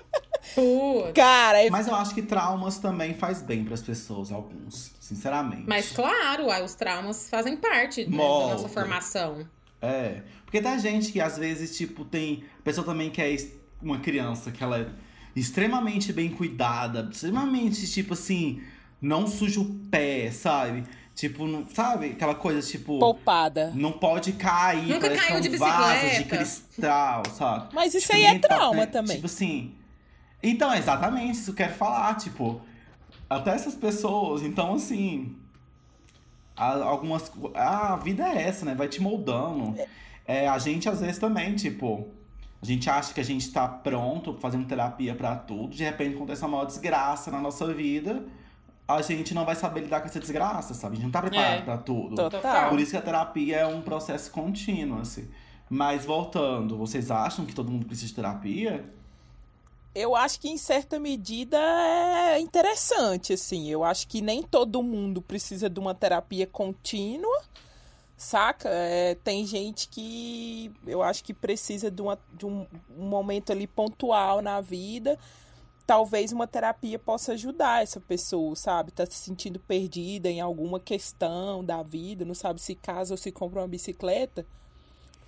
Putz. 0.56 1.12
Cara, 1.14 1.64
é 1.64 1.70
Mas 1.70 1.88
eu 1.88 1.96
acho 1.96 2.14
que 2.14 2.22
traumas 2.22 2.78
também 2.80 3.14
faz 3.14 3.42
bem 3.42 3.64
pras 3.64 3.82
pessoas, 3.82 4.32
alguns. 4.32 4.92
Sinceramente. 5.00 5.64
Mas 5.68 5.92
claro, 5.92 6.46
uai, 6.48 6.64
os 6.64 6.76
traumas 6.76 7.30
fazem 7.30 7.58
parte 7.58 8.06
né, 8.06 8.12
da 8.18 8.24
nossa 8.24 8.70
formação. 8.70 9.48
É. 9.82 10.22
Porque 10.46 10.62
tem 10.62 10.80
gente 10.80 11.12
que 11.12 11.20
às 11.22 11.38
vezes, 11.38 11.76
tipo, 11.78 12.04
tem. 12.06 12.44
A 12.60 12.64
pessoa 12.64 12.86
também 12.86 13.10
que 13.10 13.22
é 13.22 13.36
uma 13.82 14.00
criança 14.00 14.52
que 14.52 14.64
ela 14.64 14.80
é 14.80 14.88
extremamente 15.36 16.12
bem 16.12 16.30
cuidada, 16.30 17.08
extremamente, 17.12 17.90
tipo 17.92 18.14
assim, 18.14 18.62
não 19.02 19.26
suja 19.28 19.60
o 19.62 19.66
pé, 19.90 20.32
sabe? 20.32 20.84
Tipo, 21.16 21.46
não, 21.48 21.68
sabe? 21.74 22.12
Aquela 22.12 22.36
coisa, 22.36 22.62
tipo. 22.68 22.98
poupada. 23.00 23.72
Não 23.76 23.92
pode 23.92 24.34
cair, 24.34 24.88
Nunca 24.88 25.02
parece 25.02 25.20
caiu 25.28 25.42
que 25.42 25.48
é 25.48 25.50
de 25.50 25.56
um 25.56 25.60
vaso 25.60 26.00
de 26.02 26.06
bicicleta. 26.10 26.38
cristal, 26.38 27.24
sabe? 27.36 27.70
Mas 27.74 27.94
isso 27.94 28.08
Tipo, 28.08 28.18
aí 28.18 28.24
é 28.26 28.40
tá- 28.40 28.48
trauma 28.48 28.76
né, 28.76 28.86
também. 28.86 29.16
Tipo 29.18 29.26
assim. 29.28 29.74
Então, 30.42 30.74
exatamente, 30.74 31.34
isso 31.34 31.54
que 31.54 31.64
eu 31.64 31.68
quero 31.68 31.78
falar, 31.78 32.16
tipo. 32.16 32.62
Até 33.30 33.52
essas 33.52 33.76
pessoas, 33.76 34.42
então 34.42 34.74
assim. 34.76 35.36
algumas. 36.56 37.32
A 37.54 37.96
vida 37.98 38.28
é 38.28 38.44
essa, 38.44 38.66
né? 38.66 38.74
Vai 38.76 38.88
te 38.88 39.02
moldando. 39.02 39.76
É, 40.26 40.48
a 40.48 40.58
gente, 40.58 40.88
às 40.90 41.00
vezes, 41.00 41.18
também, 41.18 41.56
tipo. 41.56 42.08
A 42.62 42.66
gente 42.66 42.90
acha 42.90 43.14
que 43.14 43.22
a 43.22 43.24
gente 43.24 43.50
tá 43.54 43.68
pronto 43.68 44.36
fazendo 44.42 44.66
terapia 44.66 45.16
para 45.16 45.34
tudo. 45.36 45.70
De 45.70 45.84
repente 45.84 46.16
acontece 46.16 46.42
uma 46.42 46.50
maior 46.50 46.66
desgraça 46.66 47.32
na 47.32 47.40
nossa 47.40 47.74
vida. 47.74 48.26
A 48.86 49.02
gente 49.02 49.34
não 49.34 49.46
vai 49.46 49.56
saber 49.56 49.82
lidar 49.82 50.02
com 50.02 50.08
essa 50.08 50.20
desgraça, 50.20 50.74
sabe? 50.74 50.94
A 50.94 50.96
gente 50.96 51.06
não 51.06 51.12
tá 51.12 51.22
preparado 51.22 51.60
É. 51.60 51.62
pra 51.62 51.78
tudo. 51.78 52.16
Total. 52.16 52.70
Por 52.70 52.80
isso 52.80 52.92
que 52.92 52.98
a 52.98 53.02
terapia 53.02 53.58
é 53.58 53.66
um 53.66 53.82
processo 53.82 54.30
contínuo, 54.32 55.00
assim. 55.00 55.30
Mas 55.70 56.04
voltando, 56.04 56.76
vocês 56.78 57.10
acham 57.12 57.46
que 57.46 57.54
todo 57.54 57.72
mundo 57.72 57.86
precisa 57.86 58.08
de 58.08 58.16
terapia? 58.16 58.84
Eu 59.94 60.16
acho 60.16 60.40
que 60.40 60.48
em 60.48 60.58
certa 60.58 61.00
medida 61.00 61.58
é 61.58 62.40
interessante, 62.40 63.34
assim. 63.34 63.68
Eu 63.70 63.84
acho 63.84 64.08
que 64.08 64.22
nem 64.22 64.44
todo 64.44 64.84
mundo 64.84 65.22
precisa 65.22 65.70
de 65.70 65.80
uma 65.80 65.96
terapia 65.96 66.46
contínua, 66.46 67.42
saca? 68.16 68.70
É, 68.70 69.16
tem 69.16 69.46
gente 69.46 69.90
que 69.90 70.72
eu 70.86 71.02
acho 71.02 71.24
que 71.24 71.34
precisa 71.34 71.90
de, 71.90 72.02
uma, 72.02 72.20
de 72.34 72.46
um, 72.46 72.68
um 72.98 73.08
momento 73.08 73.52
ali 73.52 73.66
pontual 73.66 74.42
na 74.42 74.62
vida. 74.62 75.18
Talvez 75.88 76.32
uma 76.32 76.46
terapia 76.46 77.00
possa 77.00 77.34
ajudar 77.34 77.82
essa 77.82 78.00
pessoa, 78.00 78.56
sabe? 78.56 78.92
Tá 78.92 79.08
se 79.08 79.16
sentindo 79.16 79.60
perdida 79.60 80.30
em 80.30 80.40
alguma 80.40 80.80
questão 80.80 81.66
da 81.66 81.82
vida, 81.82 82.24
não 82.24 82.36
sabe 82.36 82.62
se 82.62 82.76
casa 82.76 83.16
ou 83.16 83.18
se 83.18 83.32
compra 83.32 83.62
uma 83.62 83.68
bicicleta. 83.68 84.46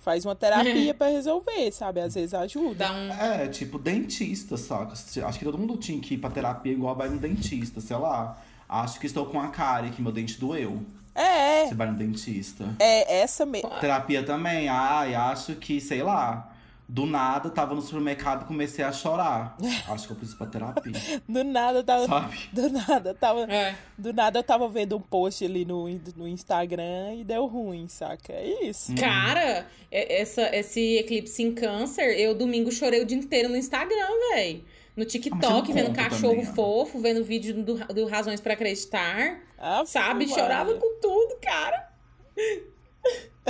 Faz 0.02 0.24
uma 0.24 0.34
terapia 0.34 0.92
pra 0.92 1.06
resolver, 1.06 1.70
sabe? 1.70 2.00
Às 2.00 2.14
vezes 2.16 2.34
ajuda. 2.34 2.92
Um. 2.92 3.12
É, 3.12 3.46
tipo, 3.46 3.78
dentista, 3.78 4.56
saca? 4.56 4.92
Acho 4.92 5.38
que 5.38 5.44
todo 5.44 5.56
mundo 5.56 5.76
tinha 5.76 6.00
que 6.00 6.14
ir 6.14 6.18
pra 6.18 6.28
terapia 6.28 6.72
igual 6.72 6.94
vai 6.96 7.08
no 7.08 7.18
dentista, 7.18 7.80
sei 7.80 7.96
lá. 7.96 8.36
Acho 8.68 8.98
que 8.98 9.06
estou 9.06 9.26
com 9.26 9.40
a 9.40 9.48
cárie 9.48 9.90
que 9.92 10.02
meu 10.02 10.10
dente 10.10 10.40
doeu. 10.40 10.82
É, 11.14 11.66
Você 11.68 11.74
vai 11.74 11.88
no 11.90 11.96
dentista. 11.96 12.74
é 12.80 13.20
essa 13.20 13.46
mesmo. 13.46 13.70
Terapia 13.80 14.24
também. 14.24 14.68
Ai, 14.68 15.14
acho 15.14 15.54
que, 15.54 15.80
sei 15.80 16.02
lá. 16.02 16.51
Do 16.92 17.06
nada, 17.06 17.48
tava 17.48 17.74
no 17.74 17.80
supermercado 17.80 18.42
e 18.42 18.44
comecei 18.46 18.84
a 18.84 18.92
chorar. 18.92 19.56
Acho 19.88 20.06
que 20.06 20.12
eu 20.12 20.16
preciso 20.16 20.36
pra 20.36 20.46
terapia. 20.46 20.92
Do 21.26 21.42
nada 21.42 21.78
eu 21.78 21.84
tava. 21.84 22.06
Sabe? 22.06 22.36
Do 22.52 22.68
nada, 22.68 23.08
eu 23.10 23.14
tava. 23.14 23.40
É. 23.50 23.74
Do 23.96 24.12
nada 24.12 24.38
eu 24.40 24.42
tava 24.42 24.68
vendo 24.68 24.98
um 24.98 25.00
post 25.00 25.42
ali 25.42 25.64
no, 25.64 25.88
no 26.14 26.28
Instagram 26.28 27.14
e 27.14 27.24
deu 27.24 27.46
ruim, 27.46 27.88
saca? 27.88 28.34
É 28.34 28.68
isso. 28.68 28.94
Cara, 28.94 29.66
é- 29.90 30.20
essa, 30.20 30.54
esse 30.54 30.98
eclipse 30.98 31.42
em 31.42 31.54
câncer, 31.54 32.20
eu 32.20 32.34
domingo 32.34 32.70
chorei 32.70 33.00
o 33.00 33.06
dia 33.06 33.16
inteiro 33.16 33.48
no 33.48 33.56
Instagram, 33.56 34.08
véi. 34.34 34.62
No 34.94 35.04
Ah, 35.04 35.06
TikTok, 35.06 35.72
vendo 35.72 35.94
cachorro 35.94 36.34
também, 36.34 36.50
ó. 36.50 36.54
fofo, 36.54 37.00
vendo 37.00 37.24
vídeo 37.24 37.54
do, 37.64 37.76
do 37.86 38.06
Razões 38.06 38.38
pra 38.38 38.52
Acreditar. 38.52 39.40
Ah, 39.56 39.82
Sabe? 39.86 40.26
Maria. 40.26 40.34
Chorava 40.34 40.74
com 40.74 41.00
tudo, 41.00 41.38
cara. 41.40 41.90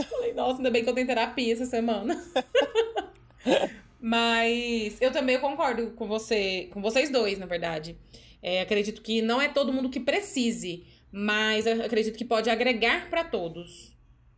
Falei, 0.09 0.33
nossa, 0.33 0.59
ainda 0.59 0.71
bem 0.71 0.85
que 0.85 0.89
eu 0.89 0.95
tenho 0.95 1.09
terapia 1.09 1.53
essa 1.53 1.67
semana. 1.67 2.23
Mas 4.01 5.01
eu 5.01 5.13
também 5.13 5.39
concordo 5.39 5.93
com 5.93 6.07
você, 6.09 6.69
com 6.73 6.83
vocês 6.83 7.09
dois, 7.11 7.39
na 7.39 7.47
verdade. 7.47 7.97
É, 8.43 8.61
acredito 8.61 9.01
que 9.01 9.23
não 9.23 9.41
é 9.41 9.49
todo 9.49 9.73
mundo 9.73 9.89
que 9.89 10.01
precise, 10.01 10.85
mas 11.13 11.67
acredito 11.67 12.17
que 12.17 12.25
pode 12.25 12.51
agregar 12.51 13.09
pra 13.09 13.23
todos. 13.23 13.93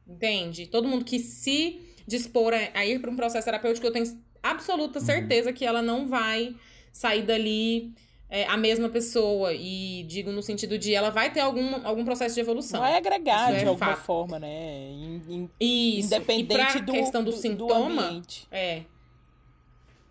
Entende? 0.07 0.66
Todo 0.66 0.86
mundo 0.86 1.05
que 1.05 1.18
se 1.18 1.80
dispor 2.07 2.52
a, 2.74 2.84
ir 2.84 2.98
para 3.00 3.11
um 3.11 3.16
processo 3.16 3.46
terapêutico, 3.46 3.86
eu 3.86 3.92
tenho 3.92 4.20
absoluta 4.42 5.00
certeza 5.00 5.50
que 5.50 5.64
ela 5.64 5.80
não 5.80 6.07
vai 6.07 6.55
sair 6.92 7.22
dali 7.22 7.94
é, 8.28 8.44
a 8.44 8.59
mesma 8.59 8.90
pessoa. 8.90 9.55
E 9.55 10.02
digo 10.07 10.30
no 10.30 10.42
sentido 10.42 10.76
de 10.76 10.94
ela 10.94 11.09
vai 11.09 11.32
ter 11.32 11.40
algum, 11.40 11.76
algum 11.86 12.05
processo 12.05 12.34
de 12.34 12.40
evolução. 12.42 12.80
Vai 12.80 12.98
agregar 12.98 13.48
Isso 13.48 13.57
é 13.57 13.62
de 13.62 13.68
alguma 13.68 13.94
fato. 13.94 14.05
forma, 14.05 14.38
né? 14.38 14.90
In- 14.92 15.22
in- 15.30 15.50
Isso. 15.98 16.09
independente 16.09 16.52
e 16.52 16.55
pra 16.55 16.80
do, 16.80 16.92
questão 16.92 17.24
do, 17.24 17.30
do, 17.30 17.34
do 17.36 17.40
sintoma, 17.40 18.09
ambiente. 18.09 18.46
é, 18.52 18.82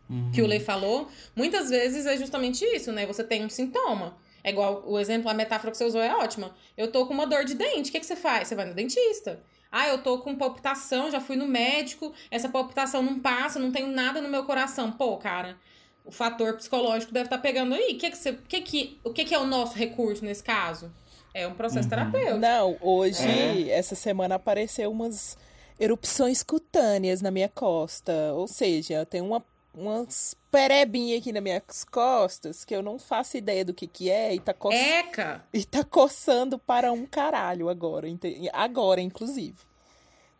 Uhum. 0.10 0.32
que 0.34 0.42
o 0.42 0.46
Lei 0.46 0.60
falou, 0.60 1.08
muitas 1.36 1.70
vezes 1.70 2.06
é 2.06 2.18
justamente 2.18 2.64
isso, 2.66 2.92
né? 2.92 3.06
Você 3.06 3.24
tem 3.24 3.44
um 3.46 3.50
sintoma. 3.50 4.16
É 4.44 4.50
igual 4.50 4.84
o 4.86 5.00
exemplo, 5.00 5.30
a 5.30 5.34
metáfora 5.34 5.72
que 5.72 5.78
você 5.78 5.86
usou 5.86 6.02
é 6.02 6.14
ótima. 6.14 6.54
Eu 6.76 6.92
tô 6.92 7.06
com 7.06 7.14
uma 7.14 7.26
dor 7.26 7.46
de 7.46 7.54
dente, 7.56 7.90
o 7.90 7.92
que, 7.94 8.00
que 8.02 8.06
você 8.06 8.16
faz? 8.16 8.48
Você 8.50 8.56
vai 8.56 8.66
no 8.66 8.74
dentista. 8.74 9.40
Ah, 9.72 9.88
eu 9.88 10.04
tô 10.04 10.20
com 10.20 10.36
palpitação, 10.36 11.10
já 11.10 11.20
fui 11.22 11.36
no 11.38 11.48
médico, 11.48 12.14
essa 12.30 12.50
palpitação 12.50 13.02
não 13.02 13.20
passa, 13.20 13.58
não 13.58 13.72
tenho 13.72 13.88
nada 13.88 14.22
no 14.22 14.28
meu 14.30 14.44
coração. 14.44 14.92
Pô, 14.92 15.16
cara, 15.18 15.58
o 16.06 16.12
fator 16.12 16.54
psicológico 16.58 17.14
deve 17.14 17.28
estar 17.28 17.38
pegando 17.40 17.74
aí. 17.74 17.94
O 17.94 17.98
que 17.98 18.12
que, 18.12 18.18
você, 18.18 18.32
o 18.32 18.38
que, 18.48 18.62
que, 18.62 19.00
o 19.06 19.12
que, 19.14 19.24
que 19.26 19.34
é 19.34 19.40
o 19.40 19.46
nosso 19.48 19.76
recurso 19.76 20.24
nesse 20.26 20.44
caso? 20.44 20.92
É 21.34 21.48
um 21.48 21.56
processo 21.56 21.86
Uhum. 21.86 21.90
terapêutico. 21.90 22.38
Não, 22.38 22.78
hoje, 22.82 23.24
É. 23.26 23.70
essa 23.70 23.96
semana 23.96 24.36
apareceu 24.36 24.92
umas 24.92 25.36
erupções 25.80 26.44
cutâneas 26.44 27.22
na 27.22 27.32
minha 27.32 27.50
costa. 27.50 28.12
Ou 28.36 28.48
seja, 28.48 28.94
eu 28.96 29.06
tenho 29.06 29.26
uma, 29.26 29.44
umas 29.76 30.36
perebinhas 30.52 31.20
aqui 31.22 31.32
nas 31.32 31.42
minhas 31.42 31.84
costas 31.90 32.64
que 32.64 32.76
eu 32.76 32.82
não 32.82 33.00
faço 33.00 33.38
ideia 33.38 33.66
do 33.66 33.74
que 33.74 33.88
que 33.88 34.10
é 34.10 34.36
e 34.36 34.40
tá, 34.40 34.54
co 34.54 34.72
Eca! 34.72 35.44
e 35.52 35.64
tá 35.66 35.84
coçando 35.84 36.60
para 36.60 36.92
um 36.92 37.06
caralho 37.06 37.70
agora. 37.70 38.08
Agora, 38.54 39.02
inclusive. 39.02 39.58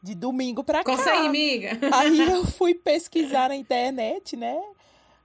De 0.02 0.14
domingo 0.14 0.64
pra 0.64 0.84
Coça 0.84 1.04
cá. 1.04 1.12
aí, 1.12 1.28
amiga. 1.28 1.80
Aí 1.94 2.20
eu 2.30 2.46
fui 2.46 2.76
pesquisar 2.76 3.50
na 3.50 3.56
internet, 3.56 4.36
né? 4.36 4.62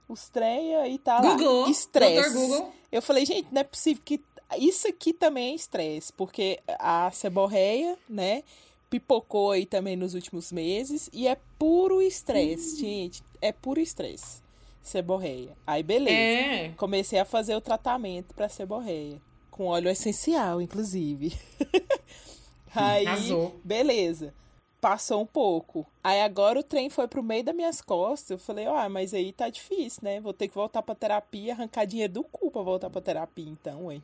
Os 0.07 0.29
trem 0.29 0.75
aí 0.77 0.97
tá 0.97 1.19
lá. 1.19 1.21
Google, 1.21 1.69
Estresse. 1.69 2.29
Dr. 2.29 2.33
Google. 2.33 2.73
Eu 2.91 3.01
falei, 3.01 3.25
gente, 3.25 3.47
não 3.51 3.61
é 3.61 3.63
possível 3.63 4.01
que. 4.03 4.19
Isso 4.57 4.87
aqui 4.87 5.13
também 5.13 5.51
é 5.51 5.55
estresse, 5.55 6.11
porque 6.13 6.59
a 6.79 7.11
seborreia, 7.11 7.95
né? 8.09 8.41
Pipocou 8.89 9.51
aí 9.51 9.67
também 9.67 9.95
nos 9.95 10.15
últimos 10.15 10.51
meses 10.51 11.07
e 11.13 11.27
é 11.27 11.37
puro 11.59 12.01
estresse, 12.01 12.79
gente. 12.79 13.21
É 13.41 13.51
puro 13.51 13.79
estresse. 13.79 14.41
Seborreia. 14.81 15.55
Aí, 15.65 15.83
beleza. 15.83 16.15
É. 16.15 16.73
Comecei 16.77 17.19
a 17.19 17.25
fazer 17.25 17.55
o 17.55 17.61
tratamento 17.61 18.33
pra 18.33 18.49
seborreia. 18.49 19.21
Com 19.51 19.65
óleo 19.67 19.89
essencial, 19.89 20.61
inclusive. 20.61 21.33
Aí, 22.73 23.05
Arrasou. 23.05 23.59
beleza. 23.63 24.33
Passou 24.79 25.21
um 25.21 25.25
pouco. 25.25 25.85
Aí 26.01 26.21
agora 26.21 26.59
o 26.59 26.63
trem 26.63 26.89
foi 26.89 27.05
pro 27.07 27.21
meio 27.21 27.43
das 27.43 27.55
minhas 27.55 27.81
costas. 27.81 28.29
Eu 28.31 28.37
falei, 28.37 28.65
ah, 28.65 28.87
mas 28.87 29.13
aí 29.13 29.33
tá 29.33 29.49
difícil, 29.49 29.99
né? 30.03 30.21
Vou 30.21 30.31
ter 30.31 30.47
que 30.47 30.55
voltar 30.55 30.81
pra 30.81 30.95
terapia, 30.95 31.51
arrancar 31.51 31.83
dinheiro 31.85 32.13
do 32.13 32.23
cu 32.23 32.49
pra 32.49 32.61
voltar 32.61 32.89
pra 32.89 33.01
terapia, 33.01 33.49
então, 33.49 33.91
hein? 33.91 34.01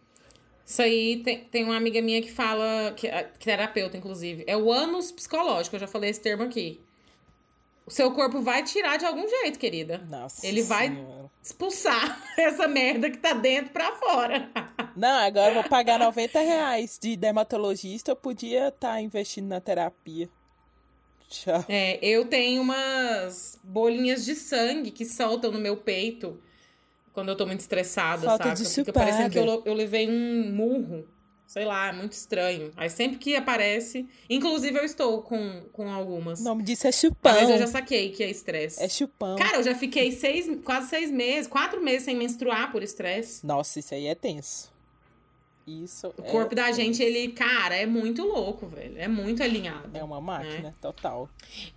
Isso 0.66 0.82
aí 0.82 1.22
tem, 1.24 1.46
tem 1.46 1.64
uma 1.64 1.78
amiga 1.78 2.02
minha 2.02 2.22
que 2.22 2.30
fala, 2.32 2.92
que, 2.98 3.08
é 3.08 3.24
terapeuta, 3.40 3.96
inclusive. 3.96 4.44
É 4.48 4.58
o 4.58 4.70
ânus 4.70 5.12
psicológico, 5.14 5.78
eu 5.78 5.80
já 5.80 5.88
falei 5.88 6.10
esse 6.10 6.20
termo 6.20 6.44
aqui. 6.44 6.82
O 7.86 7.92
seu 7.92 8.12
corpo 8.12 8.42
vai 8.42 8.64
tirar 8.64 8.98
de 8.98 9.06
algum 9.06 9.28
jeito, 9.28 9.60
querida. 9.60 10.00
Nossa. 10.10 10.46
Ele 10.46 10.64
vai- 10.64 10.88
Senhora. 10.90 11.26
Expulsar 11.44 12.20
essa 12.36 12.68
merda 12.68 13.10
que 13.12 13.18
tá 13.18 13.34
dentro 13.34 13.72
pra 13.72 13.92
fora. 13.98 14.50
Não, 14.96 15.20
agora 15.26 15.52
eu 15.52 15.62
vou 15.62 15.70
pagar 15.70 16.00
90 16.00 16.40
reais 16.40 16.98
de 17.00 17.16
dermatologista. 17.16 18.12
Eu 18.12 18.16
podia 18.16 18.70
estar 18.70 19.00
investindo 19.02 19.48
na 19.48 19.62
terapia. 19.62 20.28
Tchau. 21.30 21.64
É, 21.70 22.00
eu 22.02 22.26
tenho 22.26 22.62
umas 22.64 23.60
bolinhas 23.64 24.26
de 24.26 24.34
sangue 24.36 24.90
que 24.90 25.06
soltam 25.06 25.52
no 25.52 25.60
meu 25.60 25.78
peito 25.78 26.40
quando 27.14 27.30
eu 27.30 27.36
tô 27.36 27.46
muito 27.46 27.60
estressada, 27.62 28.26
Falta 28.28 28.44
sabe? 28.56 28.64
de 28.64 28.70
Fica 28.70 28.92
parecendo 28.92 29.30
que 29.30 29.38
eu, 29.38 29.62
eu 29.66 29.74
levei 29.74 30.10
um 30.10 30.52
murro. 30.52 31.08
Sei 31.48 31.64
lá, 31.64 31.90
é 31.90 31.92
muito 31.92 32.14
estranho. 32.14 32.72
Aí 32.76 32.90
sempre 32.90 33.18
que 33.18 33.36
aparece. 33.36 34.08
Inclusive, 34.30 34.78
eu 34.80 34.84
estou 34.84 35.22
com, 35.22 35.62
com 35.72 35.92
algumas. 35.92 36.42
O 36.42 36.44
nome 36.44 36.64
disso 36.64 36.88
é 36.88 36.92
chupão. 36.92 37.34
Mas 37.34 37.50
eu 37.50 37.60
já 37.60 37.68
saquei 37.68 38.10
que 38.10 38.24
é 38.24 38.30
estresse. 38.30 38.82
É 38.84 38.90
chupão. 38.90 39.36
Cara, 39.38 39.58
eu 39.58 39.64
já 39.64 39.76
fiquei 39.76 40.12
seis, 40.12 40.50
quase 40.64 40.90
seis 40.90 41.12
meses, 41.12 41.48
quatro 41.48 41.82
meses 41.84 42.04
sem 42.04 42.16
menstruar 42.16 42.72
por 42.72 42.82
estresse. 42.82 43.46
Nossa, 43.46 43.80
isso 43.80 43.94
aí 43.94 44.08
é 44.08 44.16
tenso. 44.16 44.74
Isso 45.68 46.14
O 46.18 46.22
corpo 46.24 46.54
é 46.54 46.56
da 46.56 46.66
tenso. 46.66 46.80
gente, 46.82 47.02
ele, 47.02 47.30
cara, 47.32 47.76
é 47.76 47.86
muito 47.86 48.24
louco, 48.24 48.68
velho. 48.68 48.96
É 48.98 49.08
muito 49.08 49.42
alinhado. 49.42 49.98
É 49.98 50.04
uma 50.04 50.22
máquina, 50.22 50.76
total. 50.82 51.30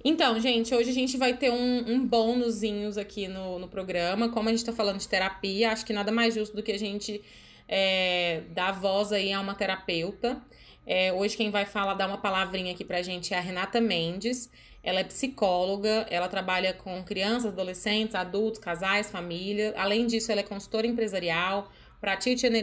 Então, 0.05 0.39
gente, 0.41 0.75
hoje 0.75 0.91
a 0.91 0.95
gente 0.95 1.17
vai 1.17 1.37
ter 1.37 1.51
um, 1.51 1.93
um 1.93 2.05
bônusinhos 2.07 2.99
aqui 2.99 3.29
no, 3.29 3.59
no 3.59 3.69
programa. 3.69 4.29
Como 4.29 4.49
a 4.49 4.53
gente 4.53 4.65
tá 4.65 4.73
falando 4.73 4.99
de 4.99 5.09
terapia, 5.09 5.73
acho 5.73 5.87
que 5.87 5.93
nada 5.93 6.11
mais 6.13 6.35
justo 6.35 6.55
do 6.57 6.63
que 6.63 6.73
a 6.73 6.79
gente 6.79 7.23
é, 7.69 8.43
dar 8.51 8.73
voz 8.73 9.13
aí 9.13 9.33
a 9.33 9.41
uma 9.41 9.55
terapeuta. 9.55 10.43
É, 10.87 11.13
hoje 11.13 11.37
quem 11.37 11.51
vai 11.51 11.67
falar, 11.67 11.95
dar 11.95 12.09
uma 12.09 12.17
palavrinha 12.17 12.73
aqui 12.73 12.83
pra 12.85 13.03
gente 13.03 13.35
é 13.35 13.37
a 13.37 13.41
Renata 13.41 13.81
Mendes. 13.81 14.51
Ela 14.83 15.01
é 15.01 15.05
psicóloga, 15.05 16.07
ela 16.09 16.29
trabalha 16.29 16.73
com 16.73 17.03
crianças, 17.05 17.53
adolescentes, 17.53 18.15
adultos, 18.15 18.59
casais, 18.59 19.11
família. 19.11 19.75
Além 19.77 20.07
disso, 20.07 20.33
ela 20.33 20.41
é 20.41 20.45
consultora 20.45 20.87
empresarial, 20.87 21.71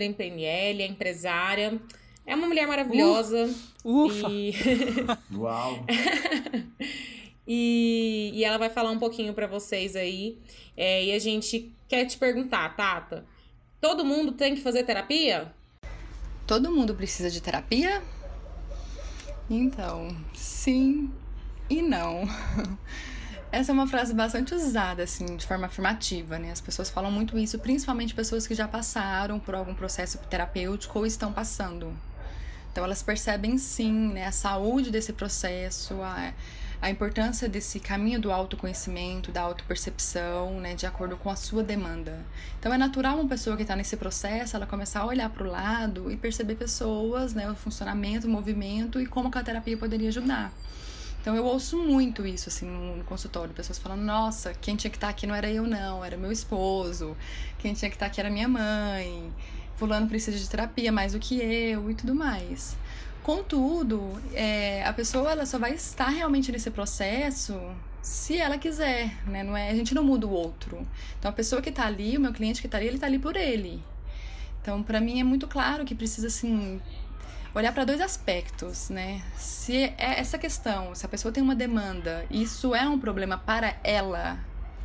em 0.01 0.13
PNL, 0.13 0.81
é 0.81 0.87
empresária. 0.87 1.79
É 2.25 2.33
uma 2.33 2.47
mulher 2.47 2.65
maravilhosa. 2.65 3.53
Ufa! 3.83 4.27
E... 4.31 4.53
Uau. 5.37 5.85
E, 7.47 8.31
e 8.33 8.43
ela 8.43 8.57
vai 8.57 8.69
falar 8.69 8.89
um 8.89 8.97
pouquinho 8.97 9.33
pra 9.33 9.45
vocês 9.45 9.95
aí. 9.95 10.39
É, 10.75 11.05
e 11.05 11.11
a 11.11 11.19
gente 11.19 11.71
quer 11.87 12.05
te 12.05 12.17
perguntar, 12.17 12.75
Tata. 12.75 13.25
Todo 13.79 14.05
mundo 14.05 14.31
tem 14.31 14.55
que 14.55 14.61
fazer 14.61 14.83
terapia? 14.83 15.53
Todo 16.47 16.71
mundo 16.71 16.95
precisa 16.95 17.29
de 17.29 17.41
terapia? 17.41 18.01
Então, 19.49 20.15
sim 20.33 21.11
e 21.69 21.81
não. 21.81 22.23
Essa 23.51 23.71
é 23.71 23.73
uma 23.73 23.87
frase 23.87 24.13
bastante 24.13 24.53
usada, 24.53 25.03
assim, 25.03 25.37
de 25.37 25.45
forma 25.45 25.67
afirmativa, 25.67 26.37
né? 26.37 26.51
As 26.51 26.59
pessoas 26.59 26.89
falam 26.89 27.11
muito 27.11 27.37
isso, 27.37 27.57
principalmente 27.59 28.13
pessoas 28.13 28.45
que 28.45 28.53
já 28.53 28.67
passaram 28.67 29.39
por 29.39 29.55
algum 29.55 29.73
processo 29.73 30.17
terapêutico 30.29 30.99
ou 30.99 31.05
estão 31.05 31.31
passando. 31.31 31.95
Então, 32.71 32.83
elas 32.83 33.01
percebem, 33.01 33.57
sim, 33.57 33.93
né, 34.13 34.25
a 34.25 34.31
saúde 34.31 34.91
desse 34.91 35.13
processo, 35.13 35.93
a, 36.01 36.33
a 36.85 36.89
importância 36.91 37.49
desse 37.49 37.79
caminho 37.79 38.21
do 38.21 38.31
autoconhecimento, 38.31 39.31
da 39.31 39.41
autopercepção, 39.41 40.59
né, 40.59 40.75
de 40.75 40.85
acordo 40.85 41.17
com 41.17 41.31
a 41.31 41.35
sua 41.35 41.63
demanda. 41.63 42.23
Então, 42.59 42.71
é 42.71 42.77
natural 42.77 43.15
uma 43.15 43.27
pessoa 43.27 43.55
que 43.55 43.63
está 43.63 43.75
nesse 43.75 43.97
processo, 43.97 44.55
ela 44.55 44.67
começar 44.67 44.99
a 44.99 45.05
olhar 45.07 45.27
para 45.31 45.43
o 45.43 45.49
lado 45.49 46.11
e 46.11 46.15
perceber 46.15 46.53
pessoas, 46.53 47.33
né, 47.33 47.49
o 47.49 47.55
funcionamento, 47.55 48.27
o 48.27 48.29
movimento 48.29 49.01
e 49.01 49.07
como 49.07 49.31
a 49.33 49.41
terapia 49.41 49.75
poderia 49.75 50.09
ajudar. 50.09 50.53
Então 51.19 51.35
eu 51.35 51.43
ouço 51.43 51.75
muito 51.79 52.23
isso 52.23 52.49
assim 52.49 52.67
no 52.67 53.03
consultório, 53.03 53.51
pessoas 53.51 53.79
falando: 53.79 54.03
"Nossa, 54.03 54.53
quem 54.53 54.75
tinha 54.75 54.91
que 54.91 54.97
estar 54.97 55.07
tá 55.07 55.11
aqui 55.11 55.25
não 55.25 55.33
era 55.33 55.49
eu 55.49 55.63
não, 55.63 56.05
era 56.05 56.15
meu 56.15 56.31
esposo. 56.31 57.17
Quem 57.57 57.73
tinha 57.73 57.89
que 57.89 57.95
estar 57.95 58.05
tá 58.05 58.11
aqui 58.11 58.19
era 58.19 58.29
minha 58.29 58.47
mãe. 58.47 59.33
Fulano 59.75 60.07
precisa 60.07 60.37
de 60.37 60.47
terapia 60.47 60.91
mais 60.91 61.13
do 61.13 61.19
que 61.19 61.41
eu 61.41 61.89
e 61.89 61.95
tudo 61.95 62.13
mais". 62.13 62.77
Contudo, 63.25 64.21
é, 64.35 64.85
a 64.85 64.93
pessoa 64.93 65.31
ela 65.31 65.47
só 65.47 65.57
vai 65.57 65.73
estar 65.73 66.09
realmente 66.09 66.51
nesse 66.51 66.69
processo 66.69 67.59
se 67.99 68.37
ela 68.37 68.55
quiser, 68.55 69.17
né? 69.25 69.41
Não 69.41 69.57
é, 69.57 69.71
a 69.71 69.73
gente 69.73 69.95
não 69.95 70.03
muda 70.03 70.27
o 70.27 70.29
outro. 70.29 70.87
Então 71.17 71.31
a 71.31 71.33
pessoa 71.33 71.59
que 71.59 71.69
está 71.69 71.87
ali, 71.87 72.15
o 72.15 72.21
meu 72.21 72.31
cliente 72.31 72.61
que 72.61 72.67
está 72.67 72.77
ali, 72.77 72.85
ele 72.85 72.97
está 72.97 73.07
ali 73.07 73.17
por 73.17 73.35
ele. 73.35 73.81
Então, 74.61 74.83
para 74.83 75.01
mim 75.01 75.19
é 75.19 75.23
muito 75.23 75.47
claro 75.47 75.83
que 75.85 75.95
precisa 75.95 76.27
assim 76.27 76.79
olhar 77.55 77.73
para 77.73 77.83
dois 77.83 77.99
aspectos, 77.99 78.89
né? 78.89 79.23
Se 79.35 79.75
é 79.75 80.19
essa 80.19 80.37
questão, 80.37 80.93
se 80.93 81.03
a 81.03 81.09
pessoa 81.09 81.31
tem 81.31 81.41
uma 81.41 81.55
demanda, 81.55 82.27
isso 82.29 82.75
é 82.75 82.87
um 82.87 82.99
problema 82.99 83.39
para 83.39 83.75
ela, 83.83 84.37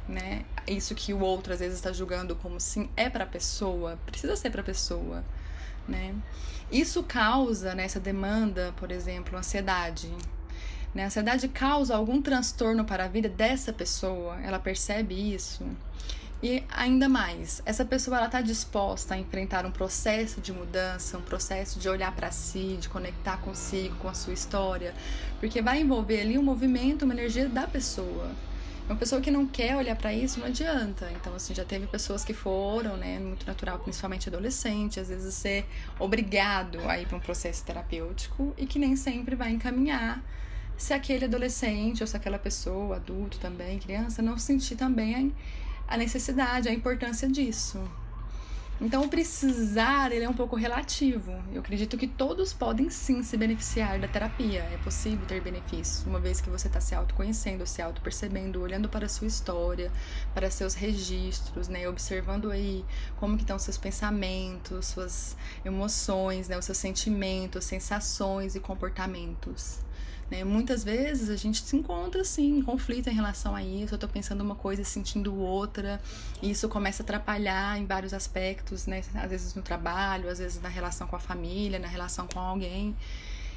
né? 0.09 0.47
Isso 0.66 0.95
que 0.95 1.12
o 1.12 1.20
outro 1.20 1.53
às 1.53 1.61
vezes 1.61 1.76
está 1.76 1.93
julgando 1.93 2.34
como 2.34 2.59
sim 2.59 2.88
é 2.97 3.11
para 3.11 3.24
a 3.24 3.26
pessoa, 3.26 3.99
precisa 4.07 4.34
ser 4.34 4.49
para 4.49 4.62
a 4.62 4.64
pessoa, 4.64 5.22
né? 5.89 6.14
Isso 6.70 7.03
causa 7.03 7.74
nessa 7.74 7.99
né, 7.99 8.05
demanda, 8.05 8.72
por 8.76 8.93
exemplo, 8.93 9.37
ansiedade. 9.37 10.09
Né? 10.95 11.05
A 11.05 11.07
ansiedade 11.07 11.49
causa 11.49 11.97
algum 11.97 12.22
transtorno 12.22 12.85
para 12.85 13.05
a 13.05 13.09
vida 13.09 13.28
dessa 13.28 13.72
pessoa, 13.72 14.39
ela 14.41 14.59
percebe 14.59 15.14
isso. 15.14 15.64
E 16.43 16.64
ainda 16.70 17.07
mais, 17.07 17.61
essa 17.66 17.85
pessoa 17.85 18.24
está 18.24 18.41
disposta 18.41 19.14
a 19.14 19.18
enfrentar 19.18 19.66
um 19.66 19.70
processo 19.70 20.41
de 20.41 20.53
mudança, 20.53 21.18
um 21.18 21.22
processo 21.22 21.78
de 21.78 21.87
olhar 21.87 22.14
para 22.16 22.31
si, 22.31 22.78
de 22.81 22.89
conectar 22.89 23.37
consigo, 23.39 23.95
com 23.97 24.09
a 24.09 24.14
sua 24.14 24.33
história, 24.33 24.95
porque 25.39 25.61
vai 25.61 25.81
envolver 25.81 26.20
ali 26.22 26.39
um 26.39 26.43
movimento, 26.43 27.05
uma 27.05 27.12
energia 27.12 27.47
da 27.47 27.66
pessoa. 27.66 28.31
Uma 28.91 28.99
pessoa 28.99 29.20
que 29.20 29.30
não 29.30 29.47
quer 29.47 29.76
olhar 29.76 29.95
para 29.95 30.12
isso 30.12 30.41
não 30.41 30.49
adianta. 30.49 31.09
Então, 31.12 31.32
assim, 31.32 31.55
já 31.55 31.64
teve 31.64 31.86
pessoas 31.86 32.24
que 32.24 32.34
foram, 32.34 32.97
né, 32.97 33.20
muito 33.20 33.47
natural, 33.47 33.78
principalmente 33.78 34.28
adolescente, 34.28 34.99
às 34.99 35.09
vezes 35.09 35.32
ser 35.32 35.64
obrigado 35.97 36.80
a 36.88 36.99
ir 36.99 37.07
para 37.07 37.16
um 37.16 37.20
processo 37.20 37.64
terapêutico 37.64 38.53
e 38.59 38.66
que 38.66 38.80
nem 38.80 38.97
sempre 38.97 39.36
vai 39.36 39.53
encaminhar 39.53 40.20
se 40.76 40.93
aquele 40.93 41.26
adolescente 41.26 42.03
ou 42.03 42.07
se 42.09 42.16
aquela 42.16 42.36
pessoa, 42.36 42.97
adulto 42.97 43.38
também, 43.38 43.78
criança, 43.78 44.22
não 44.22 44.36
sentir 44.36 44.74
também 44.74 45.32
a 45.86 45.97
necessidade, 45.97 46.68
a 46.68 46.72
importância 46.72 47.28
disso. 47.28 47.80
Então, 48.81 49.05
o 49.05 49.09
precisar 49.11 50.11
ele 50.11 50.24
é 50.24 50.28
um 50.28 50.33
pouco 50.33 50.57
relativo. 50.57 51.33
Eu 51.53 51.61
acredito 51.61 51.99
que 51.99 52.07
todos 52.07 52.55
podem 52.55 52.89
sim 52.89 53.22
se 53.22 53.37
beneficiar 53.37 54.01
da 54.01 54.09
terapia. 54.09 54.62
É 54.72 54.78
possível 54.78 55.26
ter 55.26 55.43
benefícios, 55.43 56.07
uma 56.07 56.18
vez 56.18 56.41
que 56.41 56.49
você 56.49 56.66
está 56.66 56.81
se 56.81 56.95
autoconhecendo, 56.95 57.66
se 57.66 57.83
autopercebendo, 57.83 58.62
olhando 58.62 58.89
para 58.89 59.05
a 59.05 59.09
sua 59.09 59.26
história, 59.26 59.93
para 60.33 60.51
seus 60.51 60.72
registros, 60.72 61.68
né? 61.68 61.87
Observando 61.91 62.51
aí 62.51 62.83
como 63.16 63.37
que 63.37 63.43
estão 63.43 63.59
seus 63.59 63.76
pensamentos, 63.76 64.87
suas 64.87 65.37
emoções, 65.62 66.49
né? 66.49 66.57
Os 66.57 66.64
seus 66.64 66.78
sentimentos, 66.78 67.66
sensações 67.66 68.55
e 68.55 68.61
comportamentos. 68.61 69.81
Né? 70.31 70.45
Muitas 70.45 70.85
vezes 70.85 71.28
a 71.28 71.37
gente 71.37 71.61
se 71.61 71.76
encontra 71.76 72.20
assim, 72.20 72.59
em 72.59 72.62
conflito 72.62 73.09
em 73.09 73.14
relação 73.14 73.55
a 73.55 73.62
isso. 73.62 73.95
Eu 73.95 73.97
estou 73.97 74.09
pensando 74.09 74.43
uma 74.43 74.55
coisa 74.55 74.83
e 74.83 74.85
sentindo 74.85 75.35
outra, 75.35 76.01
e 76.41 76.51
isso 76.51 76.68
começa 76.68 77.03
a 77.03 77.05
atrapalhar 77.05 77.78
em 77.78 77.85
vários 77.85 78.14
aspectos, 78.14 78.87
né? 78.87 79.03
Às 79.14 79.31
vezes 79.31 79.55
no 79.55 79.62
trabalho, 79.62 80.31
às 80.31 80.39
vezes 80.39 80.61
na 80.61 80.68
relação 80.68 81.07
com 81.07 81.16
a 81.16 81.20
família, 81.20 81.78
na 81.78 81.89
relação 81.89 82.26
com 82.28 82.39
alguém. 82.39 82.95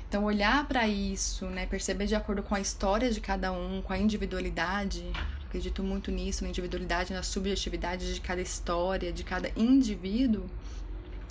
Então, 0.10 0.26
olhar 0.26 0.68
para 0.68 0.88
isso, 0.88 1.48
né? 1.48 1.66
perceber 1.66 2.06
de 2.06 2.14
acordo 2.14 2.44
com 2.44 2.54
a 2.54 2.62
história 2.62 3.10
de 3.10 3.20
cada 3.20 3.52
um, 3.52 3.82
com 3.82 3.94
a 3.94 3.98
individualidade, 3.98 5.04
acredito 5.44 5.82
muito 5.82 6.12
nisso, 6.12 6.44
na 6.44 6.52
individualidade, 6.52 7.12
na 7.14 7.24
subjetividade 7.24 8.14
de 8.14 8.22
cada 8.22 8.40
história, 8.40 9.12
de 9.12 9.24
cada 9.24 9.52
indivíduo, 9.56 10.46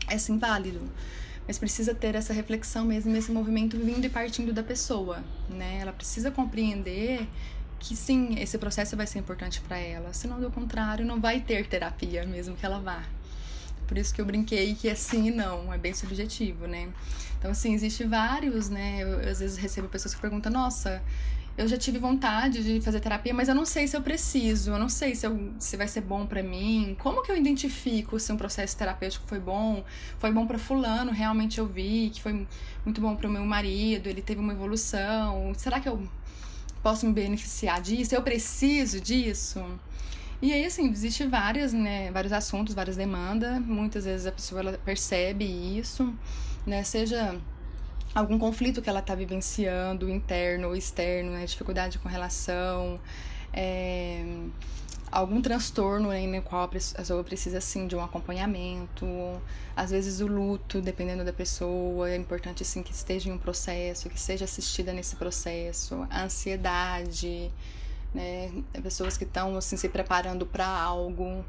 é 0.09 0.18
sim 0.18 0.36
válido 0.36 0.80
mas 1.47 1.59
precisa 1.59 1.95
ter 1.95 2.14
essa 2.14 2.32
reflexão 2.32 2.84
mesmo, 2.84 3.14
esse 3.16 3.32
movimento 3.32 3.76
vindo 3.76 4.05
e 4.05 4.09
partindo 4.09 4.53
da 4.53 4.62
pessoa, 4.62 5.22
né? 5.49 5.78
Ela 5.80 5.93
precisa 5.93 6.30
compreender 6.30 7.26
que 7.78 7.97
sim, 7.97 8.38
esse 8.38 8.57
processo 8.59 8.97
vai 8.97 9.07
ser 9.07 9.18
importante 9.18 9.61
para 9.61 9.76
ela, 9.76 10.12
senão 10.12 10.40
do 10.40 10.51
contrário 10.51 11.05
não 11.05 11.20
vai 11.20 11.40
ter 11.40 11.66
terapia 11.66 12.24
mesmo 12.24 12.55
que 12.55 12.64
ela 12.64 12.78
vá. 12.78 13.03
Por 13.88 13.99
isso 13.99 14.14
que 14.14 14.20
eu 14.20 14.24
brinquei 14.24 14.74
que 14.74 14.88
é 14.88 14.95
sim 14.95 15.26
e 15.26 15.30
não, 15.30 15.72
é 15.72 15.76
bem 15.76 15.93
subjetivo, 15.93 16.66
né? 16.66 16.88
Então, 17.38 17.51
assim, 17.51 17.74
existe 17.74 18.05
vários, 18.05 18.68
né? 18.70 19.03
Eu, 19.03 19.28
às 19.28 19.40
vezes 19.40 19.57
recebo 19.57 19.88
pessoas 19.88 20.14
que 20.14 20.20
perguntam, 20.20 20.51
nossa, 20.53 21.03
eu 21.57 21.68
já 21.68 21.76
tive 21.76 21.98
vontade 21.98 22.62
de 22.64 22.80
fazer 22.80 23.00
terapia, 23.00 23.34
mas 23.34 23.48
eu 23.48 23.55
não 23.55 23.66
sei 23.66 23.86
se 23.86 23.96
eu 23.96 24.00
preciso, 24.00 24.70
eu 24.70 24.78
não 24.78 24.88
sei 24.88 25.14
se, 25.14 25.26
eu, 25.26 25.53
se 25.59 25.76
vai 25.76 25.86
ser 25.86 26.00
bom 26.00 26.26
para 26.26 26.42
mim. 26.42 26.96
Como 26.98 27.22
que 27.22 27.30
eu 27.30 27.36
identifico 27.36 28.18
se 28.18 28.32
um 28.32 28.36
processo 28.36 28.76
terapêutico 28.76 29.26
foi 29.26 29.38
bom? 29.38 29.84
Foi 30.18 30.32
bom 30.32 30.46
para 30.46 30.59
fulano, 30.59 31.12
realmente 31.12 31.59
eu 31.59 31.66
vi 31.66 32.11
que 32.11 32.22
foi 32.22 32.46
muito 32.84 33.00
bom 33.00 33.14
para 33.14 33.28
o 33.28 33.30
meu 33.30 33.44
marido, 33.44 34.09
ele 34.09 34.22
teve 34.22 34.40
uma 34.40 34.53
evolução. 34.53 35.53
Será 35.55 35.78
que 35.78 35.88
eu 35.88 36.09
posso 36.82 37.07
me 37.07 37.12
beneficiar 37.12 37.82
disso? 37.82 38.14
Eu 38.14 38.22
preciso 38.22 39.00
disso? 39.00 39.62
E 40.40 40.53
aí, 40.53 40.64
assim, 40.64 40.90
existe 40.90 41.24
várias, 41.26 41.72
né, 41.72 42.11
vários 42.11 42.32
assuntos, 42.32 42.74
várias 42.74 42.96
demandas. 42.96 43.61
Muitas 43.61 44.07
vezes 44.07 44.26
a 44.26 44.32
pessoa 44.32 44.72
percebe 44.84 45.44
isso, 45.44 46.12
né, 46.66 46.82
seja 46.82 47.38
algum 48.14 48.38
conflito 48.38 48.82
que 48.82 48.88
ela 48.88 49.00
está 49.00 49.14
vivenciando, 49.14 50.08
interno 50.08 50.68
ou 50.68 50.76
externo, 50.76 51.32
né? 51.32 51.44
dificuldade 51.44 51.98
com 51.98 52.08
relação, 52.08 53.00
é, 53.52 54.24
algum 55.10 55.40
transtorno 55.40 56.08
né, 56.08 56.26
no 56.26 56.42
qual 56.42 56.64
a 56.64 56.68
pessoa 56.68 57.24
precisa 57.24 57.60
sim 57.60 57.86
de 57.86 57.96
um 57.96 58.02
acompanhamento, 58.02 59.06
às 59.74 59.90
vezes 59.90 60.20
o 60.20 60.26
luto, 60.26 60.80
dependendo 60.80 61.24
da 61.24 61.32
pessoa, 61.32 62.10
é 62.10 62.16
importante 62.16 62.64
sim 62.64 62.82
que 62.82 62.92
esteja 62.92 63.28
em 63.28 63.32
um 63.32 63.38
processo, 63.38 64.08
que 64.08 64.20
seja 64.20 64.44
assistida 64.44 64.92
nesse 64.92 65.16
processo, 65.16 66.06
a 66.10 66.24
ansiedade, 66.24 67.50
né? 68.14 68.50
pessoas 68.82 69.16
que 69.16 69.24
estão 69.24 69.56
assim 69.56 69.76
se 69.76 69.88
preparando 69.88 70.46
para 70.46 70.66
algo. 70.66 71.44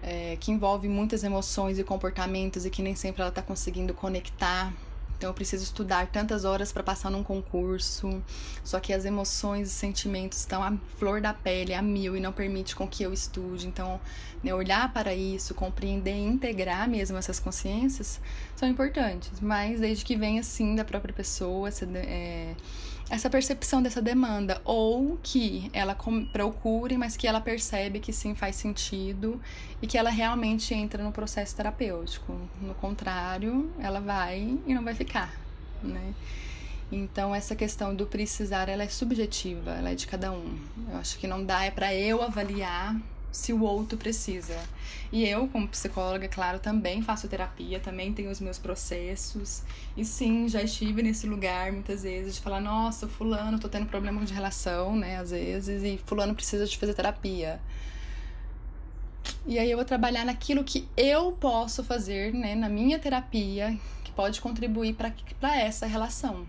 É, 0.00 0.36
que 0.38 0.52
envolve 0.52 0.86
muitas 0.86 1.24
emoções 1.24 1.76
e 1.76 1.82
comportamentos 1.82 2.64
e 2.64 2.70
que 2.70 2.80
nem 2.82 2.94
sempre 2.94 3.20
ela 3.20 3.30
está 3.30 3.42
conseguindo 3.42 3.92
conectar 3.92 4.72
então 5.18 5.30
eu 5.30 5.34
preciso 5.34 5.64
estudar 5.64 6.06
tantas 6.06 6.44
horas 6.44 6.70
para 6.70 6.80
passar 6.80 7.10
num 7.10 7.24
concurso. 7.24 8.22
Só 8.62 8.78
que 8.78 8.92
as 8.92 9.04
emoções 9.04 9.66
e 9.66 9.70
sentimentos 9.70 10.38
estão 10.38 10.62
à 10.62 10.72
flor 10.96 11.20
da 11.20 11.34
pele, 11.34 11.74
a 11.74 11.82
mil, 11.82 12.16
e 12.16 12.20
não 12.20 12.32
permite 12.32 12.76
com 12.76 12.86
que 12.86 13.02
eu 13.02 13.12
estude. 13.12 13.66
Então, 13.66 14.00
né, 14.44 14.54
olhar 14.54 14.92
para 14.92 15.12
isso, 15.12 15.54
compreender 15.54 16.14
e 16.14 16.22
integrar 16.22 16.88
mesmo 16.88 17.18
essas 17.18 17.40
consciências 17.40 18.20
são 18.54 18.68
importantes. 18.68 19.40
Mas 19.40 19.80
desde 19.80 20.04
que 20.04 20.14
venha 20.14 20.40
assim 20.40 20.76
da 20.76 20.84
própria 20.84 21.12
pessoa, 21.12 21.68
é, 21.96 22.54
essa 23.10 23.30
percepção 23.30 23.82
dessa 23.82 24.02
demanda, 24.02 24.60
ou 24.64 25.18
que 25.22 25.70
ela 25.72 25.96
procure, 26.32 26.98
mas 26.98 27.16
que 27.16 27.26
ela 27.26 27.40
percebe 27.40 28.00
que 28.00 28.12
sim 28.12 28.34
faz 28.34 28.56
sentido 28.56 29.40
e 29.80 29.86
que 29.86 29.96
ela 29.96 30.10
realmente 30.10 30.74
entra 30.74 31.02
no 31.02 31.10
processo 31.10 31.56
terapêutico. 31.56 32.38
No 32.60 32.74
contrário, 32.74 33.72
ela 33.78 34.00
vai 34.00 34.58
e 34.66 34.74
não 34.74 34.84
vai 34.84 34.94
ficar, 34.94 35.32
né? 35.82 36.12
Então 36.90 37.34
essa 37.34 37.54
questão 37.54 37.94
do 37.94 38.06
precisar, 38.06 38.68
ela 38.68 38.82
é 38.82 38.88
subjetiva, 38.88 39.72
ela 39.72 39.90
é 39.90 39.94
de 39.94 40.06
cada 40.06 40.32
um. 40.32 40.58
Eu 40.90 40.98
acho 40.98 41.18
que 41.18 41.26
não 41.26 41.44
dá 41.44 41.64
é 41.64 41.70
para 41.70 41.94
eu 41.94 42.22
avaliar 42.22 42.96
se 43.38 43.52
o 43.52 43.62
outro 43.62 43.96
precisa. 43.96 44.58
E 45.12 45.24
eu, 45.24 45.46
como 45.48 45.68
psicóloga, 45.68 46.26
claro, 46.28 46.58
também 46.58 47.02
faço 47.02 47.28
terapia, 47.28 47.78
também 47.78 48.12
tenho 48.12 48.30
os 48.30 48.40
meus 48.40 48.58
processos. 48.58 49.62
E 49.96 50.04
sim, 50.04 50.48
já 50.48 50.60
estive 50.60 51.02
nesse 51.02 51.26
lugar 51.26 51.70
muitas 51.72 52.02
vezes 52.02 52.34
de 52.34 52.40
falar: 52.40 52.60
nossa, 52.60 53.06
Fulano, 53.06 53.58
tô 53.60 53.68
tendo 53.68 53.86
problema 53.86 54.24
de 54.24 54.34
relação, 54.34 54.96
né, 54.96 55.18
às 55.18 55.30
vezes, 55.30 55.84
e 55.84 56.00
Fulano 56.04 56.34
precisa 56.34 56.66
de 56.66 56.76
fazer 56.76 56.94
terapia. 56.94 57.60
E 59.46 59.56
aí 59.58 59.70
eu 59.70 59.78
vou 59.78 59.86
trabalhar 59.86 60.24
naquilo 60.24 60.64
que 60.64 60.88
eu 60.96 61.32
posso 61.32 61.84
fazer, 61.84 62.34
né, 62.34 62.56
na 62.56 62.68
minha 62.68 62.98
terapia, 62.98 63.78
que 64.02 64.10
pode 64.10 64.40
contribuir 64.40 64.94
para 64.94 65.56
essa 65.56 65.86
relação. 65.86 66.44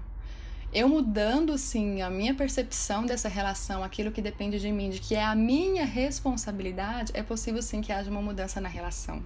Eu 0.71 0.87
mudando, 0.87 1.57
sim, 1.57 2.01
a 2.01 2.09
minha 2.09 2.33
percepção 2.33 3.05
dessa 3.05 3.27
relação, 3.27 3.83
aquilo 3.83 4.11
que 4.11 4.21
depende 4.21 4.59
de 4.59 4.71
mim, 4.71 4.89
de 4.89 4.99
que 4.99 5.15
é 5.15 5.23
a 5.23 5.33
minha 5.33 5.85
responsabilidade, 5.85 7.11
é 7.15 7.23
possível, 7.23 7.61
sim, 7.61 7.81
que 7.81 7.91
haja 7.91 8.11
uma 8.11 8.21
mudança 8.21 8.61
na 8.61 8.69
relação. 8.69 9.23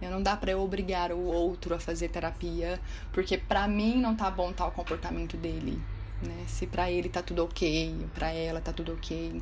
Não 0.00 0.22
dá 0.22 0.36
para 0.36 0.50
eu 0.50 0.60
obrigar 0.60 1.10
o 1.10 1.20
outro 1.20 1.74
a 1.74 1.78
fazer 1.78 2.08
terapia, 2.08 2.78
porque 3.12 3.38
para 3.38 3.66
mim 3.66 3.96
não 4.00 4.14
tá 4.14 4.30
bom 4.30 4.52
tal 4.52 4.70
comportamento 4.70 5.36
dele, 5.36 5.80
né? 6.22 6.44
Se 6.46 6.66
para 6.66 6.90
ele 6.90 7.08
tá 7.08 7.22
tudo 7.22 7.44
ok, 7.44 7.96
para 8.14 8.30
ela 8.30 8.60
tá 8.60 8.72
tudo 8.72 8.92
ok. 8.92 9.40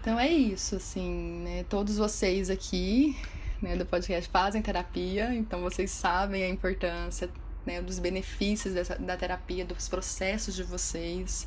Então 0.00 0.18
é 0.18 0.28
isso, 0.28 0.76
assim, 0.76 1.42
né? 1.44 1.64
Todos 1.68 1.96
vocês 1.96 2.50
aqui, 2.50 3.16
né, 3.62 3.76
do 3.76 3.86
podcast 3.86 4.28
fazem 4.30 4.62
terapia, 4.62 5.32
então 5.34 5.60
vocês 5.60 5.90
sabem 5.90 6.42
a 6.42 6.48
importância 6.48 7.28
né, 7.66 7.80
dos 7.80 7.98
benefícios 7.98 8.74
dessa, 8.74 8.96
da 8.96 9.16
terapia, 9.16 9.64
dos 9.64 9.88
processos 9.88 10.54
de 10.54 10.62
vocês. 10.62 11.46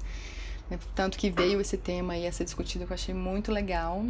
Né, 0.70 0.80
tanto 0.96 1.18
que 1.18 1.30
veio 1.30 1.60
esse 1.60 1.78
tema 1.78 2.14
aí 2.14 2.28
a 2.28 2.32
ser 2.32 2.44
discutido 2.44 2.86
que 2.86 2.92
eu 2.92 2.96
achei 2.96 3.14
muito 3.14 3.52
legal. 3.52 4.06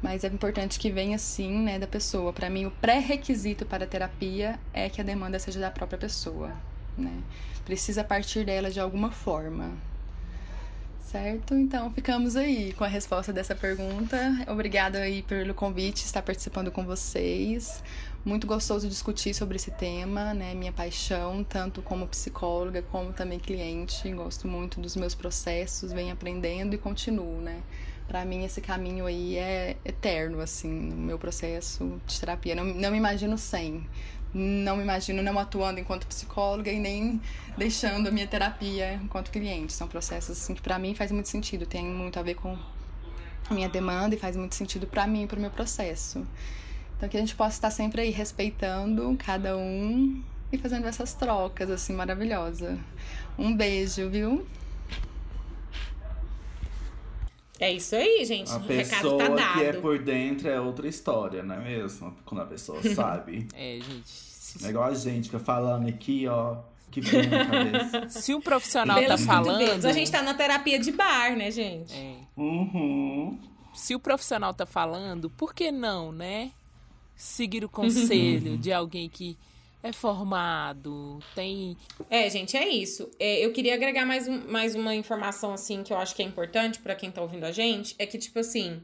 Mas 0.00 0.22
é 0.22 0.28
importante 0.28 0.78
que 0.78 0.90
venha 0.90 1.18
sim, 1.18 1.62
né, 1.62 1.78
da 1.78 1.86
pessoa. 1.86 2.32
Para 2.32 2.48
mim, 2.48 2.66
o 2.66 2.70
pré-requisito 2.70 3.66
para 3.66 3.84
a 3.84 3.86
terapia 3.86 4.58
é 4.72 4.88
que 4.88 5.00
a 5.00 5.04
demanda 5.04 5.38
seja 5.38 5.58
da 5.58 5.70
própria 5.70 5.98
pessoa, 5.98 6.52
né? 6.96 7.12
Precisa 7.64 8.04
partir 8.04 8.44
dela 8.44 8.70
de 8.70 8.78
alguma 8.78 9.10
forma. 9.10 9.72
Certo? 11.00 11.54
Então, 11.54 11.90
ficamos 11.90 12.36
aí 12.36 12.72
com 12.74 12.84
a 12.84 12.86
resposta 12.86 13.32
dessa 13.32 13.54
pergunta. 13.54 14.16
Obrigada 14.46 14.98
aí 14.98 15.22
pelo 15.22 15.54
convite, 15.54 16.04
estar 16.04 16.22
participando 16.22 16.70
com 16.70 16.84
vocês 16.84 17.82
muito 18.28 18.46
gostoso 18.46 18.86
discutir 18.86 19.32
sobre 19.32 19.56
esse 19.56 19.70
tema, 19.70 20.34
né? 20.34 20.54
Minha 20.54 20.70
paixão, 20.70 21.42
tanto 21.42 21.80
como 21.80 22.06
psicóloga 22.06 22.82
como 22.82 23.10
também 23.10 23.38
cliente. 23.38 24.12
Gosto 24.12 24.46
muito 24.46 24.78
dos 24.80 24.94
meus 24.96 25.14
processos, 25.14 25.92
venho 25.92 26.12
aprendendo 26.12 26.74
e 26.74 26.78
continuo, 26.78 27.40
né? 27.40 27.62
Para 28.06 28.26
mim 28.26 28.44
esse 28.44 28.60
caminho 28.60 29.06
aí 29.06 29.36
é 29.36 29.76
eterno, 29.82 30.40
assim, 30.40 30.68
no 30.68 30.96
meu 30.96 31.18
processo 31.18 31.98
de 32.06 32.20
terapia. 32.20 32.54
Não, 32.54 32.64
não 32.64 32.90
me 32.90 32.98
imagino 32.98 33.38
sem. 33.38 33.86
Não 34.34 34.76
me 34.76 34.82
imagino 34.82 35.22
não 35.22 35.38
atuando 35.38 35.80
enquanto 35.80 36.06
psicóloga 36.06 36.70
e 36.70 36.78
nem 36.78 37.18
deixando 37.56 38.08
a 38.08 38.10
minha 38.10 38.26
terapia 38.26 38.92
enquanto 39.02 39.30
cliente. 39.30 39.72
São 39.72 39.88
processos 39.88 40.36
assim 40.38 40.54
que 40.54 40.60
para 40.60 40.78
mim 40.78 40.94
faz 40.94 41.10
muito 41.10 41.30
sentido, 41.30 41.64
tem 41.64 41.86
muito 41.86 42.18
a 42.18 42.22
ver 42.22 42.34
com 42.34 42.58
a 43.48 43.54
minha 43.54 43.70
demanda 43.70 44.14
e 44.14 44.18
faz 44.18 44.36
muito 44.36 44.54
sentido 44.54 44.86
para 44.86 45.06
mim 45.06 45.26
para 45.26 45.38
o 45.38 45.40
meu 45.40 45.50
processo. 45.50 46.26
Então 46.98 47.08
que 47.08 47.16
a 47.16 47.20
gente 47.20 47.36
possa 47.36 47.54
estar 47.54 47.70
sempre 47.70 48.02
aí 48.02 48.10
respeitando 48.10 49.16
cada 49.24 49.56
um 49.56 50.20
e 50.52 50.58
fazendo 50.58 50.84
essas 50.88 51.14
trocas 51.14 51.70
assim 51.70 51.92
maravilhosa. 51.92 52.76
Um 53.38 53.56
beijo, 53.56 54.10
viu? 54.10 54.44
É 57.60 57.72
isso 57.72 57.94
aí, 57.94 58.24
gente. 58.24 58.50
A 58.50 58.56
o 58.56 58.64
pessoa 58.64 59.22
recado 59.22 59.36
tá 59.38 59.42
dado. 59.46 59.58
que 59.58 59.64
é 59.64 59.72
por 59.74 59.98
dentro 60.00 60.48
é 60.48 60.60
outra 60.60 60.88
história, 60.88 61.40
não 61.42 61.54
é 61.54 61.58
mesmo? 61.58 62.16
Quando 62.24 62.40
a 62.40 62.46
pessoa 62.46 62.82
sabe. 62.92 63.46
É, 63.54 63.78
gente. 63.78 64.64
É 64.64 64.68
igual 64.68 64.86
a 64.86 64.94
gente 64.94 65.26
fica 65.26 65.38
falando 65.38 65.88
aqui, 65.88 66.26
ó. 66.26 66.56
Que 66.90 67.00
vem 67.00 67.28
na 67.28 67.46
cabeça. 67.46 68.08
Se 68.08 68.34
o 68.34 68.40
profissional 68.40 69.00
tá 69.04 69.18
falando. 69.18 69.86
A 69.86 69.92
gente 69.92 70.10
tá 70.10 70.20
na 70.22 70.34
terapia 70.34 70.80
de 70.80 70.90
bar, 70.90 71.36
né, 71.36 71.50
gente? 71.52 71.94
É. 71.94 72.16
Uhum. 72.36 73.38
Se 73.74 73.94
o 73.94 74.00
profissional 74.00 74.52
tá 74.52 74.66
falando, 74.66 75.30
por 75.30 75.54
que 75.54 75.70
não, 75.70 76.10
né? 76.10 76.50
Seguir 77.18 77.64
o 77.64 77.68
conselho 77.68 78.56
de 78.56 78.72
alguém 78.72 79.08
que 79.08 79.36
é 79.82 79.92
formado, 79.92 81.18
tem. 81.34 81.76
É, 82.08 82.30
gente, 82.30 82.56
é 82.56 82.68
isso. 82.68 83.10
É, 83.18 83.44
eu 83.44 83.52
queria 83.52 83.74
agregar 83.74 84.06
mais, 84.06 84.28
um, 84.28 84.48
mais 84.48 84.76
uma 84.76 84.94
informação, 84.94 85.52
assim, 85.52 85.82
que 85.82 85.92
eu 85.92 85.96
acho 85.96 86.14
que 86.14 86.22
é 86.22 86.24
importante 86.24 86.78
pra 86.78 86.94
quem 86.94 87.10
tá 87.10 87.20
ouvindo 87.20 87.42
a 87.42 87.50
gente. 87.50 87.96
É 87.98 88.06
que, 88.06 88.18
tipo 88.18 88.38
assim, 88.38 88.80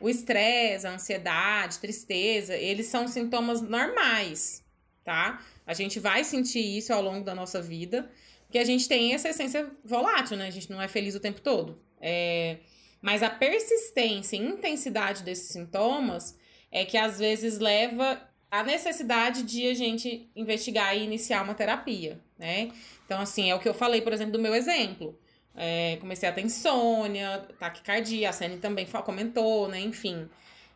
o 0.00 0.08
estresse, 0.08 0.84
a 0.84 0.94
ansiedade, 0.94 1.78
tristeza, 1.78 2.56
eles 2.56 2.86
são 2.86 3.06
sintomas 3.06 3.62
normais, 3.62 4.64
tá? 5.04 5.40
A 5.64 5.72
gente 5.72 6.00
vai 6.00 6.24
sentir 6.24 6.58
isso 6.58 6.92
ao 6.92 7.00
longo 7.00 7.24
da 7.24 7.36
nossa 7.36 7.62
vida, 7.62 8.10
porque 8.46 8.58
a 8.58 8.64
gente 8.64 8.88
tem 8.88 9.14
essa 9.14 9.28
essência 9.28 9.70
volátil, 9.84 10.36
né? 10.36 10.48
A 10.48 10.50
gente 10.50 10.68
não 10.68 10.82
é 10.82 10.88
feliz 10.88 11.14
o 11.14 11.20
tempo 11.20 11.40
todo. 11.40 11.80
É... 12.00 12.58
Mas 13.00 13.22
a 13.22 13.30
persistência 13.30 14.34
e 14.34 14.40
intensidade 14.40 15.22
desses 15.22 15.52
sintomas 15.52 16.36
é 16.76 16.84
que 16.84 16.98
às 16.98 17.18
vezes 17.18 17.58
leva 17.58 18.20
à 18.50 18.62
necessidade 18.62 19.42
de 19.44 19.66
a 19.66 19.72
gente 19.72 20.28
investigar 20.36 20.94
e 20.94 21.02
iniciar 21.02 21.42
uma 21.42 21.54
terapia, 21.54 22.20
né? 22.38 22.70
Então, 23.06 23.18
assim, 23.18 23.50
é 23.50 23.54
o 23.54 23.58
que 23.58 23.66
eu 23.66 23.72
falei, 23.72 24.02
por 24.02 24.12
exemplo, 24.12 24.32
do 24.34 24.38
meu 24.38 24.54
exemplo. 24.54 25.18
É, 25.54 25.96
comecei 26.02 26.28
a 26.28 26.32
ter 26.32 26.42
insônia, 26.42 27.48
taquicardia, 27.58 28.28
a 28.28 28.32
Sene 28.32 28.58
também 28.58 28.84
comentou, 28.84 29.68
né? 29.68 29.80
Enfim. 29.80 30.28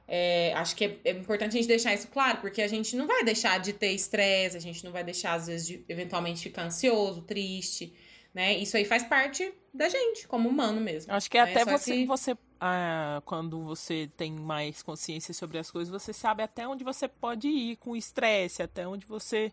É, 0.09 0.55
acho 0.55 0.75
que 0.75 0.87
é, 0.87 0.97
é, 1.05 1.11
importante 1.11 1.51
a 1.51 1.61
gente 1.61 1.69
deixar 1.69 1.93
isso 1.93 2.09
claro, 2.09 2.39
porque 2.41 2.63
a 2.63 2.69
gente 2.69 2.97
não 2.97 3.07
vai 3.07 3.23
deixar 3.23 3.61
de 3.61 3.75
ter 3.75 3.93
estresse, 3.93 4.57
a 4.57 4.61
gente 4.61 4.83
não 4.83 4.93
vai 4.93 5.05
deixar, 5.05 5.35
às 5.35 5.49
vezes, 5.49 5.67
de 5.67 5.85
eventualmente 5.87 6.43
ficar 6.43 6.63
ansioso, 6.63 7.21
triste, 7.23 7.93
né? 8.33 8.57
Isso 8.57 8.75
aí 8.75 8.87
faz 8.87 9.03
parte 9.05 9.53
da 9.73 9.89
gente, 9.91 10.27
como 10.27 10.49
humano 10.49 10.81
mesmo. 10.81 11.13
Acho 11.13 11.31
que 11.31 11.37
é 11.37 11.45
né? 11.45 11.51
até 11.51 11.65
Só 11.65 11.77
você, 11.77 11.93
que- 11.93 12.07
você 12.07 12.37
ah, 12.61 13.23
quando 13.25 13.61
você 13.63 14.11
tem 14.17 14.33
mais 14.33 14.83
consciência 14.83 15.33
sobre 15.33 15.59
as 15.59 15.71
coisas, 15.71 15.91
você 15.91 16.13
sabe 16.13 16.43
até 16.43 16.69
onde 16.69 16.85
você 16.85 17.09
pode 17.09 17.49
ir 17.49 17.77
com 17.77 17.93
o 17.93 17.97
estresse, 17.97 18.63
até 18.63 18.87
onde 18.87 19.07
você 19.07 19.53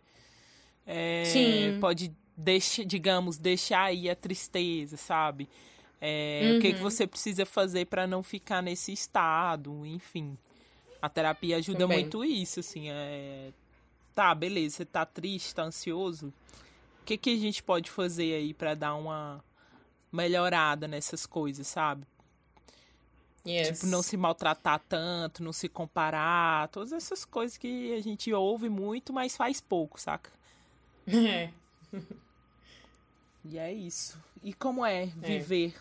é, 0.85 1.77
pode, 1.79 2.11
deixa, 2.35 2.83
digamos, 2.85 3.37
deixar 3.37 3.83
aí 3.85 4.09
a 4.09 4.15
tristeza, 4.15 4.97
sabe? 4.97 5.47
É, 5.99 6.55
O 6.57 6.61
que, 6.61 6.73
que 6.73 6.77
Uhum. 6.77 6.83
você 6.83 7.07
precisa 7.07 7.45
fazer 7.45 7.85
para 7.85 8.05
não 8.05 8.21
ficar 8.21 8.61
nesse 8.61 8.91
estado, 8.93 9.85
enfim. 9.85 10.37
A 11.01 11.09
terapia 11.09 11.57
ajuda 11.57 11.79
Também. 11.79 11.99
muito 12.01 12.23
isso, 12.23 12.59
assim. 12.59 12.89
É... 12.89 13.51
Tá, 14.13 14.33
beleza, 14.33 14.77
você 14.77 14.85
tá 14.85 15.05
triste, 15.05 15.53
tá 15.55 15.63
ansioso. 15.63 16.33
O 17.01 17.05
que, 17.05 17.17
que 17.17 17.29
a 17.31 17.37
gente 17.37 17.61
pode 17.63 17.89
fazer 17.89 18.33
aí 18.33 18.53
para 18.53 18.73
dar 18.75 18.95
uma 18.95 19.43
melhorada 20.11 20.87
nessas 20.87 21.25
coisas, 21.25 21.67
sabe? 21.67 22.05
Yes. 23.47 23.79
Tipo, 23.79 23.87
não 23.87 24.03
se 24.03 24.17
maltratar 24.17 24.81
tanto, 24.89 25.43
não 25.43 25.53
se 25.53 25.69
comparar, 25.69 26.67
todas 26.67 26.91
essas 26.91 27.23
coisas 27.23 27.57
que 27.57 27.93
a 27.93 28.01
gente 28.01 28.31
ouve 28.33 28.67
muito, 28.67 29.13
mas 29.13 29.37
faz 29.37 29.61
pouco, 29.61 29.99
saca? 29.99 30.29
É. 31.07 31.49
E 33.45 33.57
é 33.57 33.71
isso. 33.71 34.21
E 34.43 34.51
como 34.53 34.85
é 34.85 35.05
viver 35.05 35.73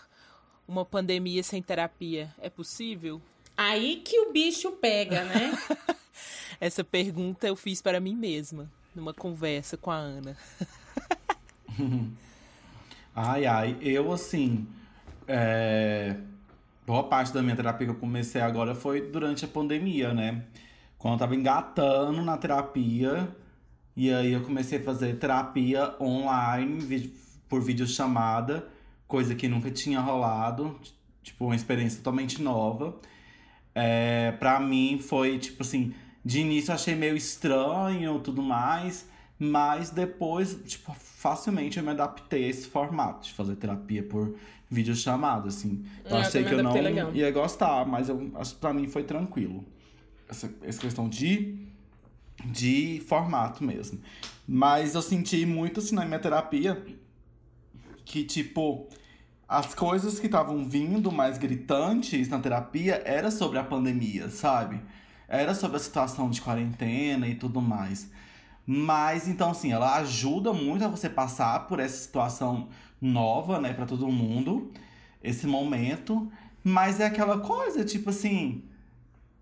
uma 0.68 0.84
pandemia 0.84 1.42
sem 1.42 1.60
terapia? 1.60 2.32
É 2.38 2.48
possível? 2.48 3.20
Aí 3.56 3.96
que 4.04 4.20
o 4.20 4.32
bicho 4.32 4.70
pega, 4.72 5.24
né? 5.24 5.52
Essa 6.60 6.84
pergunta 6.84 7.46
eu 7.46 7.56
fiz 7.56 7.82
para 7.82 7.98
mim 7.98 8.14
mesma, 8.14 8.70
numa 8.94 9.12
conversa 9.12 9.76
com 9.76 9.90
a 9.90 9.96
Ana. 9.96 10.36
Ai, 13.18 13.46
ai, 13.46 13.78
eu 13.80 14.12
assim. 14.12 14.66
é, 15.26 16.16
Boa 16.87 17.03
parte 17.03 17.34
da 17.34 17.43
minha 17.43 17.57
terapia 17.57 17.84
que 17.84 17.93
eu 17.93 17.99
comecei 17.99 18.41
agora 18.41 18.72
foi 18.72 19.01
durante 19.01 19.45
a 19.45 19.49
pandemia, 19.49 20.14
né? 20.14 20.45
Quando 20.97 21.14
eu 21.14 21.18
tava 21.18 21.34
engatando 21.34 22.22
na 22.22 22.37
terapia. 22.37 23.28
E 23.97 24.12
aí 24.12 24.32
eu 24.32 24.41
comecei 24.43 24.78
a 24.78 24.82
fazer 24.82 25.18
terapia 25.18 25.97
online, 26.01 27.12
por 27.49 27.61
videochamada, 27.61 28.68
coisa 29.09 29.34
que 29.34 29.49
nunca 29.49 29.68
tinha 29.68 29.99
rolado. 29.99 30.78
Tipo, 31.24 31.47
uma 31.47 31.57
experiência 31.57 31.99
totalmente 31.99 32.41
nova. 32.41 33.01
É, 33.74 34.30
pra 34.39 34.61
mim 34.61 35.01
foi, 35.03 35.41
tipo 35.41 35.64
assim, 35.64 35.93
de 36.24 36.39
início 36.39 36.72
achei 36.72 36.95
meio 36.95 37.16
estranho 37.16 38.20
tudo 38.20 38.41
mais, 38.43 39.09
mas 39.37 39.91
depois, 39.91 40.57
tipo, 40.64 40.95
facilmente 40.95 41.78
eu 41.78 41.82
me 41.82 41.91
adaptei 41.91 42.45
a 42.45 42.49
esse 42.49 42.68
formato 42.68 43.26
de 43.26 43.34
fazer 43.34 43.57
terapia 43.57 44.05
por 44.05 44.37
videochamada, 44.70 45.48
assim. 45.48 45.84
Eu 46.04 46.10
É, 46.10 46.12
eu 46.12 46.16
achei 46.18 46.42
também 46.42 46.48
que 46.48 46.54
eu 46.54 46.62
não 46.62 46.72
legal. 46.72 47.14
ia 47.14 47.30
gostar, 47.30 47.86
mas 47.86 48.08
eu 48.08 48.30
pra 48.60 48.72
mim 48.72 48.86
foi 48.88 49.04
tranquilo. 49.04 49.64
Essa, 50.28 50.52
essa 50.62 50.80
questão 50.80 51.08
de, 51.08 51.56
de 52.44 53.02
formato 53.06 53.62
mesmo. 53.62 54.00
Mas 54.46 54.94
eu 54.94 55.02
senti 55.02 55.46
muito, 55.46 55.80
assim, 55.80 55.94
na 55.94 56.04
minha 56.04 56.18
terapia 56.18 56.84
que, 58.04 58.24
tipo, 58.24 58.88
as 59.48 59.74
coisas 59.74 60.18
que 60.18 60.26
estavam 60.26 60.64
vindo 60.64 61.10
mais 61.12 61.38
gritantes 61.38 62.28
na 62.28 62.38
terapia 62.38 63.02
era 63.04 63.30
sobre 63.30 63.58
a 63.58 63.64
pandemia, 63.64 64.28
sabe? 64.30 64.80
Era 65.28 65.54
sobre 65.54 65.76
a 65.76 65.80
situação 65.80 66.30
de 66.30 66.40
quarentena 66.40 67.26
e 67.28 67.34
tudo 67.34 67.60
mais. 67.60 68.10
Mas, 68.64 69.28
então, 69.28 69.50
assim, 69.50 69.72
ela 69.72 69.96
ajuda 69.98 70.52
muito 70.52 70.84
a 70.84 70.88
você 70.88 71.08
passar 71.08 71.66
por 71.68 71.78
essa 71.78 71.96
situação 71.96 72.68
nova, 73.01 73.61
né, 73.61 73.72
pra 73.72 73.86
todo 73.86 74.09
mundo, 74.09 74.70
esse 75.22 75.47
momento. 75.47 76.30
Mas 76.62 77.01
é 77.01 77.07
aquela 77.07 77.38
coisa, 77.38 77.84
tipo 77.84 78.11
assim, 78.11 78.64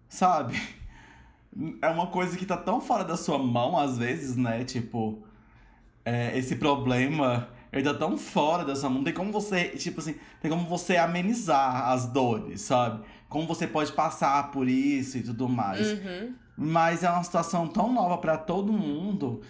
sabe? 0.09 0.61
É 1.81 1.89
uma 1.89 2.09
coisa 2.09 2.37
que 2.37 2.45
tá 2.45 2.57
tão 2.57 2.81
fora 2.81 3.05
da 3.05 3.17
sua 3.17 3.39
mão, 3.39 3.79
às 3.79 3.97
vezes, 3.97 4.37
né? 4.37 4.65
Tipo, 4.65 5.23
é, 6.05 6.37
esse 6.37 6.57
problema 6.57 7.49
ele 7.75 7.83
tá 7.83 7.93
tão 7.93 8.17
fora 8.17 8.65
dessa 8.65 8.89
mundo. 8.89 9.05
Tem 9.05 9.13
como 9.13 9.33
você, 9.33 9.71
tipo 9.71 10.01
assim, 10.01 10.15
tem 10.41 10.49
como 10.49 10.65
você 10.69 10.97
amenizar 10.97 11.89
as 11.89 12.07
dores, 12.07 12.61
sabe? 12.61 13.05
Como 13.29 13.49
você 13.49 13.67
pode 13.67 13.91
passar 13.93 14.53
por 14.53 14.69
isso 14.69 15.19
e 15.19 15.23
tudo 15.23 15.49
mais. 15.49 15.91
Uhum. 15.91 16.35
Mas 16.57 17.03
é 17.03 17.11
uma 17.11 17.25
situação 17.25 17.67
tão 17.67 17.93
nova 17.93 18.19
para 18.19 18.39
todo 18.39 18.73
mundo 18.73 19.41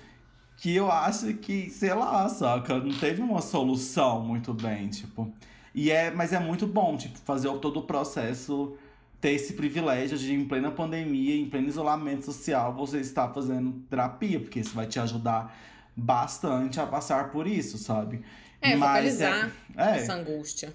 que 0.64 0.74
eu 0.74 0.90
acho 0.90 1.34
que, 1.34 1.68
sei 1.68 1.92
lá, 1.92 2.26
saca? 2.26 2.78
Não 2.78 2.98
teve 2.98 3.20
uma 3.20 3.42
solução 3.42 4.22
muito 4.22 4.54
bem, 4.54 4.88
tipo. 4.88 5.30
E 5.74 5.90
é, 5.90 6.10
mas 6.10 6.32
é 6.32 6.40
muito 6.40 6.66
bom, 6.66 6.96
tipo, 6.96 7.18
fazer 7.18 7.52
todo 7.58 7.80
o 7.80 7.82
processo 7.82 8.74
ter 9.20 9.32
esse 9.32 9.52
privilégio 9.52 10.16
de, 10.16 10.32
em 10.32 10.48
plena 10.48 10.70
pandemia, 10.70 11.36
em 11.36 11.50
pleno 11.50 11.68
isolamento 11.68 12.24
social, 12.24 12.72
você 12.72 12.98
estar 13.00 13.28
fazendo 13.34 13.72
terapia, 13.90 14.40
porque 14.40 14.60
isso 14.60 14.74
vai 14.74 14.86
te 14.86 14.98
ajudar 14.98 15.54
bastante 15.94 16.80
a 16.80 16.86
passar 16.86 17.30
por 17.30 17.46
isso, 17.46 17.76
sabe? 17.76 18.22
É, 18.58 18.74
Mas 18.74 18.88
focalizar 18.88 19.52
é, 19.76 19.98
essa 19.98 20.14
angústia. 20.14 20.72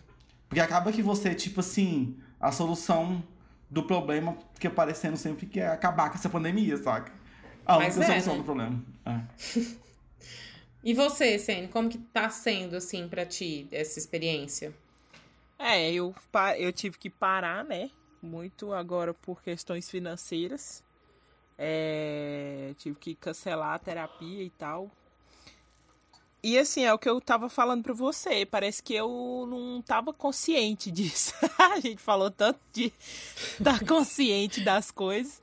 porque 0.47 0.59
acaba 0.61 0.91
que 0.91 1.01
você, 1.01 1.33
tipo 1.33 1.61
assim, 1.61 2.15
a 2.39 2.51
solução 2.51 3.23
do 3.67 3.81
problema 3.81 4.37
fica 4.53 4.69
parecendo 4.69 5.17
sempre 5.17 5.47
que 5.47 5.59
é 5.59 5.67
acabar 5.67 6.11
com 6.11 6.15
essa 6.15 6.29
pandemia, 6.29 6.77
saca? 6.77 7.17
A 7.69 7.77
Mas 7.77 7.95
única 7.95 8.13
é, 8.13 8.19
solução 8.19 8.33
né? 8.33 8.39
do 8.39 8.45
problema. 8.45 8.83
É. 9.05 9.79
E 10.81 10.93
você, 10.93 11.37
Sene, 11.37 11.67
como 11.67 11.89
que 11.89 11.97
tá 11.97 12.29
sendo, 12.29 12.77
assim, 12.77 13.05
pra 13.09 13.25
ti, 13.25 13.67
essa 13.69 13.99
experiência? 13.99 14.73
É, 15.57 15.91
eu, 15.91 16.15
eu 16.57 16.71
tive 16.71 16.97
que 16.97 17.09
parar, 17.09 17.65
né? 17.65 17.91
Muito 18.23 18.71
agora 18.73 19.13
por 19.13 19.43
questões 19.43 19.89
financeiras. 19.89 20.81
É, 21.57 22.73
tive 22.79 22.95
que 22.97 23.13
cancelar 23.13 23.73
a 23.73 23.79
terapia 23.79 24.41
e 24.41 24.49
tal. 24.51 24.89
E 26.41 26.57
assim, 26.57 26.85
é 26.85 26.93
o 26.93 26.97
que 26.97 27.09
eu 27.09 27.19
tava 27.19 27.49
falando 27.49 27.83
pra 27.83 27.93
você. 27.93 28.45
Parece 28.45 28.81
que 28.81 28.93
eu 28.93 29.45
não 29.49 29.81
tava 29.81 30.13
consciente 30.13 30.89
disso. 30.91 31.33
a 31.57 31.77
gente 31.81 32.01
falou 32.01 32.31
tanto 32.31 32.61
de 32.71 32.93
estar 33.59 33.83
consciente 33.85 34.61
das 34.61 34.91
coisas 34.91 35.41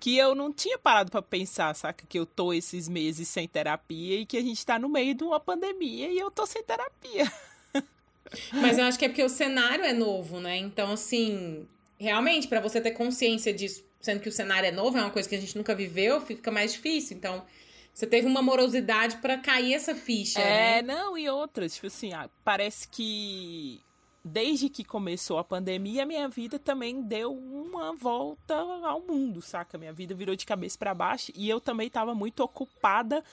que 0.00 0.16
eu 0.16 0.34
não 0.34 0.52
tinha 0.52 0.78
parado 0.78 1.10
pra 1.10 1.20
pensar, 1.22 1.74
saca? 1.74 2.04
Que 2.08 2.18
eu 2.18 2.26
tô 2.26 2.52
esses 2.52 2.88
meses 2.88 3.28
sem 3.28 3.48
terapia 3.48 4.20
e 4.20 4.26
que 4.26 4.36
a 4.36 4.42
gente 4.42 4.64
tá 4.64 4.78
no 4.78 4.88
meio 4.88 5.14
de 5.14 5.24
uma 5.24 5.40
pandemia 5.40 6.08
e 6.10 6.18
eu 6.18 6.30
tô 6.30 6.46
sem 6.46 6.62
terapia. 6.62 7.30
Mas 8.52 8.78
eu 8.78 8.84
acho 8.84 8.98
que 8.98 9.04
é 9.04 9.08
porque 9.08 9.22
o 9.24 9.28
cenário 9.28 9.84
é 9.84 9.92
novo, 9.92 10.38
né? 10.40 10.56
Então, 10.56 10.92
assim, 10.92 11.66
realmente, 11.98 12.46
pra 12.46 12.60
você 12.60 12.80
ter 12.80 12.90
consciência 12.92 13.52
disso, 13.52 13.84
sendo 14.00 14.20
que 14.20 14.28
o 14.28 14.32
cenário 14.32 14.68
é 14.68 14.72
novo, 14.72 14.98
é 14.98 15.00
uma 15.00 15.10
coisa 15.10 15.28
que 15.28 15.34
a 15.34 15.40
gente 15.40 15.56
nunca 15.56 15.74
viveu, 15.74 16.20
fica 16.20 16.50
mais 16.50 16.72
difícil. 16.72 17.16
Então, 17.16 17.44
você 17.92 18.06
teve 18.06 18.26
uma 18.26 18.42
morosidade 18.42 19.16
pra 19.16 19.38
cair 19.38 19.74
essa 19.74 19.94
ficha, 19.94 20.40
É, 20.40 20.80
né? 20.80 20.94
não, 20.94 21.16
e 21.18 21.28
outras, 21.28 21.74
tipo 21.74 21.86
assim, 21.88 22.12
ah, 22.12 22.28
parece 22.44 22.86
que 22.88 23.80
desde 24.24 24.68
que 24.68 24.84
começou 24.84 25.38
a 25.38 25.44
pandemia, 25.44 26.04
minha 26.06 26.28
vida 26.28 26.58
também 26.58 27.02
deu 27.02 27.32
uma 27.32 27.94
volta 27.94 28.54
ao 28.54 29.00
mundo, 29.00 29.40
saca? 29.40 29.78
Minha 29.78 29.92
vida 29.92 30.14
virou 30.14 30.34
de 30.36 30.44
cabeça 30.46 30.76
pra 30.78 30.94
baixo 30.94 31.32
e 31.34 31.48
eu 31.48 31.60
também 31.60 31.88
tava 31.88 32.14
muito 32.14 32.40
ocupada 32.42 33.24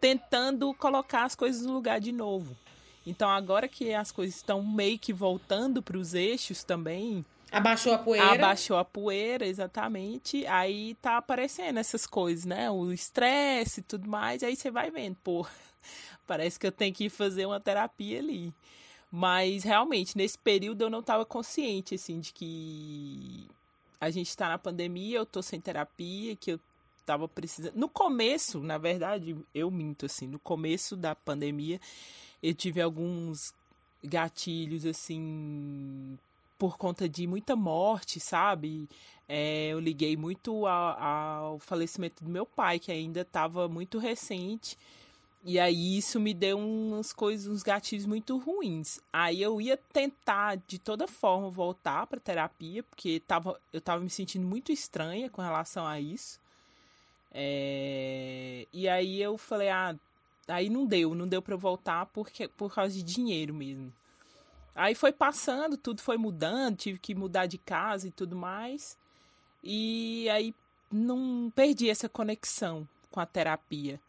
tentando 0.00 0.72
colocar 0.74 1.24
as 1.24 1.34
coisas 1.34 1.64
no 1.64 1.72
lugar 1.72 2.00
de 2.00 2.12
novo. 2.12 2.56
Então, 3.06 3.28
agora 3.30 3.68
que 3.68 3.94
as 3.94 4.10
coisas 4.10 4.36
estão 4.36 4.62
meio 4.64 4.98
que 4.98 5.12
voltando 5.12 5.82
para 5.82 5.96
os 5.96 6.12
eixos 6.12 6.64
também, 6.64 7.24
Abaixou 7.50 7.94
a 7.94 7.98
poeira. 7.98 8.32
abaixou 8.32 8.76
a 8.76 8.84
poeira, 8.84 9.46
exatamente, 9.46 10.44
aí 10.46 10.96
tá 11.00 11.16
aparecendo 11.16 11.78
essas 11.78 12.04
coisas, 12.04 12.44
né? 12.44 12.68
O 12.68 12.92
estresse 12.92 13.80
e 13.80 13.82
tudo 13.84 14.08
mais, 14.08 14.42
aí 14.42 14.56
você 14.56 14.70
vai 14.70 14.90
vendo, 14.90 15.16
pô, 15.22 15.46
parece 16.26 16.58
que 16.58 16.66
eu 16.66 16.72
tenho 16.72 16.92
que 16.92 17.08
fazer 17.08 17.46
uma 17.46 17.60
terapia 17.60 18.18
ali. 18.18 18.52
Mas 19.10 19.62
realmente, 19.62 20.16
nesse 20.16 20.36
período 20.36 20.82
eu 20.82 20.90
não 20.90 21.00
estava 21.00 21.24
consciente, 21.24 21.94
assim, 21.94 22.20
de 22.20 22.32
que 22.32 23.46
a 24.00 24.10
gente 24.10 24.28
está 24.28 24.48
na 24.48 24.58
pandemia, 24.58 25.18
eu 25.18 25.26
tô 25.26 25.42
sem 25.42 25.60
terapia, 25.60 26.36
que 26.36 26.52
eu 26.52 26.60
tava 27.04 27.28
precisando. 27.28 27.74
No 27.76 27.88
começo, 27.88 28.60
na 28.60 28.76
verdade, 28.76 29.36
eu 29.54 29.70
minto, 29.70 30.06
assim, 30.06 30.26
no 30.26 30.38
começo 30.38 30.96
da 30.96 31.14
pandemia, 31.14 31.80
eu 32.42 32.54
tive 32.54 32.82
alguns 32.82 33.54
gatilhos, 34.04 34.84
assim, 34.84 36.18
por 36.58 36.76
conta 36.76 37.08
de 37.08 37.26
muita 37.26 37.54
morte, 37.54 38.20
sabe? 38.20 38.88
É, 39.28 39.68
eu 39.68 39.80
liguei 39.80 40.16
muito 40.16 40.66
ao, 40.66 41.02
ao 41.02 41.58
falecimento 41.58 42.24
do 42.24 42.30
meu 42.30 42.44
pai, 42.44 42.78
que 42.78 42.92
ainda 42.92 43.20
estava 43.20 43.68
muito 43.68 43.98
recente. 43.98 44.76
E 45.48 45.60
aí 45.60 45.96
isso 45.96 46.18
me 46.18 46.34
deu 46.34 46.58
umas 46.58 47.12
coisas, 47.12 47.46
uns 47.46 47.62
gatilhos 47.62 48.04
muito 48.04 48.36
ruins. 48.36 48.98
Aí 49.12 49.40
eu 49.40 49.60
ia 49.60 49.76
tentar 49.76 50.56
de 50.56 50.76
toda 50.76 51.06
forma 51.06 51.48
voltar 51.48 52.04
para 52.08 52.18
terapia, 52.18 52.82
porque 52.82 53.20
tava, 53.20 53.60
eu 53.72 53.80
tava 53.80 54.02
me 54.02 54.10
sentindo 54.10 54.44
muito 54.44 54.72
estranha 54.72 55.30
com 55.30 55.40
relação 55.40 55.86
a 55.86 56.00
isso. 56.00 56.40
É, 57.32 58.66
E 58.72 58.88
aí 58.88 59.22
eu 59.22 59.38
falei, 59.38 59.68
ah, 59.68 59.94
aí 60.48 60.68
não 60.68 60.84
deu, 60.84 61.14
não 61.14 61.28
deu 61.28 61.40
para 61.40 61.54
eu 61.54 61.58
voltar 61.58 62.06
porque 62.06 62.48
por 62.48 62.74
causa 62.74 62.92
de 62.92 63.02
dinheiro 63.04 63.54
mesmo. 63.54 63.92
Aí 64.74 64.96
foi 64.96 65.12
passando, 65.12 65.76
tudo 65.76 66.02
foi 66.02 66.16
mudando, 66.16 66.76
tive 66.76 66.98
que 66.98 67.14
mudar 67.14 67.46
de 67.46 67.58
casa 67.58 68.08
e 68.08 68.10
tudo 68.10 68.34
mais. 68.36 68.96
E 69.62 70.28
aí 70.30 70.54
não 70.90 71.52
perdi 71.54 71.88
essa 71.88 72.08
conexão 72.08 72.88
com 73.12 73.20
a 73.20 73.26
terapia. 73.26 74.00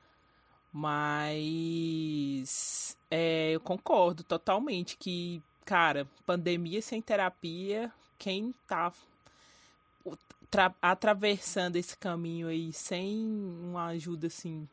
Mas 0.77 2.97
é, 3.09 3.51
eu 3.51 3.59
concordo 3.59 4.23
totalmente 4.23 4.97
que, 4.97 5.41
cara, 5.65 6.07
pandemia 6.25 6.81
sem 6.81 7.01
terapia, 7.01 7.91
quem 8.17 8.53
tá 8.67 8.91
tra- 10.49 10.73
atravessando 10.81 11.75
esse 11.75 11.97
caminho 11.97 12.47
aí 12.47 12.71
sem 12.73 13.25
uma 13.63 13.87
ajuda 13.87 14.27
assim 14.27 14.67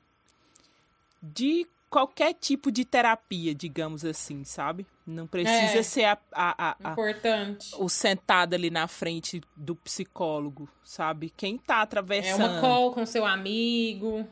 de 1.22 1.66
qualquer 1.88 2.34
tipo 2.34 2.70
de 2.72 2.84
terapia, 2.84 3.54
digamos 3.54 4.04
assim, 4.04 4.44
sabe? 4.44 4.84
Não 5.06 5.26
precisa 5.26 5.78
É. 5.78 5.82
ser 5.82 6.04
a, 6.04 6.18
a, 6.32 6.76
a, 6.82 6.92
Importante. 6.92 7.70
o 7.78 7.88
sentado 7.88 8.54
ali 8.54 8.68
na 8.68 8.88
frente 8.88 9.40
do 9.56 9.74
psicólogo, 9.76 10.68
sabe? 10.84 11.32
Quem 11.36 11.56
tá 11.56 11.78
É 11.78 11.82
atravessando. 11.82 12.50
uma 12.52 12.60
call 12.60 12.92
com 12.92 13.06
seu 13.06 13.24
amigo. 13.24 14.26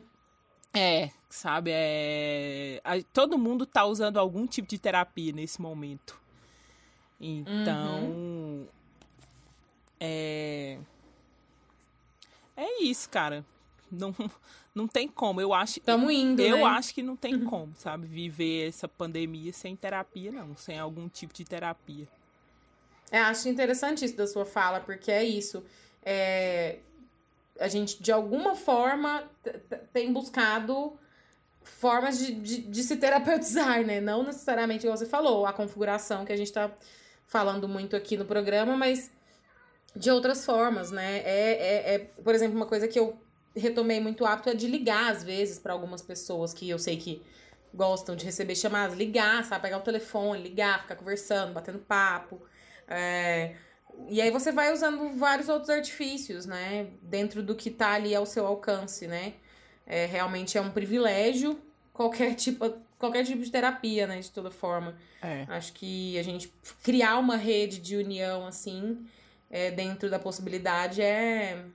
É, 0.73 1.09
sabe? 1.33 1.71
É... 1.73 2.79
Todo 3.11 3.37
mundo 3.37 3.65
tá 3.65 3.85
usando 3.85 4.17
algum 4.17 4.45
tipo 4.45 4.67
de 4.67 4.77
terapia 4.77 5.33
nesse 5.33 5.61
momento. 5.61 6.19
Então. 7.19 8.67
É. 9.99 10.77
É 12.55 12.83
isso, 12.83 13.09
cara. 13.09 13.43
Não, 13.91 14.13
não 14.75 14.87
tem 14.87 15.07
como. 15.07 15.41
Eu 15.41 15.53
acho. 15.53 15.79
Tamo 15.81 16.11
indo, 16.11 16.41
eu 16.41 16.57
né? 16.57 16.63
acho 16.63 16.93
que 16.93 17.01
não 17.01 17.15
tem 17.15 17.43
como, 17.43 17.73
sabe? 17.77 18.05
Viver 18.05 18.67
essa 18.67 18.87
pandemia 18.87 19.51
sem 19.51 19.75
terapia, 19.75 20.31
não. 20.31 20.55
Sem 20.55 20.77
algum 20.77 21.09
tipo 21.09 21.33
de 21.33 21.43
terapia. 21.43 22.07
É, 23.09 23.19
acho 23.19 23.49
interessante 23.49 24.05
isso 24.05 24.15
da 24.15 24.27
sua 24.27 24.45
fala, 24.45 24.79
porque 24.79 25.11
é 25.11 25.23
isso. 25.23 25.63
É, 26.03 26.77
a 27.59 27.67
gente, 27.67 28.01
de 28.01 28.11
alguma 28.11 28.55
forma, 28.55 29.23
tem 29.91 30.11
buscado 30.11 30.97
formas 31.63 32.19
de, 32.19 32.33
de, 32.33 32.61
de 32.63 32.83
se 32.83 32.97
terapeutizar, 32.97 33.85
né? 33.85 34.01
Não 34.01 34.23
necessariamente, 34.23 34.85
igual 34.85 34.97
você 34.97 35.05
falou, 35.05 35.45
a 35.45 35.53
configuração 35.53 36.25
que 36.25 36.33
a 36.33 36.37
gente 36.37 36.51
tá 36.51 36.71
falando 37.27 37.67
muito 37.67 37.95
aqui 37.95 38.17
no 38.17 38.25
programa, 38.25 38.77
mas 38.77 39.11
de 39.95 40.09
outras 40.11 40.45
formas, 40.45 40.91
né? 40.91 41.19
É, 41.19 41.93
é, 41.93 41.95
é, 41.95 41.99
por 41.99 42.33
exemplo, 42.35 42.55
uma 42.55 42.65
coisa 42.67 42.87
que 42.87 42.99
eu 42.99 43.19
retomei 43.55 43.99
muito 43.99 44.25
hábito 44.25 44.49
é 44.49 44.55
de 44.55 44.67
ligar, 44.67 45.11
às 45.11 45.23
vezes, 45.23 45.59
para 45.59 45.73
algumas 45.73 46.01
pessoas 46.01 46.53
que 46.53 46.69
eu 46.69 46.79
sei 46.79 46.97
que 46.97 47.23
gostam 47.73 48.15
de 48.15 48.25
receber 48.25 48.55
chamadas, 48.55 48.97
ligar, 48.97 49.43
sabe? 49.45 49.61
Pegar 49.63 49.77
o 49.79 49.81
telefone, 49.81 50.41
ligar, 50.43 50.81
ficar 50.81 50.95
conversando, 50.95 51.53
batendo 51.53 51.79
papo. 51.79 52.41
É, 52.87 53.55
E 54.09 54.21
aí 54.21 54.31
você 54.31 54.51
vai 54.51 54.71
usando 54.73 55.17
vários 55.17 55.49
outros 55.49 55.69
artifícios, 55.69 56.45
né? 56.45 56.91
Dentro 57.01 57.43
do 57.43 57.55
que 57.55 57.69
tá 57.71 57.91
ali 57.93 58.13
ao 58.15 58.25
seu 58.25 58.45
alcance, 58.45 59.07
né? 59.07 59.35
É, 59.85 60.05
realmente 60.05 60.57
é 60.57 60.61
um 60.61 60.71
privilégio 60.71 61.59
qualquer 61.91 62.33
tipo, 62.35 62.69
qualquer 62.97 63.25
tipo 63.25 63.43
de 63.43 63.51
terapia, 63.51 64.07
né? 64.07 64.19
De 64.19 64.31
toda 64.31 64.49
forma. 64.49 64.95
É. 65.21 65.45
Acho 65.49 65.73
que 65.73 66.17
a 66.17 66.23
gente 66.23 66.53
criar 66.83 67.17
uma 67.17 67.35
rede 67.35 67.79
de 67.79 67.95
união, 67.95 68.47
assim, 68.47 69.05
é, 69.49 69.71
dentro 69.71 70.09
da 70.09 70.19
possibilidade 70.19 71.01
é 71.01 71.65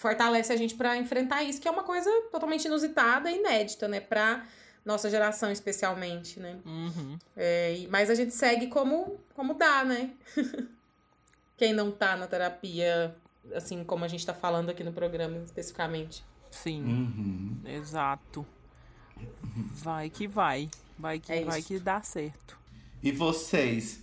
fortalece 0.00 0.50
a 0.50 0.56
gente 0.56 0.74
para 0.74 0.96
enfrentar 0.96 1.42
isso, 1.42 1.60
que 1.60 1.68
é 1.68 1.70
uma 1.70 1.84
coisa 1.84 2.10
totalmente 2.32 2.64
inusitada 2.64 3.30
e 3.30 3.36
inédita, 3.36 3.86
né? 3.86 4.00
Pra 4.00 4.46
nossa 4.82 5.10
geração, 5.10 5.52
especialmente, 5.52 6.40
né? 6.40 6.58
Uhum. 6.64 7.18
É, 7.36 7.84
mas 7.90 8.08
a 8.08 8.14
gente 8.14 8.34
segue 8.34 8.68
como, 8.68 9.20
como 9.34 9.52
dá, 9.52 9.84
né? 9.84 10.10
Quem 11.58 11.74
não 11.74 11.90
tá 11.90 12.16
na 12.16 12.26
terapia, 12.26 13.14
assim 13.54 13.84
como 13.84 14.02
a 14.02 14.08
gente 14.08 14.24
tá 14.24 14.32
falando 14.32 14.70
aqui 14.70 14.82
no 14.82 14.92
programa 14.92 15.36
especificamente. 15.44 16.24
Sim, 16.50 16.82
Uhum. 16.82 17.56
exato. 17.64 18.44
Vai 19.82 20.10
que 20.10 20.26
vai. 20.26 20.68
Vai 20.98 21.18
que, 21.18 21.32
É 21.32 21.44
vai 21.44 21.58
isso. 21.60 21.68
que 21.68 21.78
dá 21.78 22.02
certo. 22.02 22.58
E 23.02 23.10
vocês? 23.12 24.00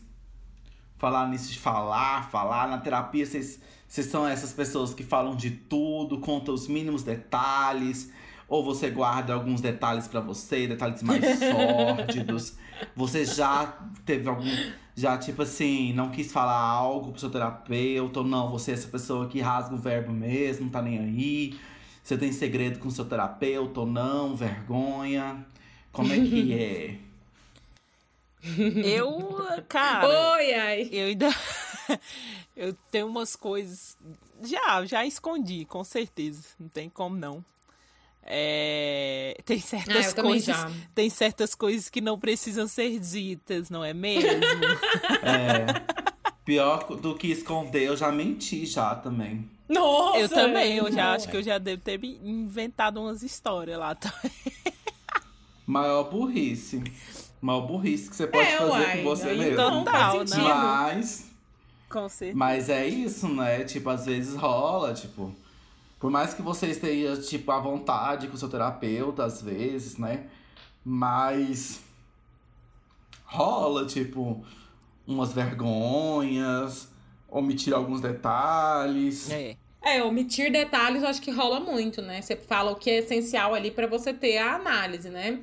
Falar 0.97 1.27
nisso 1.27 1.51
de 1.51 1.59
falar, 1.59 2.29
falar 2.31 2.67
na 2.67 2.79
terapia, 2.79 3.23
vocês, 3.25 3.59
vocês 3.87 4.07
são 4.07 4.27
essas 4.27 4.51
pessoas 4.51 4.93
que 4.95 5.03
falam 5.03 5.35
de 5.35 5.51
tudo, 5.51 6.19
contam 6.19 6.53
os 6.55 6.67
mínimos 6.67 7.03
detalhes, 7.03 8.11
ou 8.47 8.63
você 8.63 8.89
guarda 8.89 9.33
alguns 9.33 9.61
detalhes 9.61 10.07
pra 10.07 10.19
você, 10.21 10.67
detalhes 10.67 11.03
mais 11.03 11.23
sórdidos. 11.37 12.55
Você 12.95 13.25
já 13.25 13.67
teve 14.05 14.27
algum. 14.27 14.45
Já, 14.95 15.15
tipo 15.19 15.43
assim, 15.43 15.93
não 15.93 16.09
quis 16.09 16.31
falar 16.31 16.59
algo 16.59 17.11
pro 17.11 17.19
seu 17.19 17.29
terapeuta, 17.29 18.19
ou 18.21 18.25
não, 18.25 18.49
você 18.49 18.71
é 18.71 18.73
essa 18.73 18.87
pessoa 18.87 19.27
que 19.27 19.39
rasga 19.39 19.75
o 19.75 19.77
verbo 19.77 20.11
mesmo, 20.11 20.65
não 20.65 20.71
tá 20.71 20.81
nem 20.81 20.97
aí. 20.97 21.59
Você 22.07 22.17
tem 22.17 22.31
segredo 22.31 22.79
com 22.79 22.89
seu 22.89 23.03
terapeuta 23.03 23.81
ou 23.81 23.85
não, 23.85 24.33
vergonha. 24.33 25.45
Como 25.91 26.13
é 26.13 26.15
que 26.15 26.53
é? 26.53 26.95
Eu, 28.95 29.37
cara. 29.67 30.07
Oi, 30.37 30.53
ai. 30.53 30.89
Eu 30.89 31.07
ainda. 31.07 31.27
eu 32.55 32.73
tenho 32.89 33.07
umas 33.07 33.35
coisas. 33.35 33.97
Já, 34.41 34.85
já 34.85 35.05
escondi, 35.05 35.65
com 35.65 35.83
certeza. 35.83 36.43
Não 36.57 36.69
tem 36.69 36.89
como 36.89 37.17
não. 37.17 37.43
É, 38.23 39.35
Tem 39.43 39.57
Ah, 39.57 39.61
certas 39.61 40.13
também 40.13 40.31
coisas. 40.31 40.55
já. 40.55 40.71
Tem 40.95 41.09
certas 41.09 41.53
coisas 41.53 41.89
que 41.89 41.99
não 41.99 42.17
precisam 42.17 42.69
ser 42.69 42.97
ditas, 43.01 43.69
não 43.69 43.83
é 43.83 43.93
mesmo? 43.93 44.29
É. 45.23 45.65
Pior 46.45 46.85
do 47.01 47.15
que 47.15 47.27
esconder, 47.27 47.83
eu 47.83 47.97
já 47.97 48.09
menti 48.13 48.65
já 48.65 48.95
também. 48.95 49.56
Nossa! 49.69 50.19
eu 50.19 50.29
também, 50.29 50.75
eu 50.77 50.91
já 50.91 51.13
acho 51.13 51.27
que 51.29 51.35
eu 51.37 51.43
já 51.43 51.57
devo 51.57 51.81
ter 51.81 52.03
inventado 52.03 53.01
umas 53.01 53.21
histórias 53.23 53.77
lá 53.77 53.95
também. 53.95 54.31
Maior 55.65 56.05
burrice. 56.09 56.81
Maior 57.41 57.61
burrice 57.67 58.09
que 58.09 58.15
você 58.15 58.25
pode 58.27 58.47
É, 58.47 58.57
fazer 58.57 58.71
uai, 58.71 58.97
com 58.97 59.03
você 59.03 59.33
mesmo. 59.33 59.55
Total, 59.57 60.19
né? 60.19 60.37
Mas, 60.37 61.29
Com 61.89 62.07
certeza. 62.09 62.37
mas 62.37 62.69
é 62.69 62.87
isso, 62.87 63.27
né? 63.27 63.63
Tipo, 63.65 63.89
às 63.89 64.05
vezes 64.05 64.35
rola, 64.35 64.93
tipo. 64.93 65.33
Por 65.99 66.09
mais 66.11 66.33
que 66.33 66.41
você 66.41 66.67
esteja, 66.67 67.19
tipo, 67.21 67.51
à 67.51 67.59
vontade 67.59 68.27
com 68.27 68.35
o 68.35 68.37
seu 68.37 68.47
terapeuta, 68.49 69.25
às 69.25 69.41
vezes, 69.41 69.97
né? 69.97 70.27
Mas 70.85 71.81
rola, 73.25 73.85
tipo, 73.85 74.43
umas 75.05 75.33
vergonhas, 75.33 76.87
omitir 77.29 77.73
alguns 77.73 78.01
detalhes. 78.01 79.29
É. 79.31 79.55
É, 79.83 80.03
omitir 80.03 80.51
detalhes 80.51 81.01
eu 81.03 81.07
acho 81.07 81.21
que 81.21 81.31
rola 81.31 81.59
muito, 81.59 82.01
né? 82.01 82.21
Você 82.21 82.35
fala 82.35 82.71
o 82.71 82.75
que 82.75 82.89
é 82.89 82.97
essencial 82.97 83.53
ali 83.53 83.71
pra 83.71 83.87
você 83.87 84.13
ter 84.13 84.37
a 84.37 84.55
análise, 84.55 85.09
né? 85.09 85.39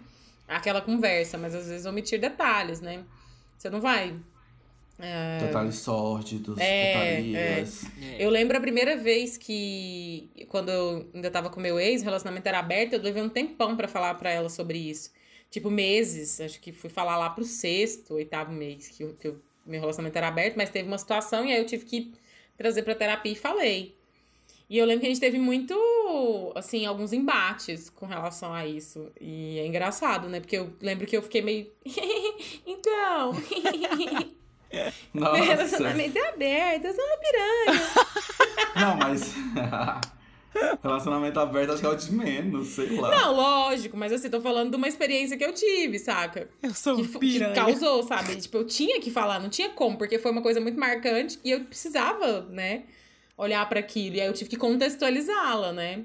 Aquela 0.46 0.80
conversa, 0.82 1.38
mas 1.38 1.54
às 1.54 1.68
vezes 1.68 1.86
omitir 1.86 2.20
detalhes, 2.20 2.80
né? 2.80 3.02
Você 3.56 3.70
não 3.70 3.80
vai. 3.80 4.14
é, 4.98 5.38
Detalhes 5.46 5.76
sórdidos, 5.76 6.58
É, 6.58 6.92
putarias. 6.92 7.84
é. 8.02 8.16
Eu 8.24 8.28
lembro 8.28 8.56
a 8.56 8.60
primeira 8.60 8.96
vez 8.96 9.36
que, 9.38 10.28
quando 10.48 10.68
eu 10.70 11.08
ainda 11.14 11.30
tava 11.30 11.48
com 11.48 11.58
meu 11.60 11.80
ex, 11.80 12.02
o 12.02 12.04
relacionamento 12.04 12.46
era 12.46 12.58
aberto, 12.58 12.92
eu 12.94 13.00
levei 13.02 13.22
um 13.22 13.28
tempão 13.28 13.76
pra 13.76 13.88
falar 13.88 14.14
pra 14.14 14.30
ela 14.30 14.48
sobre 14.50 14.78
isso. 14.78 15.10
Tipo, 15.50 15.70
meses. 15.70 16.40
Acho 16.40 16.60
que 16.60 16.72
fui 16.72 16.90
falar 16.90 17.16
lá 17.16 17.30
pro 17.30 17.44
sexto, 17.44 18.14
oitavo 18.14 18.52
mês 18.52 18.88
que, 18.88 19.04
eu- 19.04 19.14
que 19.14 19.28
eu- 19.28 19.40
meu 19.66 19.80
relacionamento 19.80 20.16
era 20.16 20.28
aberto, 20.28 20.56
mas 20.56 20.70
teve 20.70 20.86
uma 20.86 20.98
situação 20.98 21.44
e 21.44 21.52
aí 21.52 21.58
eu 21.58 21.66
tive 21.66 21.84
que 21.84 22.12
trazer 22.56 22.82
pra 22.82 22.94
terapia 22.94 23.32
e 23.32 23.36
falei. 23.36 23.94
E 24.68 24.78
eu 24.78 24.86
lembro 24.86 25.00
que 25.00 25.06
a 25.06 25.10
gente 25.10 25.20
teve 25.20 25.38
muito, 25.38 25.74
assim, 26.54 26.86
alguns 26.86 27.12
embates 27.12 27.90
com 27.90 28.06
relação 28.06 28.52
a 28.52 28.66
isso. 28.66 29.12
E 29.20 29.58
é 29.58 29.66
engraçado, 29.66 30.28
né? 30.28 30.40
Porque 30.40 30.56
eu 30.56 30.72
lembro 30.80 31.06
que 31.06 31.16
eu 31.16 31.22
fiquei 31.22 31.42
meio. 31.42 31.70
então. 32.66 33.32
Meu 35.12 35.24
Nossa. 35.24 35.42
relacionamento 35.42 36.18
é 36.18 36.28
aberto, 36.28 36.84
eu 36.86 36.94
sou 36.94 37.04
uma 37.04 37.16
piranha. 37.18 37.80
Não, 38.76 38.96
mas. 38.96 39.34
Relacionamento 40.82 41.38
aberto 41.40 41.70
acho 41.72 41.80
que 41.80 41.86
é 41.86 41.90
o 41.90 41.94
de 41.96 42.12
menos, 42.12 42.68
sei 42.68 42.90
lá. 43.00 43.10
Não, 43.10 43.34
lógico, 43.34 43.96
mas 43.96 44.12
assim, 44.12 44.30
tô 44.30 44.40
falando 44.40 44.70
de 44.70 44.76
uma 44.76 44.86
experiência 44.88 45.36
que 45.36 45.44
eu 45.44 45.52
tive, 45.52 45.98
saca? 45.98 46.48
Eu 46.62 46.72
sou 46.74 46.96
Que, 46.96 47.04
fu- 47.04 47.18
que 47.18 47.32
piranha. 47.32 47.54
causou, 47.54 48.02
sabe? 48.02 48.36
Tipo, 48.40 48.58
eu 48.58 48.66
tinha 48.66 49.00
que 49.00 49.10
falar, 49.10 49.38
não 49.40 49.48
tinha 49.48 49.68
como, 49.70 49.96
porque 49.98 50.18
foi 50.18 50.30
uma 50.30 50.42
coisa 50.42 50.60
muito 50.60 50.78
marcante 50.78 51.38
e 51.44 51.50
eu 51.50 51.60
precisava, 51.64 52.42
né, 52.50 52.84
olhar 53.36 53.68
pra 53.68 53.80
aquilo. 53.80 54.16
E 54.16 54.20
aí 54.20 54.26
eu 54.26 54.32
tive 54.32 54.50
que 54.50 54.56
contextualizá-la, 54.56 55.72
né? 55.72 56.04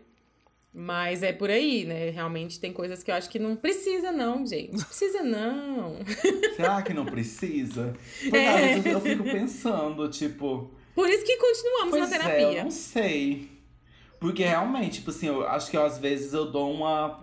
Mas 0.71 1.23
é 1.23 1.33
por 1.33 1.49
aí, 1.49 1.83
né? 1.83 2.11
Realmente 2.11 2.59
tem 2.59 2.71
coisas 2.71 3.01
que 3.01 3.09
eu 3.09 3.15
acho 3.15 3.27
que 3.29 3.39
não 3.39 3.55
precisa, 3.55 4.11
não, 4.11 4.45
gente. 4.45 4.71
Não 4.77 4.83
precisa, 4.83 5.23
não. 5.23 5.97
Será 6.55 6.81
que 6.83 6.93
não 6.93 7.05
precisa? 7.05 7.95
Pois 8.29 8.33
É. 8.43 8.47
às 8.75 8.83
vezes 8.83 8.85
eu 8.85 9.01
fico 9.01 9.23
pensando, 9.23 10.07
tipo. 10.09 10.69
Por 10.93 11.09
isso 11.09 11.25
que 11.25 11.37
continuamos 11.37 11.89
Pois 11.97 12.09
na 12.09 12.15
é, 12.15 12.19
terapia. 12.19 12.57
eu 12.59 12.63
não 12.65 12.71
sei. 12.71 13.49
Porque 14.19 14.43
realmente, 14.43 14.99
tipo 14.99 15.11
assim, 15.11 15.27
eu 15.27 15.47
acho 15.47 15.71
que 15.71 15.77
às 15.77 15.97
vezes 15.97 16.33
eu 16.33 16.51
dou 16.51 16.73
uma, 16.73 17.17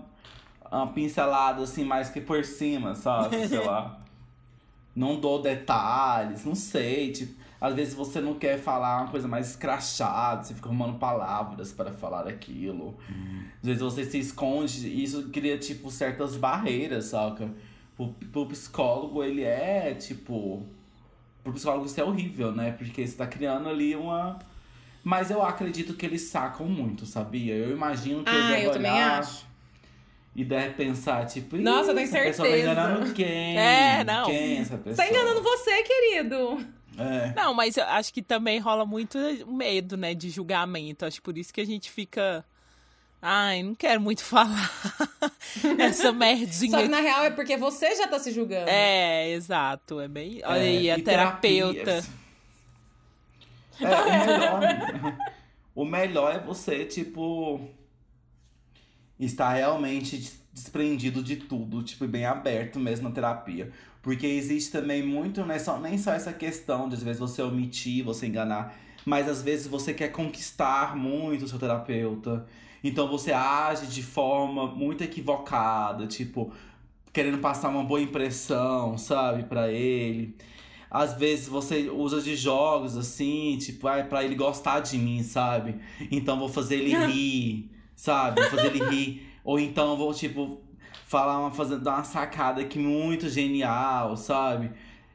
uma 0.71 0.87
pincelada 0.89 1.63
assim, 1.63 1.85
mais 1.85 2.09
que 2.09 2.21
por 2.21 2.45
cima, 2.45 2.95
sabe? 2.95 3.47
Sei 3.47 3.59
lá. 3.65 3.99
Não 4.95 5.21
dou 5.21 5.43
detalhes, 5.43 6.45
não 6.45 6.55
sei. 6.55 7.13
Tipo, 7.13 7.35
às 7.61 7.75
vezes 7.75 7.95
você 7.95 8.21
não 8.21 8.35
quer 8.35 8.59
falar 8.59 9.03
uma 9.03 9.11
coisa 9.11 9.29
mais 9.29 9.51
escrachada, 9.51 10.43
você 10.43 10.55
fica 10.55 10.69
arrumando 10.69 10.99
palavras 10.99 11.73
para 11.73 11.93
falar 11.93 12.27
aquilo. 12.27 12.97
Às 13.61 13.67
vezes 13.67 13.83
você 13.83 14.05
se 14.05 14.19
esconde 14.19 14.89
e 14.89 15.03
isso 15.03 15.29
cria, 15.29 15.59
tipo, 15.59 15.91
certas 15.91 16.37
barreiras, 16.37 17.07
saca? 17.07 17.51
Pro, 17.95 18.09
pro 18.31 18.47
psicólogo, 18.47 19.23
ele 19.23 19.43
é, 19.43 19.95
tipo. 19.95 20.63
Pro 21.43 21.53
psicólogo 21.53 21.87
isso 21.87 22.01
é 22.01 22.05
horrível, 22.05 22.53
né? 22.53 22.73
Porque 22.73 23.07
você 23.07 23.17
tá 23.17 23.27
criando 23.27 23.69
ali 23.69 23.95
uma. 23.95 24.39
Mas 25.09 25.31
eu 25.31 25.41
acredito 25.41 25.95
que 25.95 26.05
eles 26.05 26.23
sacam 26.23 26.67
muito, 26.67 27.07
sabia? 27.07 27.55
Eu 27.55 27.71
imagino 27.71 28.25
que 28.25 28.29
eles 28.31 28.45
Ah, 28.45 28.49
devem 28.49 28.65
eu 28.65 28.73
também 28.73 28.91
olhar 28.91 29.21
acho. 29.21 29.47
E 30.35 30.45
deve 30.45 30.71
pensar, 30.75 31.25
tipo, 31.27 31.57
Nossa, 31.59 31.93
eu 31.93 31.99
"Ih, 32.01 32.09
tenho 32.09 32.09
essa 32.09 32.19
pessoa 32.25 32.49
tá 32.49 32.55
certeza." 32.55 32.73
enganando 32.73 33.13
quem? 33.15 33.57
É, 33.57 34.03
não. 34.05 34.27
Quem 34.27 34.59
essa 34.59 34.77
pessoa? 34.77 34.97
Tá 34.97 35.09
enganando 35.09 35.43
você, 35.45 35.83
querido. 35.85 36.67
É. 36.99 37.33
Não, 37.37 37.55
mas 37.55 37.77
eu 37.77 37.85
acho 37.85 38.13
que 38.13 38.21
também 38.21 38.59
rola 38.59 38.85
muito 38.85 39.17
medo, 39.47 39.97
né, 39.97 40.13
de 40.13 40.29
julgamento. 40.29 41.05
Acho 41.07 41.23
por 41.23 41.39
isso 41.39 41.55
que 41.55 41.61
a 41.61 41.65
gente 41.67 41.89
fica. 41.89 42.45
Ai, 43.23 43.63
não 43.63 43.77
quero 43.77 44.01
muito 44.01 44.23
falar. 44.27 44.73
Essa 45.79 46.11
merdinha. 46.13 46.71
Só 46.73 46.83
que 46.83 46.89
na 46.89 47.01
real 47.01 47.23
é 47.25 47.31
porque 47.31 47.57
você 47.57 47.95
já 47.95 48.09
tá 48.09 48.19
se 48.19 48.33
julgando. 48.33 48.69
É, 48.69 49.31
exato. 49.31 50.01
É 50.01 50.09
bem. 50.09 50.41
Olha 50.45 50.59
É, 50.59 50.63
aí, 50.63 50.91
a 50.91 51.01
terapeuta. 51.01 51.85
terapias. 51.85 52.26
É, 53.81 53.95
o 53.95 54.11
melhor. 54.27 54.63
o 55.75 55.85
melhor 55.85 56.35
é 56.35 56.39
você, 56.41 56.85
tipo. 56.85 57.61
Estar 59.19 59.55
realmente 59.55 60.17
des- 60.19 60.41
desprendido 60.53 61.23
de 61.23 61.37
tudo, 61.37 61.83
tipo, 61.83 62.07
bem 62.07 62.25
aberto 62.27 62.79
mesmo 62.79 63.09
na 63.09 63.15
terapia. 63.15 63.73
Porque 64.03 64.27
existe 64.27 64.71
também 64.71 65.03
muito, 65.03 65.45
né, 65.45 65.59
só, 65.59 65.79
nem 65.81 65.97
só 65.99 66.13
essa 66.13 66.33
questão 66.33 66.89
de 66.89 66.95
às 66.97 67.03
vezes 67.03 67.19
você 67.19 67.43
omitir, 67.43 68.05
você 68.05 68.27
enganar, 68.27 68.75
mas 69.05 69.29
às 69.29 69.43
vezes 69.43 69.67
você 69.67 69.93
quer 69.95 70.09
conquistar 70.09 70.95
muito 70.97 71.45
o 71.45 71.49
seu 71.49 71.59
terapeuta. 71.59 72.47
Então 72.85 73.09
você 73.09 73.33
age 73.33 73.87
de 73.87 74.03
forma 74.03 74.67
muito 74.67 75.03
equivocada, 75.03 76.07
tipo, 76.07 76.53
querendo 77.13 77.39
passar 77.39 77.69
uma 77.71 77.83
boa 77.85 78.01
impressão, 78.01 78.97
sabe, 78.99 79.45
pra 79.45 79.71
ele. 79.73 80.37
Às 80.91 81.15
vezes 81.15 81.49
você 81.49 81.89
usa 81.91 82.21
de 82.23 82.37
jogos 82.37 82.97
assim, 82.97 83.59
tipo, 83.59 83.87
ah, 83.89 84.03
pra 84.05 84.25
ele 84.25 84.35
gostar 84.35 84.81
de 84.81 84.97
mim, 84.99 85.23
sabe? 85.23 85.77
Então 86.11 86.39
vou 86.39 86.49
fazer 86.49 86.77
ele 86.77 86.95
rir, 87.07 87.71
sabe? 87.95 88.41
Vou 88.43 88.51
fazer 88.51 88.67
ele 88.75 88.85
rir. 88.85 89.33
Ou 89.45 89.59
então 89.59 89.97
vou, 89.97 90.13
tipo, 90.15 90.61
falar 91.07 91.39
uma, 91.41 91.51
fazer, 91.51 91.79
dar 91.79 91.95
uma 91.97 92.05
sacada 92.05 92.61
aqui 92.61 92.79
muito 92.79 93.29
genial, 93.29 94.17
sabe? 94.17 94.71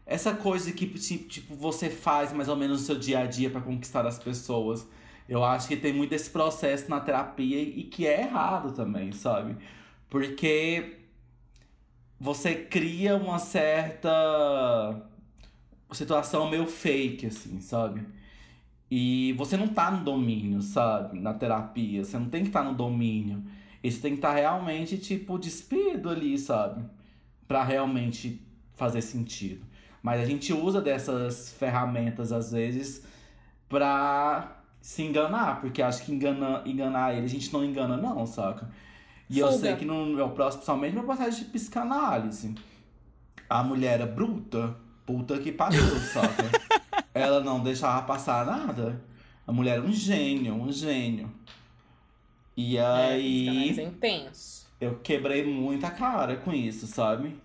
Essa 0.05 0.33
coisa 0.33 0.71
que, 0.73 0.85
ti- 0.87 1.17
tipo, 1.19 1.55
você 1.55 1.89
faz 1.89 2.33
mais 2.33 2.49
ou 2.49 2.55
menos 2.55 2.81
no 2.81 2.85
seu 2.85 2.97
dia 2.99 3.19
a 3.19 3.25
dia 3.25 3.49
pra 3.49 3.61
conquistar 3.61 4.05
as 4.05 4.19
pessoas. 4.19 4.85
Eu 5.29 5.43
acho 5.43 5.67
que 5.69 5.77
tem 5.77 5.93
muito 5.93 6.11
esse 6.13 6.29
processo 6.29 6.89
na 6.89 6.99
terapia 6.99 7.61
e 7.61 7.83
que 7.83 8.05
é 8.05 8.21
errado 8.23 8.73
também, 8.73 9.11
sabe? 9.13 9.55
Porque 10.09 10.97
você 12.19 12.53
cria 12.55 13.15
uma 13.15 13.39
certa 13.39 15.01
situação 15.93 16.49
meio 16.49 16.65
fake, 16.65 17.27
assim, 17.27 17.59
sabe? 17.59 18.05
E 18.89 19.33
você 19.37 19.55
não 19.55 19.69
tá 19.69 19.89
no 19.89 20.03
domínio, 20.03 20.61
sabe? 20.61 21.19
Na 21.19 21.33
terapia. 21.33 22.03
Você 22.03 22.17
não 22.17 22.29
tem 22.29 22.41
que 22.43 22.49
estar 22.49 22.63
no 22.63 22.73
domínio. 22.73 23.43
E 23.81 23.89
você 23.89 24.01
tem 24.01 24.11
que 24.11 24.17
estar 24.17 24.33
realmente, 24.33 24.97
tipo, 24.97 25.37
despido 25.39 26.09
ali, 26.09 26.37
sabe? 26.37 26.83
Pra 27.47 27.63
realmente 27.63 28.41
fazer 28.75 29.01
sentido. 29.01 29.65
Mas 30.03 30.19
a 30.19 30.25
gente 30.25 30.51
usa 30.51 30.81
dessas 30.81 31.53
ferramentas, 31.53 32.31
às 32.31 32.51
vezes, 32.51 33.05
pra 33.69 34.61
se 34.81 35.03
enganar. 35.03 35.61
Porque 35.61 35.81
acho 35.81 36.03
que 36.03 36.11
engana, 36.11 36.61
enganar 36.65 37.13
ele, 37.13 37.25
a 37.25 37.29
gente 37.29 37.51
não 37.53 37.63
engana, 37.63 37.95
não, 37.95 38.25
saca? 38.25 38.69
E 39.29 39.39
eu 39.39 39.47
Fuga. 39.47 39.59
sei 39.59 39.75
que 39.77 39.85
no 39.85 40.05
meu 40.07 40.31
próximo, 40.31 40.59
principalmente 40.63 40.93
meu 40.93 41.03
processo 41.05 41.39
de 41.39 41.45
psicanálise. 41.45 42.55
A 43.49 43.63
mulher 43.63 44.01
era 44.01 44.05
bruta. 44.05 44.75
Puta 45.11 45.37
que 45.39 45.51
pariu, 45.51 45.81
saca? 45.99 46.49
Ela 47.13 47.41
não 47.41 47.61
deixava 47.61 48.01
passar 48.03 48.45
nada. 48.45 49.01
A 49.45 49.51
mulher 49.51 49.77
era 49.77 49.81
um 49.85 49.91
gênio, 49.91 50.53
um 50.55 50.71
gênio. 50.71 51.29
E 52.55 52.77
É, 52.77 52.81
aí. 52.85 53.79
é 53.79 53.83
intenso. 53.83 54.67
eu 54.79 54.99
quebrei 54.99 55.45
muita 55.45 55.89
cara 55.91 56.37
com 56.37 56.53
isso, 56.53 56.87
sabe? 56.87 57.37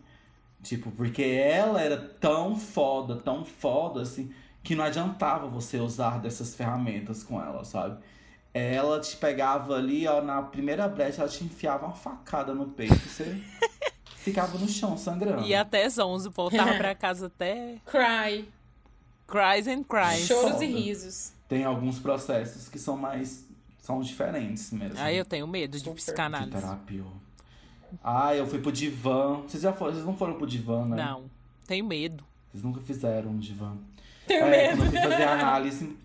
Tipo, 0.63 0.91
porque 0.93 1.23
ela 1.23 1.81
era 1.81 1.97
tão 1.97 2.57
foda, 2.57 3.17
tão 3.17 3.45
foda, 3.45 4.03
assim, 4.03 4.33
que 4.63 4.75
não 4.75 4.85
adiantava 4.85 5.47
você 5.49 5.79
usar 5.79 6.19
dessas 6.21 6.55
ferramentas 6.55 7.23
com 7.23 7.41
ela, 7.41 7.65
sabe? 7.65 7.99
Ela 8.55 9.01
te 9.01 9.17
pegava 9.17 9.75
ali, 9.77 10.07
ó, 10.07 10.23
na 10.23 10.43
primeira 10.43 10.89
brecha, 10.89 11.23
ela 11.23 11.31
te 11.31 11.45
enfiava 11.45 11.87
uma 11.87 11.95
facada 11.95 12.55
no 12.55 12.67
peito 12.67 12.95
você 12.95 13.41
ficava 14.31 14.59
no 14.59 14.69
chão 14.69 14.97
sangrando. 14.99 15.47
E 15.47 15.55
até 15.55 15.87
11, 15.89 16.29
voltava 16.31 16.75
pra 16.75 16.95
casa 16.97 17.27
até 17.27 17.77
Cry. 17.87 18.49
cries 19.27 19.67
and 19.69 19.85
cries. 19.85 20.27
Choros 20.27 20.53
foda. 20.53 20.65
e 20.65 20.73
risos. 20.73 21.33
Tem 21.49 21.65
alguns 21.65 21.99
processos 21.99 22.69
que 22.69 22.79
são 22.79 22.97
mais. 22.97 23.47
são 23.81 24.01
diferentes 24.01 24.71
mesmo. 24.73 24.99
Aí 24.99 25.17
eu 25.17 25.25
tenho 25.25 25.47
medo 25.47 25.73
de 25.73 25.79
Super. 25.85 25.91
Que 25.91 25.97
psicanálise. 25.97 26.51
terapia. 26.53 27.05
Ah, 28.03 28.35
eu 28.35 28.47
fui 28.47 28.59
pro 28.59 28.73
divã. 28.73 29.43
Vocês 29.43 29.63
já 29.63 29.73
foram? 29.73 29.93
Vocês 29.93 30.05
não 30.05 30.17
foram 30.17 30.35
pro 30.35 30.47
divã, 30.47 30.85
né? 30.85 30.97
Não, 30.97 31.25
tenho 31.67 31.85
medo. 31.85 32.25
Vocês 32.51 32.65
nunca 32.65 32.81
fizeram 32.81 33.31
um 33.31 33.39
divã. 33.39 33.77
Tenho 34.27 34.45
é, 34.47 34.51
medo. 34.75 34.79
quando 34.79 34.95
eu 34.95 35.01
fui 35.01 35.11
fazer 35.11 35.23
análise. 35.29 35.97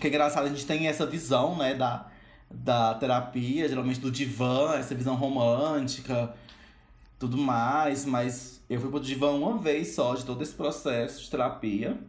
Que 0.00 0.06
é 0.06 0.08
engraçado, 0.08 0.46
a 0.46 0.48
gente 0.48 0.64
tem 0.64 0.86
essa 0.88 1.04
visão, 1.04 1.56
né, 1.56 1.74
da, 1.74 2.06
da 2.50 2.94
terapia, 2.94 3.68
geralmente 3.68 4.00
do 4.00 4.10
divã, 4.10 4.76
essa 4.76 4.94
visão 4.94 5.14
romântica, 5.14 6.34
tudo 7.20 7.36
mais, 7.36 8.06
mas 8.06 8.64
eu 8.68 8.80
fui 8.80 8.90
pro 8.90 8.98
divã 8.98 9.30
uma 9.32 9.58
vez 9.58 9.94
só 9.94 10.14
de 10.14 10.24
todo 10.24 10.42
esse 10.42 10.54
processo 10.54 11.22
de 11.22 11.30
terapia. 11.30 12.00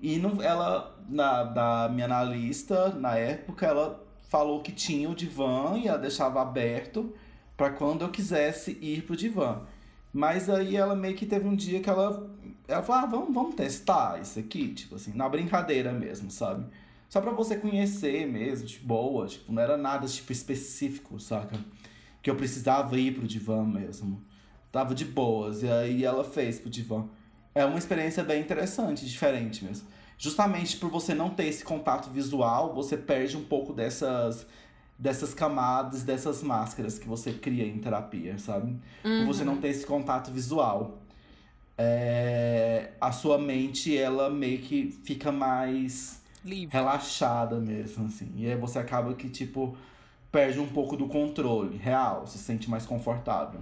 E 0.00 0.18
não, 0.18 0.42
ela, 0.42 0.98
na, 1.08 1.44
da 1.44 1.88
minha 1.88 2.06
analista, 2.06 2.88
na 2.90 3.16
época, 3.16 3.66
ela 3.66 4.04
falou 4.28 4.60
que 4.60 4.72
tinha 4.72 5.08
o 5.08 5.14
divã 5.14 5.78
e 5.78 5.86
ela 5.86 5.98
deixava 5.98 6.42
aberto 6.42 7.14
para 7.56 7.70
quando 7.70 8.02
eu 8.02 8.10
quisesse 8.10 8.76
ir 8.80 9.02
pro 9.02 9.16
divã. 9.16 9.62
Mas 10.12 10.50
aí 10.50 10.74
ela 10.74 10.96
meio 10.96 11.14
que 11.14 11.26
teve 11.26 11.46
um 11.46 11.54
dia 11.54 11.80
que 11.80 11.88
ela. 11.88 12.28
Ela 12.66 12.82
falou, 12.82 13.02
ah, 13.02 13.06
vamos, 13.06 13.34
vamos 13.34 13.54
testar 13.54 14.20
isso 14.20 14.38
aqui, 14.40 14.74
tipo 14.74 14.96
assim, 14.96 15.12
na 15.14 15.28
brincadeira 15.28 15.92
mesmo, 15.92 16.28
sabe? 16.30 16.66
Só 17.08 17.20
pra 17.20 17.30
você 17.30 17.56
conhecer 17.56 18.26
mesmo, 18.26 18.66
de 18.66 18.78
boa, 18.80 19.26
tipo, 19.28 19.52
não 19.52 19.62
era 19.62 19.76
nada 19.76 20.08
tipo 20.08 20.32
específico, 20.32 21.20
saca? 21.20 21.56
Que 22.20 22.30
eu 22.30 22.36
precisava 22.36 22.98
ir 22.98 23.14
pro 23.14 23.28
divã 23.28 23.64
mesmo. 23.64 24.20
Tava 24.72 24.94
de 24.94 25.04
boas, 25.04 25.62
e 25.62 25.68
aí 25.70 26.04
ela 26.04 26.24
fez 26.24 26.58
pro 26.58 26.70
divã. 26.70 27.04
É 27.54 27.64
uma 27.64 27.78
experiência 27.78 28.22
bem 28.22 28.40
interessante, 28.40 29.04
diferente 29.04 29.64
mesmo. 29.64 29.88
Justamente 30.16 30.76
por 30.76 30.90
você 30.90 31.14
não 31.14 31.30
ter 31.30 31.46
esse 31.46 31.64
contato 31.64 32.10
visual, 32.10 32.74
você 32.74 32.96
perde 32.96 33.36
um 33.36 33.44
pouco 33.44 33.72
dessas 33.72 34.46
dessas 35.00 35.32
camadas, 35.32 36.02
dessas 36.02 36.42
máscaras 36.42 36.98
que 36.98 37.08
você 37.08 37.32
cria 37.32 37.66
em 37.66 37.78
terapia, 37.78 38.38
sabe? 38.38 38.76
Por 39.02 39.24
você 39.24 39.42
não 39.42 39.56
ter 39.56 39.68
esse 39.68 39.86
contato 39.86 40.30
visual. 40.30 40.98
É, 41.78 42.90
a 43.00 43.10
sua 43.10 43.38
mente, 43.38 43.96
ela 43.96 44.28
meio 44.28 44.58
que 44.58 44.90
fica 45.02 45.32
mais 45.32 46.22
Livre. 46.44 46.68
relaxada 46.70 47.56
mesmo, 47.56 48.08
assim. 48.08 48.30
E 48.36 48.46
aí 48.46 48.56
você 48.56 48.78
acaba 48.78 49.14
que, 49.14 49.30
tipo, 49.30 49.74
perde 50.30 50.60
um 50.60 50.68
pouco 50.68 50.94
do 50.98 51.08
controle 51.08 51.78
real, 51.78 52.26
se 52.26 52.36
sente 52.36 52.68
mais 52.68 52.84
confortável. 52.84 53.60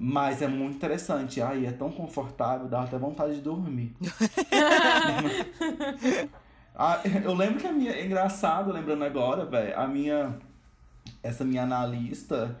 Mas 0.00 0.40
é 0.40 0.46
muito 0.46 0.76
interessante. 0.76 1.42
Ai, 1.42 1.66
é 1.66 1.72
tão 1.72 1.90
confortável, 1.90 2.68
dá 2.68 2.82
até 2.82 2.96
vontade 2.96 3.34
de 3.34 3.40
dormir. 3.40 3.94
Ah, 6.80 7.00
eu 7.24 7.34
lembro 7.34 7.58
que 7.58 7.66
a 7.66 7.72
minha. 7.72 7.90
É 7.90 8.06
engraçado, 8.06 8.70
lembrando 8.70 9.04
agora, 9.04 9.44
velho. 9.44 9.76
A 9.76 9.88
minha. 9.88 10.38
Essa 11.20 11.44
minha 11.44 11.64
analista. 11.64 12.56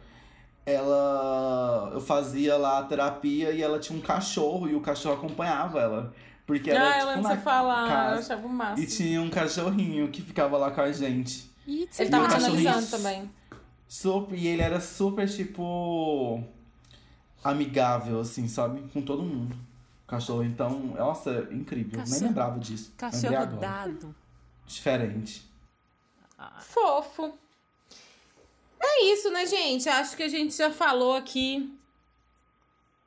Ela. 0.66 1.90
Eu 1.94 2.00
fazia 2.00 2.56
lá 2.56 2.80
a 2.80 2.82
terapia 2.82 3.52
e 3.52 3.62
ela 3.62 3.78
tinha 3.78 3.96
um 3.96 4.02
cachorro 4.02 4.68
e 4.68 4.74
o 4.74 4.80
cachorro 4.80 5.14
acompanhava 5.14 5.80
ela. 5.80 6.12
Porque 6.44 6.68
era, 6.68 6.82
ah, 6.82 6.86
eu 6.86 6.92
tipo, 6.94 7.06
lembro 7.06 7.22
na 7.22 7.28
você 7.28 7.36
falar, 7.42 7.82
eu 7.82 7.88
casa. 7.88 8.20
achava 8.20 8.46
o 8.46 8.50
máximo. 8.50 8.82
E 8.82 8.86
tinha 8.88 9.22
um 9.22 9.30
cachorrinho 9.30 10.08
que 10.08 10.20
ficava 10.20 10.58
lá 10.58 10.72
com 10.72 10.80
a 10.80 10.90
gente. 10.90 11.48
Ih, 11.64 11.88
Ele 11.96 12.10
tava 12.10 12.24
analisando 12.24 12.86
também. 12.88 13.30
Super, 13.86 14.36
e 14.36 14.48
ele 14.48 14.62
era 14.62 14.80
super, 14.80 15.28
tipo. 15.28 16.42
Amigável, 17.42 18.20
assim, 18.20 18.48
sabe? 18.48 18.82
Com 18.92 19.02
todo 19.02 19.22
mundo. 19.22 19.56
Cachorro, 20.06 20.42
então, 20.42 20.70
nossa, 20.96 21.48
incrível. 21.50 21.98
Nem 21.98 22.04
Cachorro- 22.04 22.26
lembrava 22.26 22.58
disso. 22.58 22.92
Cachorro 22.96 23.56
dado. 23.58 24.14
Diferente. 24.66 25.46
Fofo. 26.60 27.32
É 28.80 29.04
isso, 29.12 29.30
né, 29.30 29.44
gente? 29.46 29.88
Acho 29.88 30.16
que 30.16 30.22
a 30.22 30.28
gente 30.28 30.56
já 30.56 30.70
falou 30.70 31.14
aqui 31.14 31.72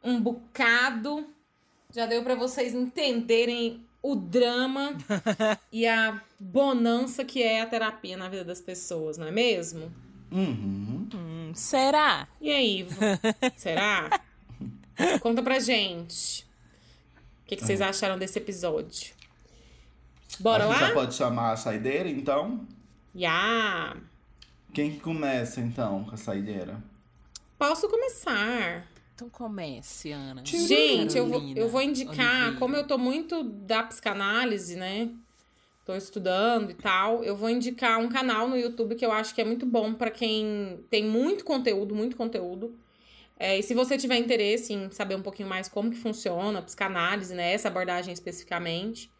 um 0.04 0.20
bocado. 0.22 1.26
Já 1.94 2.06
deu 2.06 2.24
pra 2.24 2.36
vocês 2.36 2.74
entenderem 2.74 3.84
o 4.02 4.16
drama 4.16 4.94
e 5.72 5.88
a 5.88 6.22
bonança 6.40 7.24
que 7.24 7.42
é 7.42 7.62
a 7.62 7.66
terapia 7.68 8.18
na 8.18 8.28
vida 8.30 8.44
das 8.44 8.60
pessoas, 8.62 9.18
não 9.18 9.28
é 9.28 9.32
mesmo? 9.32 9.92
Uhum. 10.32 11.01
Será? 11.54 12.28
E 12.40 12.52
aí, 12.52 12.80
Ivo? 12.80 13.00
será? 13.58 14.22
Conta 15.22 15.42
pra 15.42 15.60
gente. 15.60 16.46
O 17.44 17.48
que, 17.48 17.56
que 17.56 17.66
vocês 17.66 17.82
acharam 17.82 18.18
desse 18.18 18.38
episódio? 18.38 19.14
Bora 20.40 20.66
a 20.66 20.68
gente 20.68 20.82
lá? 20.82 20.88
já 20.88 20.94
pode 20.94 21.16
chamar 21.16 21.52
a 21.52 21.58
saideira, 21.58 22.10
então? 22.10 22.66
Já! 23.14 23.96
Quem 24.74 24.92
que 24.92 25.00
começa, 25.00 25.60
então, 25.60 26.06
com 26.06 26.16
a 26.16 26.18
saideira? 26.18 26.82
Posso 27.58 27.90
começar. 27.90 28.88
Então 29.14 29.30
comece, 29.30 30.12
Ana. 30.12 30.44
Gente, 30.46 31.18
eu 31.18 31.28
vou, 31.28 31.42
eu 31.56 31.70
vou 31.70 31.82
indicar, 31.82 32.16
Oliveira. 32.16 32.58
como 32.58 32.76
eu 32.76 32.88
tô 32.88 32.98
muito 32.98 33.44
da 33.44 33.84
psicanálise, 33.84 34.76
né? 34.76 35.10
Tô 35.92 35.98
estudando 35.98 36.72
e 36.72 36.74
tal, 36.74 37.22
eu 37.22 37.36
vou 37.36 37.50
indicar 37.50 38.00
um 38.00 38.08
canal 38.08 38.48
no 38.48 38.58
YouTube 38.58 38.96
que 38.96 39.06
eu 39.06 39.12
acho 39.12 39.36
que 39.36 39.42
é 39.42 39.44
muito 39.44 39.66
bom 39.66 39.94
pra 39.94 40.10
quem 40.10 40.80
tem 40.90 41.04
muito 41.04 41.44
conteúdo, 41.44 41.94
muito 41.94 42.16
conteúdo. 42.16 42.74
É, 43.38 43.60
e 43.60 43.64
se 43.64 43.74
você 43.74 43.98
tiver 43.98 44.16
interesse 44.16 44.72
em 44.72 44.90
saber 44.90 45.16
um 45.16 45.22
pouquinho 45.22 45.50
mais 45.50 45.68
como 45.68 45.92
que 45.92 45.98
funciona 45.98 46.60
a 46.60 46.62
psicanálise, 46.62 47.34
né? 47.36 47.52
Essa 47.52 47.68
abordagem 47.68 48.14
especificamente, 48.14 49.12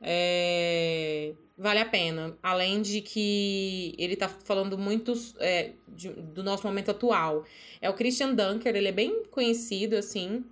é, 0.00 1.34
vale 1.58 1.80
a 1.80 1.84
pena. 1.84 2.34
Além 2.42 2.80
de 2.80 3.02
que 3.02 3.94
ele 3.98 4.16
tá 4.16 4.26
falando 4.26 4.78
muito 4.78 5.12
é, 5.38 5.72
de- 5.86 6.08
do 6.08 6.42
nosso 6.42 6.66
momento 6.66 6.92
atual. 6.92 7.44
É 7.78 7.90
o 7.90 7.94
Christian 7.94 8.34
Dunker, 8.34 8.74
ele 8.74 8.88
é 8.88 8.92
bem 8.92 9.24
conhecido, 9.30 9.96
assim. 9.96 10.46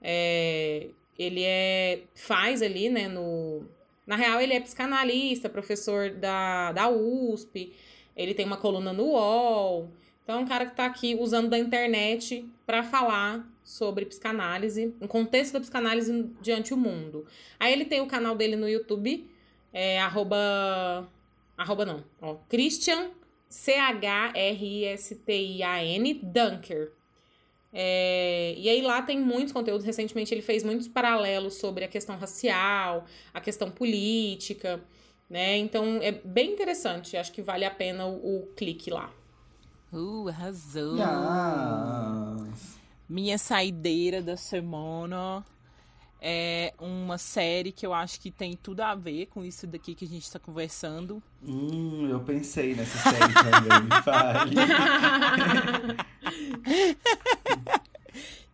É, 0.00 0.90
ele 1.18 1.42
é 1.42 2.02
faz 2.14 2.62
ali, 2.62 2.88
né, 2.88 3.08
no... 3.08 3.76
Na 4.08 4.16
real, 4.16 4.40
ele 4.40 4.54
é 4.54 4.60
psicanalista, 4.60 5.50
professor 5.50 6.10
da, 6.10 6.72
da 6.72 6.88
USP. 6.88 7.74
Ele 8.16 8.32
tem 8.32 8.46
uma 8.46 8.56
coluna 8.56 8.90
no 8.90 9.04
UOL. 9.04 9.92
Então, 10.24 10.38
é 10.38 10.40
um 10.42 10.46
cara 10.46 10.64
que 10.64 10.74
tá 10.74 10.86
aqui 10.86 11.14
usando 11.14 11.50
da 11.50 11.58
internet 11.58 12.50
para 12.64 12.82
falar 12.82 13.46
sobre 13.62 14.06
psicanálise, 14.06 14.94
um 14.98 15.06
contexto 15.06 15.52
da 15.52 15.60
psicanálise 15.60 16.32
diante 16.40 16.72
o 16.72 16.76
mundo. 16.76 17.26
Aí 17.60 17.70
ele 17.70 17.84
tem 17.84 18.00
o 18.00 18.06
canal 18.06 18.34
dele 18.34 18.56
no 18.56 18.66
YouTube, 18.66 19.30
é 19.74 20.00
arroba... 20.00 21.06
Arroba 21.54 21.84
não, 21.84 22.02
ó. 22.22 22.36
Christian, 22.48 23.10
C-H-R-I-S-T-I-A-N, 23.46 26.14
Dunker. 26.14 26.92
É, 27.72 28.54
e 28.56 28.68
aí 28.68 28.80
lá 28.80 29.02
tem 29.02 29.20
muitos 29.20 29.52
conteúdos. 29.52 29.84
Recentemente 29.84 30.32
ele 30.34 30.42
fez 30.42 30.62
muitos 30.64 30.88
paralelos 30.88 31.54
sobre 31.54 31.84
a 31.84 31.88
questão 31.88 32.16
racial, 32.16 33.04
a 33.32 33.40
questão 33.40 33.70
política, 33.70 34.82
né? 35.28 35.56
Então 35.58 35.98
é 36.02 36.12
bem 36.12 36.52
interessante. 36.52 37.16
Acho 37.16 37.32
que 37.32 37.42
vale 37.42 37.64
a 37.64 37.70
pena 37.70 38.06
o, 38.06 38.42
o 38.42 38.46
clique 38.56 38.90
lá. 38.90 39.12
Uh, 39.92 40.28
arrasou. 40.28 40.96
Yes. 40.96 42.78
Minha 43.08 43.38
saideira 43.38 44.20
da 44.20 44.36
semana 44.36 45.44
é 46.20 46.72
uma 46.78 47.18
série 47.18 47.72
que 47.72 47.86
eu 47.86 47.94
acho 47.94 48.20
que 48.20 48.30
tem 48.30 48.56
tudo 48.56 48.80
a 48.80 48.94
ver 48.94 49.26
com 49.26 49.44
isso 49.44 49.66
daqui 49.66 49.94
que 49.94 50.04
a 50.04 50.08
gente 50.08 50.30
tá 50.30 50.38
conversando. 50.38 51.22
Hum, 51.42 52.08
eu 52.10 52.20
pensei 52.20 52.74
nessa 52.74 52.98
série 53.10 53.34
também, 53.34 54.02
fale. 54.02 54.56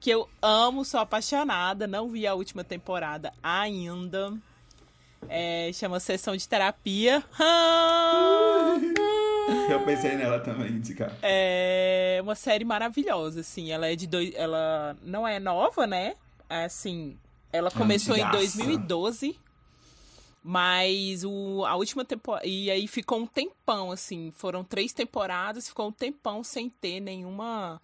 Que 0.00 0.10
eu 0.10 0.28
amo, 0.42 0.84
sou 0.84 1.00
apaixonada, 1.00 1.86
não 1.86 2.10
vi 2.10 2.26
a 2.26 2.34
última 2.34 2.62
temporada 2.62 3.32
ainda. 3.42 4.34
É, 5.30 5.70
chama 5.72 5.98
Sessão 5.98 6.36
de 6.36 6.46
Terapia. 6.46 7.24
Eu 9.70 9.80
pensei 9.82 10.14
nela 10.14 10.40
também, 10.40 10.72
indicar. 10.72 11.10
É 11.22 12.18
uma 12.22 12.34
série 12.34 12.66
maravilhosa, 12.66 13.40
assim. 13.40 13.72
Ela 13.72 13.88
é 13.88 13.96
de 13.96 14.06
dois. 14.06 14.34
Ela 14.34 14.94
não 15.02 15.26
é 15.26 15.40
nova, 15.40 15.86
né? 15.86 16.14
assim, 16.48 17.16
ela 17.56 17.70
começou 17.70 18.16
em 18.16 18.20
Antigaça. 18.22 18.56
2012, 18.58 19.38
mas 20.42 21.24
o, 21.24 21.64
a 21.64 21.74
última 21.76 22.04
temporada. 22.04 22.46
E 22.46 22.70
aí 22.70 22.86
ficou 22.86 23.18
um 23.20 23.26
tempão, 23.26 23.90
assim. 23.90 24.30
Foram 24.36 24.62
três 24.64 24.92
temporadas, 24.92 25.68
ficou 25.68 25.88
um 25.88 25.92
tempão 25.92 26.44
sem 26.44 26.68
ter 26.68 27.00
nenhuma, 27.00 27.80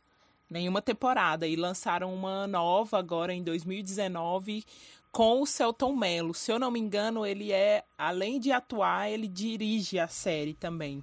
nenhuma 0.49 0.83
temporada. 0.83 1.47
E 1.47 1.57
lançaram 1.57 2.13
uma 2.13 2.47
nova 2.47 2.99
agora 2.99 3.33
em 3.33 3.43
2019 3.43 4.65
com 5.11 5.41
o 5.43 5.47
Celton 5.47 5.97
Mello. 5.97 6.35
Se 6.35 6.53
eu 6.53 6.59
não 6.59 6.71
me 6.71 6.79
engano, 6.79 7.25
ele 7.27 7.51
é, 7.51 7.85
além 7.97 8.39
de 8.39 8.53
atuar, 8.53 9.11
ele 9.11 9.27
dirige 9.27 9.99
a 9.99 10.07
série 10.09 10.55
também. 10.55 11.03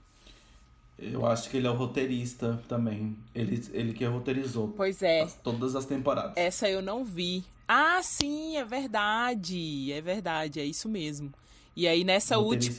Eu 0.99 1.26
acho 1.28 1.49
que 1.49 1.57
ele 1.57 1.68
é 1.68 1.70
o 1.70 1.76
roteirista 1.76 2.59
também. 2.68 3.15
Ele, 3.36 3.63
ele 3.72 3.93
que 3.93 4.03
roteirizou 4.05 4.74
Pois 4.76 5.01
é. 5.03 5.22
as- 5.22 5.36
todas 5.36 5.76
as 5.76 5.86
temporadas. 5.86 6.34
Essa 6.36 6.68
eu 6.70 6.82
não 6.82 7.03
vi. 7.03 7.43
Ah, 7.68 8.01
sim, 8.01 8.57
é 8.57 8.63
verdade. 8.63 9.91
É 9.91 10.01
verdade, 10.01 10.59
é 10.59 10.65
isso 10.65 10.88
mesmo. 10.88 11.34
E 11.76 11.88
aí 11.88 12.03
nessa 12.03 12.36
última. 12.39 12.76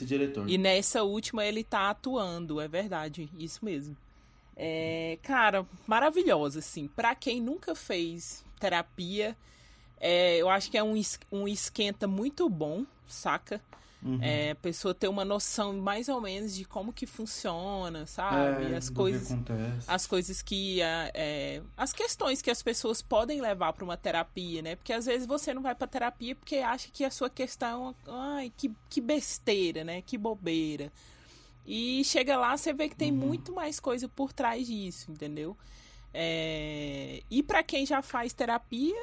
e 0.49 0.57
nessa 0.57 1.03
última 1.03 1.45
ele 1.45 1.63
tá 1.63 1.89
atuando, 1.89 2.59
é 2.59 2.67
verdade, 2.67 3.29
isso 3.37 3.63
mesmo. 3.63 3.95
É, 4.57 5.17
cara, 5.23 5.65
maravilhosa, 5.87 6.59
assim. 6.59 6.87
Pra 6.89 7.15
quem 7.15 7.39
nunca 7.41 7.73
fez 7.73 8.43
terapia, 8.59 9.37
é, 10.01 10.35
eu 10.37 10.49
acho 10.49 10.69
que 10.69 10.77
é 10.77 10.83
um, 10.83 10.99
um 11.31 11.47
esquenta 11.47 12.07
muito 12.07 12.49
bom, 12.49 12.85
saca? 13.07 13.61
Uhum. 14.01 14.17
É, 14.21 14.51
a 14.51 14.55
pessoa 14.55 14.93
ter 14.93 15.09
uma 15.09 15.25
noção 15.25 15.73
mais 15.73 16.07
ou 16.07 16.21
menos 16.21 16.55
de 16.55 16.63
como 16.63 16.93
que 16.93 17.05
funciona, 17.05 18.05
sabe? 18.05 18.71
É, 18.71 18.77
as 18.77 18.89
coisas 18.89 19.37
as 19.85 20.07
coisas 20.07 20.41
que 20.41 20.81
é, 20.81 21.61
as 21.75 21.91
questões 21.91 22.41
que 22.41 22.49
as 22.49 22.61
pessoas 22.63 23.01
podem 23.01 23.41
levar 23.41 23.73
para 23.73 23.83
uma 23.83 23.97
terapia, 23.97 24.61
né? 24.61 24.75
Porque 24.77 24.93
às 24.93 25.05
vezes 25.05 25.27
você 25.27 25.53
não 25.53 25.61
vai 25.61 25.75
para 25.75 25.85
terapia 25.85 26.33
porque 26.33 26.57
acha 26.57 26.87
que 26.93 27.03
a 27.03 27.11
sua 27.11 27.29
questão, 27.29 27.93
ai, 28.07 28.53
que, 28.55 28.71
que 28.89 29.01
besteira, 29.01 29.83
né? 29.83 30.01
Que 30.01 30.17
bobeira. 30.17 30.91
E 31.65 32.01
chega 32.05 32.37
lá, 32.37 32.55
você 32.55 32.71
vê 32.71 32.87
que 32.87 32.95
tem 32.95 33.11
muito 33.11 33.53
mais 33.53 33.81
coisa 33.81 34.07
por 34.07 34.31
trás 34.31 34.65
disso, 34.65 35.11
entendeu? 35.11 35.57
É, 36.13 37.21
E 37.29 37.43
para 37.43 37.61
quem 37.63 37.85
já 37.85 38.01
faz 38.01 38.33
terapia, 38.33 38.95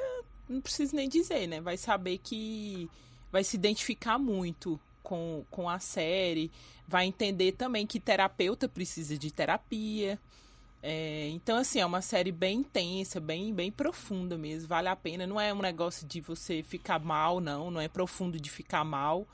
não 0.49 0.59
preciso 0.59 0.95
nem 0.95 1.07
dizer, 1.07 1.47
né? 1.47 1.61
Vai 1.61 1.77
saber 1.77 2.17
que 2.17 2.89
vai 3.31 3.43
se 3.43 3.55
identificar 3.55 4.17
muito 4.17 4.79
com, 5.07 5.45
com 5.49 5.69
a 5.69 5.79
série, 5.79 6.51
vai 6.85 7.05
entender 7.05 7.53
também 7.53 7.87
que 7.87 7.97
terapeuta 7.97 8.67
precisa 8.67 9.17
de 9.17 9.31
terapia. 9.31 10.19
É, 10.83 11.29
então, 11.29 11.55
assim, 11.55 11.79
é 11.79 11.85
uma 11.85 12.01
série 12.01 12.29
bem 12.29 12.59
intensa, 12.59 13.17
bem, 13.17 13.53
bem 13.53 13.71
profunda 13.71 14.37
mesmo, 14.37 14.67
vale 14.67 14.89
a 14.89 14.97
pena. 14.97 15.25
Não 15.25 15.39
é 15.39 15.53
um 15.53 15.61
negócio 15.61 16.05
de 16.05 16.19
você 16.19 16.61
ficar 16.61 16.99
mal, 16.99 17.39
não, 17.39 17.71
não 17.71 17.79
é 17.79 17.87
profundo 17.87 18.37
de 18.37 18.49
ficar 18.49 18.83
mal, 18.83 19.25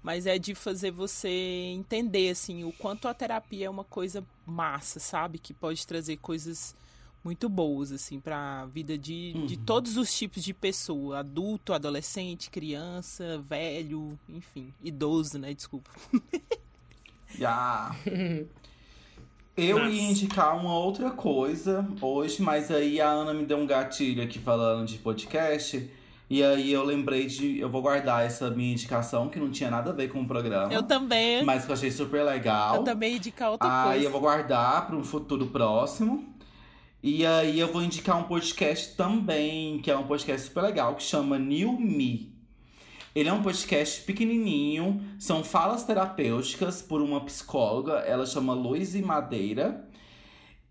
mas 0.00 0.26
é 0.26 0.38
de 0.38 0.54
fazer 0.54 0.92
você 0.92 1.28
entender, 1.74 2.30
assim, 2.30 2.62
o 2.62 2.70
quanto 2.70 3.08
a 3.08 3.14
terapia 3.14 3.66
é 3.66 3.70
uma 3.70 3.82
coisa 3.82 4.24
massa, 4.46 5.00
sabe? 5.00 5.40
Que 5.40 5.52
pode 5.52 5.84
trazer 5.84 6.18
coisas 6.18 6.72
muito 7.26 7.48
boas, 7.48 7.90
assim, 7.90 8.20
pra 8.20 8.66
vida 8.66 8.96
de, 8.96 9.32
de 9.46 9.56
todos 9.56 9.96
os 9.96 10.14
tipos 10.16 10.44
de 10.44 10.54
pessoa: 10.54 11.18
adulto, 11.18 11.72
adolescente, 11.72 12.48
criança, 12.50 13.38
velho, 13.38 14.16
enfim, 14.28 14.72
idoso, 14.82 15.38
né? 15.38 15.52
Desculpa. 15.52 15.90
Ya. 17.38 17.94
Eu 19.56 19.88
ia 19.88 20.10
indicar 20.10 20.56
uma 20.56 20.72
outra 20.78 21.10
coisa 21.10 21.86
hoje, 22.00 22.40
mas 22.40 22.70
aí 22.70 23.00
a 23.00 23.08
Ana 23.10 23.34
me 23.34 23.44
deu 23.44 23.58
um 23.58 23.66
gatilho 23.66 24.22
aqui 24.22 24.38
falando 24.38 24.86
de 24.86 24.96
podcast. 24.98 25.90
E 26.30 26.42
aí 26.42 26.72
eu 26.72 26.84
lembrei 26.84 27.26
de. 27.26 27.58
Eu 27.58 27.68
vou 27.68 27.82
guardar 27.82 28.24
essa 28.24 28.48
minha 28.48 28.72
indicação, 28.72 29.28
que 29.28 29.38
não 29.40 29.50
tinha 29.50 29.70
nada 29.70 29.90
a 29.90 29.92
ver 29.92 30.08
com 30.08 30.20
o 30.22 30.26
programa. 30.26 30.72
Eu 30.72 30.84
também, 30.84 31.44
Mas 31.44 31.64
que 31.64 31.70
eu 31.70 31.74
achei 31.74 31.90
super 31.90 32.22
legal. 32.24 32.76
eu 32.76 32.84
também 32.84 33.10
ia 33.12 33.16
indicar 33.16 33.50
outra 33.50 33.68
Aí 33.68 33.88
coisa. 33.90 34.04
eu 34.06 34.10
vou 34.12 34.20
guardar 34.20 34.86
para 34.86 34.96
um 34.96 35.04
futuro 35.04 35.46
próximo. 35.48 36.35
E 37.08 37.24
aí 37.24 37.60
eu 37.60 37.72
vou 37.72 37.84
indicar 37.84 38.18
um 38.18 38.24
podcast 38.24 38.96
também, 38.96 39.78
que 39.78 39.88
é 39.88 39.96
um 39.96 40.08
podcast 40.08 40.48
super 40.48 40.62
legal, 40.62 40.96
que 40.96 41.04
chama 41.04 41.38
New 41.38 41.78
Me. 41.78 42.34
Ele 43.14 43.28
é 43.28 43.32
um 43.32 43.44
podcast 43.44 44.02
pequenininho, 44.02 45.00
são 45.16 45.44
falas 45.44 45.84
terapêuticas 45.84 46.82
por 46.82 47.00
uma 47.00 47.20
psicóloga, 47.24 48.00
ela 48.00 48.26
chama 48.26 48.54
Luizy 48.54 49.02
Madeira. 49.02 49.88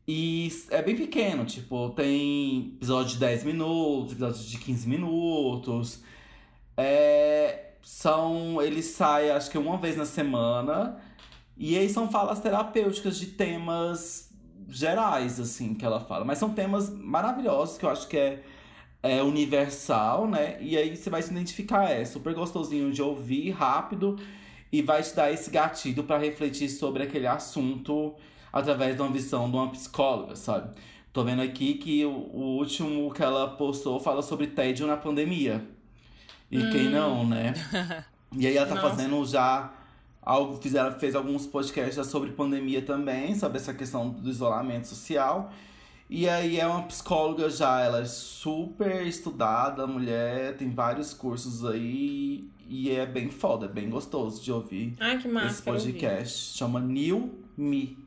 E 0.05 0.49
é 0.71 0.81
bem 0.81 0.97
pequeno, 0.97 1.45
tipo, 1.45 1.91
tem 1.91 2.73
episódio 2.75 3.13
de 3.13 3.19
10 3.19 3.45
minutos, 3.45 4.11
episódio 4.11 4.43
de 4.43 4.57
15 4.57 4.89
minutos. 4.89 6.03
É, 6.75 7.75
são, 7.81 8.61
ele 8.61 8.83
sai 8.83 9.31
acho 9.31 9.49
que 9.49 9.57
uma 9.57 9.77
vez 9.77 9.95
na 9.95 10.05
semana. 10.05 11.01
E 11.55 11.77
aí 11.77 11.87
são 11.87 12.11
falas 12.11 12.41
terapêuticas 12.41 13.17
de 13.17 13.27
temas 13.27 14.24
gerais, 14.69 15.39
assim, 15.39 15.73
que 15.73 15.85
ela 15.85 15.99
fala. 15.99 16.25
Mas 16.25 16.37
são 16.37 16.49
temas 16.49 16.89
maravilhosos 16.89 17.77
que 17.77 17.85
eu 17.85 17.89
acho 17.89 18.07
que 18.07 18.17
é, 18.17 18.43
é 19.03 19.23
universal, 19.23 20.27
né? 20.27 20.57
E 20.61 20.77
aí 20.77 20.95
você 20.95 21.09
vai 21.09 21.21
se 21.21 21.31
identificar, 21.31 21.89
é 21.89 22.03
super 22.05 22.33
gostosinho 22.33 22.91
de 22.91 23.01
ouvir, 23.01 23.51
rápido, 23.51 24.17
e 24.71 24.81
vai 24.81 25.01
te 25.03 25.15
dar 25.15 25.31
esse 25.31 25.49
gatilho 25.49 26.03
pra 26.03 26.17
refletir 26.17 26.69
sobre 26.69 27.03
aquele 27.03 27.27
assunto 27.27 28.15
através 28.51 28.95
de 28.95 29.01
uma 29.01 29.11
visão 29.11 29.49
de 29.49 29.55
uma 29.55 29.69
psicóloga, 29.69 30.35
sabe? 30.35 30.69
Tô 31.11 31.23
vendo 31.23 31.41
aqui 31.41 31.75
que 31.75 32.05
o, 32.05 32.09
o 32.11 32.57
último 32.57 33.13
que 33.13 33.23
ela 33.23 33.47
postou 33.49 33.99
fala 33.99 34.21
sobre 34.21 34.47
tédio 34.47 34.85
na 34.85 34.97
pandemia. 34.97 35.65
E 36.51 36.69
quem 36.71 36.89
não, 36.89 37.25
né? 37.25 37.53
E 38.37 38.45
aí 38.47 38.57
ela 38.57 38.67
tá 38.67 38.75
Nossa. 38.75 38.89
fazendo 38.89 39.25
já 39.25 39.71
fizeram, 40.61 40.91
fez 40.99 41.15
alguns 41.15 41.45
podcasts 41.45 41.95
já 41.95 42.03
sobre 42.03 42.31
pandemia 42.31 42.81
também, 42.81 43.35
sobre 43.35 43.57
essa 43.57 43.73
questão 43.73 44.09
do 44.09 44.29
isolamento 44.29 44.87
social. 44.87 45.51
E 46.09 46.29
aí 46.29 46.59
é 46.59 46.67
uma 46.67 46.83
psicóloga 46.83 47.49
já, 47.49 47.81
ela 47.81 48.01
é 48.01 48.05
super 48.05 49.05
estudada, 49.07 49.87
mulher, 49.87 50.55
tem 50.55 50.69
vários 50.69 51.13
cursos 51.13 51.65
aí 51.65 52.47
e 52.67 52.91
é 52.91 53.05
bem 53.05 53.29
foda, 53.29 53.65
é 53.65 53.69
bem 53.69 53.89
gostoso 53.89 54.43
de 54.43 54.51
ouvir 54.51 54.95
Ai, 54.99 55.17
que 55.19 55.27
massa. 55.27 55.47
esse 55.47 55.61
podcast. 55.63 56.57
Chama 56.57 56.79
New 56.79 57.39
Me. 57.57 57.97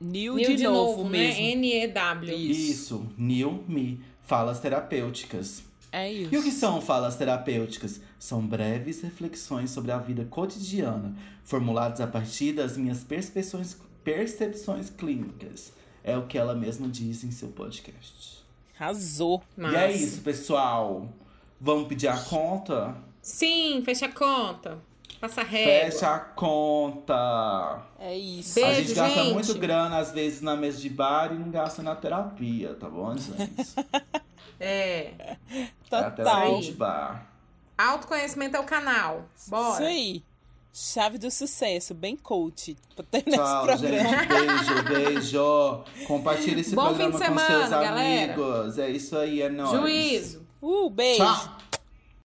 New, 0.00 0.34
New 0.34 0.56
de, 0.56 0.64
novo, 0.64 1.04
né? 1.04 1.10
mesmo. 1.10 1.40
N-E-W. 1.40 2.34
Isso. 2.34 2.70
Isso, 2.70 3.06
New 3.18 3.62
Me. 3.68 4.00
Falas 4.22 4.58
terapêuticas. 4.60 5.62
É 5.92 6.12
E 6.12 6.24
o 6.26 6.30
que 6.30 6.36
isso. 6.36 6.58
são 6.58 6.80
falas 6.80 7.16
terapêuticas? 7.16 8.00
São 8.20 8.46
breves 8.46 9.00
reflexões 9.00 9.70
sobre 9.70 9.90
a 9.90 9.96
vida 9.96 10.26
cotidiana, 10.26 11.16
formuladas 11.42 12.02
a 12.02 12.06
partir 12.06 12.52
das 12.52 12.76
minhas 12.76 13.02
percepções, 13.02 13.78
percepções 14.04 14.90
clínicas. 14.90 15.72
É 16.04 16.18
o 16.18 16.26
que 16.26 16.36
ela 16.36 16.54
mesma 16.54 16.86
diz 16.86 17.24
em 17.24 17.30
seu 17.30 17.48
podcast. 17.48 18.44
Arrasou. 18.78 19.42
E 19.56 19.60
Massa. 19.62 19.78
é 19.78 19.92
isso, 19.92 20.20
pessoal. 20.20 21.08
Vamos 21.58 21.88
pedir 21.88 22.08
a 22.08 22.18
conta? 22.18 22.94
Sim, 23.22 23.82
fecha 23.86 24.04
a 24.04 24.12
conta. 24.12 24.78
Passa 25.18 25.42
régua. 25.42 25.90
Fecha 25.90 26.14
a 26.14 26.18
conta. 26.18 27.82
É 27.98 28.16
isso. 28.16 28.54
Beijo, 28.54 28.70
a 28.70 28.74
gente 28.74 28.94
gasta 28.94 29.22
gente. 29.22 29.32
muito 29.32 29.54
grana, 29.58 29.96
às 29.98 30.12
vezes, 30.12 30.42
na 30.42 30.56
mesa 30.56 30.78
de 30.78 30.90
bar 30.90 31.32
e 31.34 31.38
não 31.38 31.50
gasta 31.50 31.82
na 31.82 31.94
terapia, 31.94 32.74
tá 32.74 32.88
bom, 32.88 33.14
gente? 33.16 33.40
É. 34.62 35.14
É 35.50 35.68
a 35.90 36.10
Total. 36.10 36.12
terapia 36.12 36.60
de 36.60 36.72
bar. 36.72 37.29
Autoconhecimento 37.88 38.56
é 38.56 38.60
o 38.60 38.64
canal. 38.64 39.24
Bora. 39.48 39.74
Isso 39.74 39.82
aí. 39.82 40.22
Chave 40.72 41.18
do 41.18 41.30
sucesso, 41.32 41.92
bem 41.94 42.14
coach. 42.16 42.76
Tchau, 43.34 43.64
programa. 43.64 43.76
gente. 43.76 44.28
Beijo, 44.28 44.82
beijo. 44.84 45.84
Compartilhe 46.06 46.60
esse 46.60 46.76
Bom 46.76 46.84
programa 46.94 47.10
fim 47.12 47.18
de 47.18 47.28
com 47.28 47.38
semana, 47.40 47.58
seus 47.58 47.70
galera. 47.70 48.24
amigos. 48.34 48.78
É 48.78 48.88
isso 48.90 49.16
aí, 49.16 49.42
é 49.42 49.48
nóis. 49.48 49.70
Juízo. 49.72 50.46
Uh, 50.62 50.88
beijo. 50.90 51.24
Tchau. 51.24 51.58